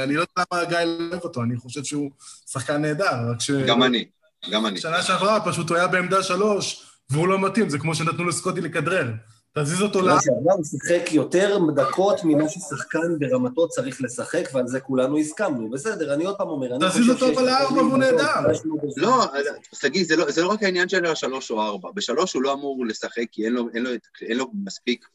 אני 0.05 0.15
לא 0.15 0.21
יודע 0.21 0.45
למה 0.53 0.65
גיא 0.65 0.79
לא 0.79 1.09
אוהב 1.11 1.25
אותו, 1.25 1.43
אני 1.43 1.57
חושב 1.57 1.85
שהוא 1.85 2.11
שחקן 2.51 2.83
נהדר, 2.83 3.31
רק 3.31 3.41
ש... 3.41 3.51
גם 3.51 3.83
אני, 3.83 4.05
גם 4.51 4.67
אני. 4.67 4.81
שנה 4.81 5.03
שעברה 5.03 5.41
פשוט 5.45 5.69
הוא 5.69 5.77
היה 5.77 5.87
בעמדה 5.87 6.23
שלוש, 6.23 6.87
והוא 7.11 7.29
לא 7.29 7.39
מתאים, 7.39 7.69
זה 7.69 7.79
כמו 7.79 7.95
שנתנו 7.95 8.25
לסקוטי 8.25 8.61
לכדרר. 8.61 9.13
תזיז 9.59 9.83
אותו 9.83 10.01
ל... 10.03 10.11
הוא 10.11 10.65
שיחק 10.65 11.13
יותר 11.13 11.59
דקות 11.75 12.21
ממה 12.25 12.49
ששחקן 12.49 13.19
ברמתו 13.19 13.69
צריך 13.69 14.03
לשחק, 14.03 14.49
ועל 14.53 14.67
זה 14.67 14.81
כולנו 14.81 15.19
הסכמנו. 15.19 15.71
בסדר, 15.71 16.15
אני 16.15 16.25
עוד 16.25 16.37
פעם 16.37 16.49
אומר, 16.49 16.79
תזיז 16.89 17.11
אותו 17.11 17.33
אבל 17.33 17.47
לארבע 17.47 17.83
והוא 17.83 17.99
נהדר. 17.99 18.41
לא, 18.97 19.27
שגיא, 19.75 20.17
לא- 20.17 20.31
זה 20.31 20.43
לא 20.43 20.49
רק 20.49 20.63
העניין 20.63 20.89
של 20.89 21.07
השלוש 21.07 21.51
או 21.51 21.63
ארבע. 21.63 21.91
בשלוש 21.95 22.35
הוא 22.35 22.43
לא 22.43 22.53
אמור 22.53 22.87
לשחק, 22.87 23.25
כי 23.33 23.47
אין 24.23 24.37
לו 24.37 24.51
מספיק, 24.65 25.07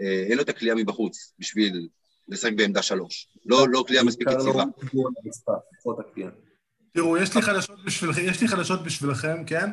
אה, 0.00 0.24
אין 0.28 0.36
לו 0.36 0.42
את 0.42 0.48
הכלייה 0.48 0.74
מבחוץ 0.74 1.32
בשביל 1.38 1.88
לשחק 2.28 2.52
בעמדה 2.56 2.82
שלוש. 2.82 3.28
לא, 3.46 3.66
לא 3.68 3.84
כלייה 3.86 4.02
מספיק 4.02 4.28
יציבה. 4.30 4.64
תראו, 6.92 7.16
יש 7.16 8.40
לי 8.42 8.48
חדשות 8.48 8.82
בשבילכם, 8.84 9.44
כן? 9.46 9.70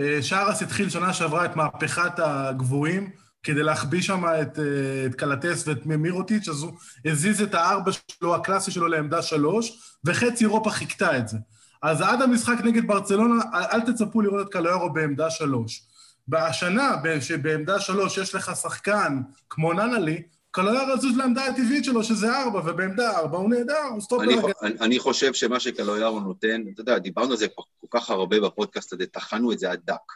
אה, 0.00 0.18
שרס 0.22 0.62
התחיל 0.62 0.90
שנה 0.90 1.12
שעברה 1.12 1.44
את 1.44 1.56
מהפכת 1.56 2.12
הגבוהים, 2.18 3.23
כדי 3.44 3.62
להחביא 3.62 4.02
שם 4.02 4.24
את, 4.42 4.58
אה, 4.58 5.06
את 5.06 5.14
קלטס 5.14 5.68
ואת 5.68 5.86
מירוטיץ', 5.86 6.48
אז 6.48 6.62
הוא 6.62 6.72
הזיז 7.04 7.42
את 7.42 7.54
הארבע 7.54 7.90
שלו, 7.92 8.34
הקלאסי 8.34 8.70
שלו, 8.70 8.88
לעמדה 8.88 9.22
שלוש, 9.22 9.96
וחצי 10.04 10.44
אירופה 10.44 10.70
חיכתה 10.70 11.18
את 11.18 11.28
זה. 11.28 11.38
אז 11.82 12.00
עד 12.00 12.22
המשחק 12.22 12.56
נגד 12.64 12.86
ברצלונה, 12.86 13.44
אל 13.54 13.80
תצפו 13.80 14.20
לראות 14.20 14.46
את 14.46 14.52
קלויארו 14.52 14.92
בעמדה 14.92 15.30
שלוש. 15.30 15.86
השנה, 16.32 16.96
שבעמדה 17.20 17.80
שלוש 17.80 18.18
יש 18.18 18.34
לך 18.34 18.56
שחקן 18.62 19.20
כמו 19.50 19.72
ננלי, 19.72 20.22
קלויארו 20.50 20.92
יזוז 20.92 21.16
לעמדה 21.16 21.46
הטבעית 21.46 21.84
שלו, 21.84 22.04
שזה 22.04 22.42
ארבע, 22.42 22.58
ובעמדה 22.58 23.18
ארבע 23.18 23.38
הוא 23.38 23.50
נהדר, 23.50 23.82
הוא 23.90 24.00
סטופר. 24.00 24.22
אני, 24.24 24.34
אני, 24.62 24.74
אני 24.80 24.98
חושב 24.98 25.34
שמה 25.34 25.60
שקלויארו 25.60 26.20
נותן, 26.20 26.62
אתה 26.72 26.80
יודע, 26.80 26.98
דיברנו 26.98 27.30
על 27.30 27.36
זה 27.36 27.46
כל 27.54 27.98
כך 27.98 28.10
הרבה 28.10 28.40
בפודקאסט 28.40 28.92
הזה, 28.92 29.06
טחנו 29.06 29.52
את 29.52 29.58
זה 29.58 29.70
עד 29.70 29.80
דק, 29.84 30.12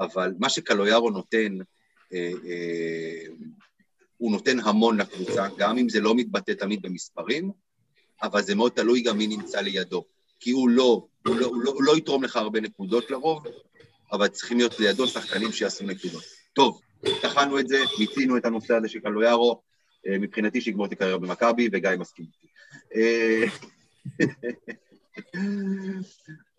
אבל 0.00 0.32
מה 0.38 0.48
שקלויארו 0.48 1.10
נותן, 1.10 1.58
הוא 4.16 4.32
נותן 4.32 4.60
המון 4.60 5.00
לקבוצה, 5.00 5.46
גם 5.58 5.78
אם 5.78 5.88
זה 5.88 6.00
לא 6.00 6.14
מתבטא 6.14 6.52
תמיד 6.52 6.82
במספרים, 6.82 7.50
אבל 8.22 8.42
זה 8.42 8.54
מאוד 8.54 8.72
תלוי 8.72 9.02
גם 9.02 9.18
מי 9.18 9.26
נמצא 9.26 9.60
לידו. 9.60 10.04
כי 10.40 10.50
הוא 10.50 10.68
לא, 10.68 11.06
הוא 11.26 11.36
לא, 11.36 11.46
הוא 11.46 11.62
לא, 11.62 11.70
הוא 11.70 11.82
לא 11.82 11.96
יתרום 11.96 12.24
לך 12.24 12.36
הרבה 12.36 12.60
נקודות 12.60 13.10
לרוב, 13.10 13.44
אבל 14.12 14.28
צריכים 14.28 14.58
להיות 14.58 14.80
לידו 14.80 15.06
שחקנים 15.06 15.52
שיעשו 15.52 15.84
נקודות. 15.84 16.24
טוב, 16.52 16.80
טחנו 17.22 17.58
את 17.58 17.68
זה, 17.68 17.78
מיצינו 17.98 18.36
את 18.36 18.44
הנושא 18.44 18.74
הזה 18.74 18.88
של 18.88 19.00
קלויארו, 19.00 19.62
אה, 20.06 20.18
מבחינתי 20.18 20.60
שיגמור 20.60 20.86
את 20.86 20.92
הקריירה 20.92 21.18
במכבי, 21.18 21.68
וגיא 21.72 21.90
מסכים 21.98 22.24
איתי. 22.24 22.46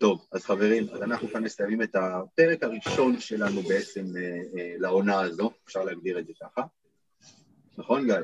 טוב, 0.02 0.26
אז 0.32 0.44
חברים, 0.44 0.86
אז 0.92 1.02
אנחנו 1.02 1.28
כאן 1.28 1.42
מסיימים 1.42 1.82
את 1.82 1.96
הפרק 1.96 2.62
הראשון 2.62 3.20
שלנו 3.20 3.62
בעצם 3.62 4.04
אה, 4.16 4.22
אה, 4.22 4.74
לעונה 4.78 5.20
הזו, 5.20 5.50
אפשר 5.64 5.84
להגדיר 5.84 6.18
את 6.18 6.26
זה 6.26 6.32
ככה. 6.42 6.62
נכון, 7.78 8.06
גיא? 8.06 8.14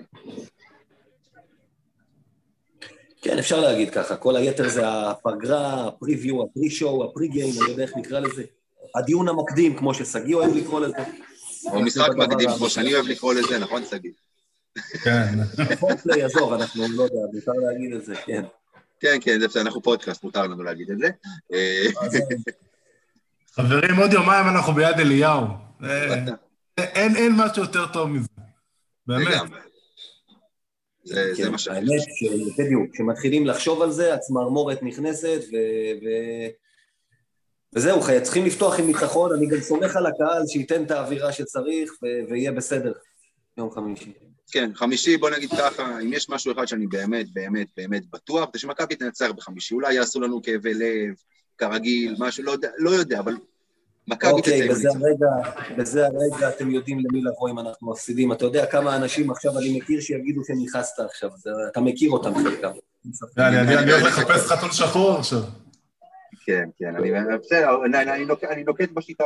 כן, 3.23 3.39
אפשר 3.39 3.61
להגיד 3.61 3.91
ככה, 3.91 4.17
כל 4.17 4.37
היתר 4.37 4.69
זה 4.69 4.89
הפגרה, 4.89 5.87
הפריוויו, 5.89 6.43
הפרי-שואו, 6.43 7.05
הפרי-גיים, 7.05 7.55
אני 7.63 7.71
יודע 7.71 7.83
איך 7.83 7.97
נקרא 7.97 8.21
לזה. 8.21 8.45
הדיון 8.95 9.29
המקדים, 9.29 9.77
כמו 9.77 9.95
ששגיא 9.95 10.35
אוהב 10.35 10.55
לקרוא 10.55 10.81
לזה. 10.81 10.97
או 11.73 11.83
משחק 11.83 12.11
מקדים, 12.17 12.49
כמו 12.59 12.71
שאני 12.71 12.95
אוהב 12.95 13.07
לקרוא 13.07 13.35
לזה, 13.35 13.59
נכון, 13.59 13.85
שגיא? 13.85 14.13
כן. 15.05 15.35
נכון, 15.73 15.91
יעזור, 16.17 16.55
אנחנו 16.55 16.83
לא 16.89 17.03
יודע, 17.03 17.21
מותר 17.33 17.53
להגיד 17.53 17.93
את 17.93 18.05
זה, 18.05 18.15
כן. 18.15 18.45
כן, 19.01 19.19
כן, 19.21 19.41
זה 19.41 19.49
בסדר, 19.49 19.63
אנחנו 19.63 19.83
פודקאסט, 19.83 20.25
מותר 20.25 20.43
לנו 20.43 20.63
להגיד 20.63 20.91
את 20.91 20.99
זה. 20.99 21.09
חברים, 23.57 23.97
עוד 23.97 24.13
יומיים 24.13 24.47
אנחנו 24.47 24.73
ביד 24.73 24.99
אליהו. 24.99 25.45
אין, 26.79 27.17
אין 27.17 27.33
משהו 27.37 27.63
יותר 27.63 27.87
טוב 27.93 28.11
מזה. 28.11 28.29
באמת. 29.07 29.41
זה, 31.05 31.35
זה 31.35 31.43
כן, 31.43 31.51
מה 31.51 31.59
ש... 31.59 31.69
האמת, 31.69 31.89
בדיוק, 32.59 32.93
כשמתחילים 32.93 33.47
לחשוב 33.47 33.83
על 33.83 33.91
זה, 33.91 34.15
הצמרמורת 34.15 34.83
נכנסת, 34.83 35.41
ו... 35.53 35.57
ו... 36.03 36.07
וזהו, 37.75 38.01
צריכים 38.23 38.47
לפתוח 38.47 38.79
עם 38.79 38.87
ניצחון, 38.87 39.35
אני 39.35 39.47
גם 39.47 39.61
סומך 39.61 39.97
על 39.97 40.07
הקהל 40.07 40.43
שייתן 40.47 40.85
את 40.85 40.91
האווירה 40.91 41.33
שצריך, 41.33 41.93
ו... 42.03 42.07
ויהיה 42.31 42.53
בסדר 42.53 42.93
יום 43.57 43.71
חמישי. 43.71 44.13
כן, 44.53 44.71
חמישי, 44.75 45.17
בוא 45.17 45.31
נגיד 45.31 45.51
ככה, 45.51 46.01
אם 46.01 46.13
יש 46.13 46.31
משהו 46.31 46.53
אחד 46.53 46.67
שאני 46.67 46.87
באמת, 46.87 47.27
באמת, 47.33 47.67
באמת 47.77 48.11
בטוח, 48.11 48.49
זה 48.53 48.59
שמכבי 48.59 48.97
תנצח 48.97 49.31
בחמישי. 49.37 49.75
אולי 49.75 49.95
יעשו 49.95 50.21
לנו 50.21 50.43
כאבי 50.43 50.75
לב, 50.75 51.15
כרגיל, 51.59 52.17
משהו, 52.19 52.45
לא 52.45 52.53
יודע, 52.53 52.69
לא 52.79 52.91
יודע, 52.91 53.21
אבל 53.21 53.35
מכבי 54.09 54.43
תצא 54.43 54.51
אוקיי, 54.51 54.69
בזה 54.69 54.89
הרגע, 54.89 55.27
בזה 55.79 56.07
הרגע 56.07 56.49
אתם 56.49 56.71
יודעים 56.71 56.99
למי 56.99 57.23
לבוא 57.23 57.51
אם 57.51 57.59
אנחנו 57.59 57.91
מפסידים. 57.91 58.33
אתה 58.33 58.45
יודע 58.45 58.67
כמה 58.67 58.97
אנשים 58.97 59.31
עכשיו 59.31 59.59
אני 59.59 59.79
מכיר 59.79 60.01
שיגידו 60.01 60.43
שנכנסת 60.45 61.01
עכשיו, 61.01 61.31
אתה 61.73 61.81
מכיר 61.81 62.11
אותם 62.11 62.35
חלקם. 62.35 62.71
אני 63.39 63.93
הולך 63.93 64.19
לחפש 64.19 64.47
חתול 64.47 64.73
שחור 64.73 65.13
עכשיו. 65.13 65.41
כן, 66.47 66.69
כן, 66.79 66.97
אני 66.97 67.11
בסדר, 67.39 67.69
אני 68.51 68.65
נוקט 68.65 68.91
בשיטה 68.95 69.25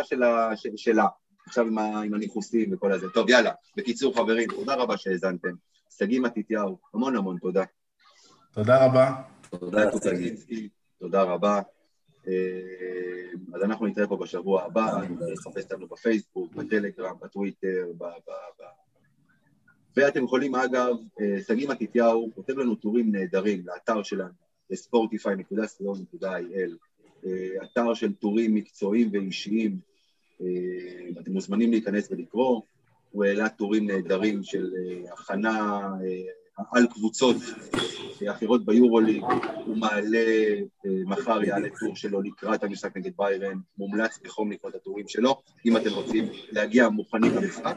שלה. 0.77 1.07
עכשיו 1.47 1.67
עם, 1.67 1.79
עם 1.79 2.15
הניחוסים 2.15 2.75
וכל 2.75 2.93
הזה. 2.93 3.11
טוב, 3.11 3.29
יאללה. 3.29 3.53
בקיצור, 3.77 4.15
חברים, 4.15 4.49
תודה 4.51 4.75
רבה 4.75 4.97
שהאזנתם. 4.97 5.53
שגיא 5.99 6.21
מתתיהו, 6.21 6.79
המון 6.95 7.17
המון 7.17 7.39
תודה. 7.39 7.65
תודה 8.53 8.87
רבה. 8.87 9.15
תודה, 9.51 9.91
שגיא. 10.05 10.69
תודה 10.99 11.23
רבה. 11.23 11.61
אה, 12.29 12.33
אז 13.55 13.63
אנחנו 13.63 13.87
נתראה 13.87 14.07
פה 14.07 14.17
בשבוע 14.17 14.63
הבא, 14.63 14.99
נחפש 15.33 15.65
אותנו 15.65 15.89
בפייסבוק, 15.89 16.55
בטלגרם, 16.55 17.17
בטוויטר, 17.23 17.87
ב... 17.99 18.05
ואתם 19.97 20.25
יכולים, 20.25 20.55
אגב, 20.55 20.97
אה, 21.21 21.39
שגיא 21.49 21.69
מתתיהו 21.69 22.31
כותב 22.35 22.59
לנו 22.59 22.75
טורים 22.75 23.13
נהדרים 23.13 23.63
לאתר 23.67 24.03
שלנו, 24.03 24.33
לספורטיפיי.co.il, 24.71 26.77
אה, 27.27 27.65
אתר 27.65 27.95
של 27.95 28.13
טורים 28.13 28.55
מקצועיים 28.55 29.09
ואישיים, 29.13 29.79
אתם 31.21 31.33
מוזמנים 31.33 31.71
להיכנס 31.71 32.09
ולקרוא, 32.11 32.61
הוא 33.11 33.25
העלה 33.25 33.49
טורים 33.49 33.91
נהדרים 33.91 34.43
של 34.43 34.71
הכנה 35.13 35.89
על 36.73 36.87
קבוצות 36.87 37.37
אחרות 38.31 38.65
ביורוליג, 38.65 39.23
הוא 39.67 39.77
מעלה, 39.77 40.27
מחר 40.85 41.43
יעלה 41.45 41.69
טור 41.81 41.97
שלו 41.97 42.23
לקראת 42.23 42.65
המשחק 42.65 42.97
נגד 42.97 43.11
ביירן, 43.17 43.59
מומלץ 43.79 44.19
בחום 44.25 44.53
לקרוא 44.53 44.71
את 44.71 44.75
הטורים 44.75 45.09
שלו, 45.09 45.43
אם 45.67 45.77
אתם 45.77 45.91
רוצים 45.91 46.25
להגיע 46.51 46.89
מוכנים 46.89 47.33
למשחק, 47.37 47.77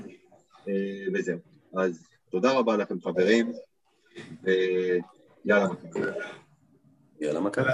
וזהו. 1.14 1.38
אז 1.78 2.08
תודה 2.30 2.52
רבה 2.52 2.78
לכם 2.78 3.02
חברים, 3.02 3.52
ויאללה 4.44 5.68
מכבי. 5.68 6.02
יאללה 7.22 7.40
מכבי. 7.40 7.70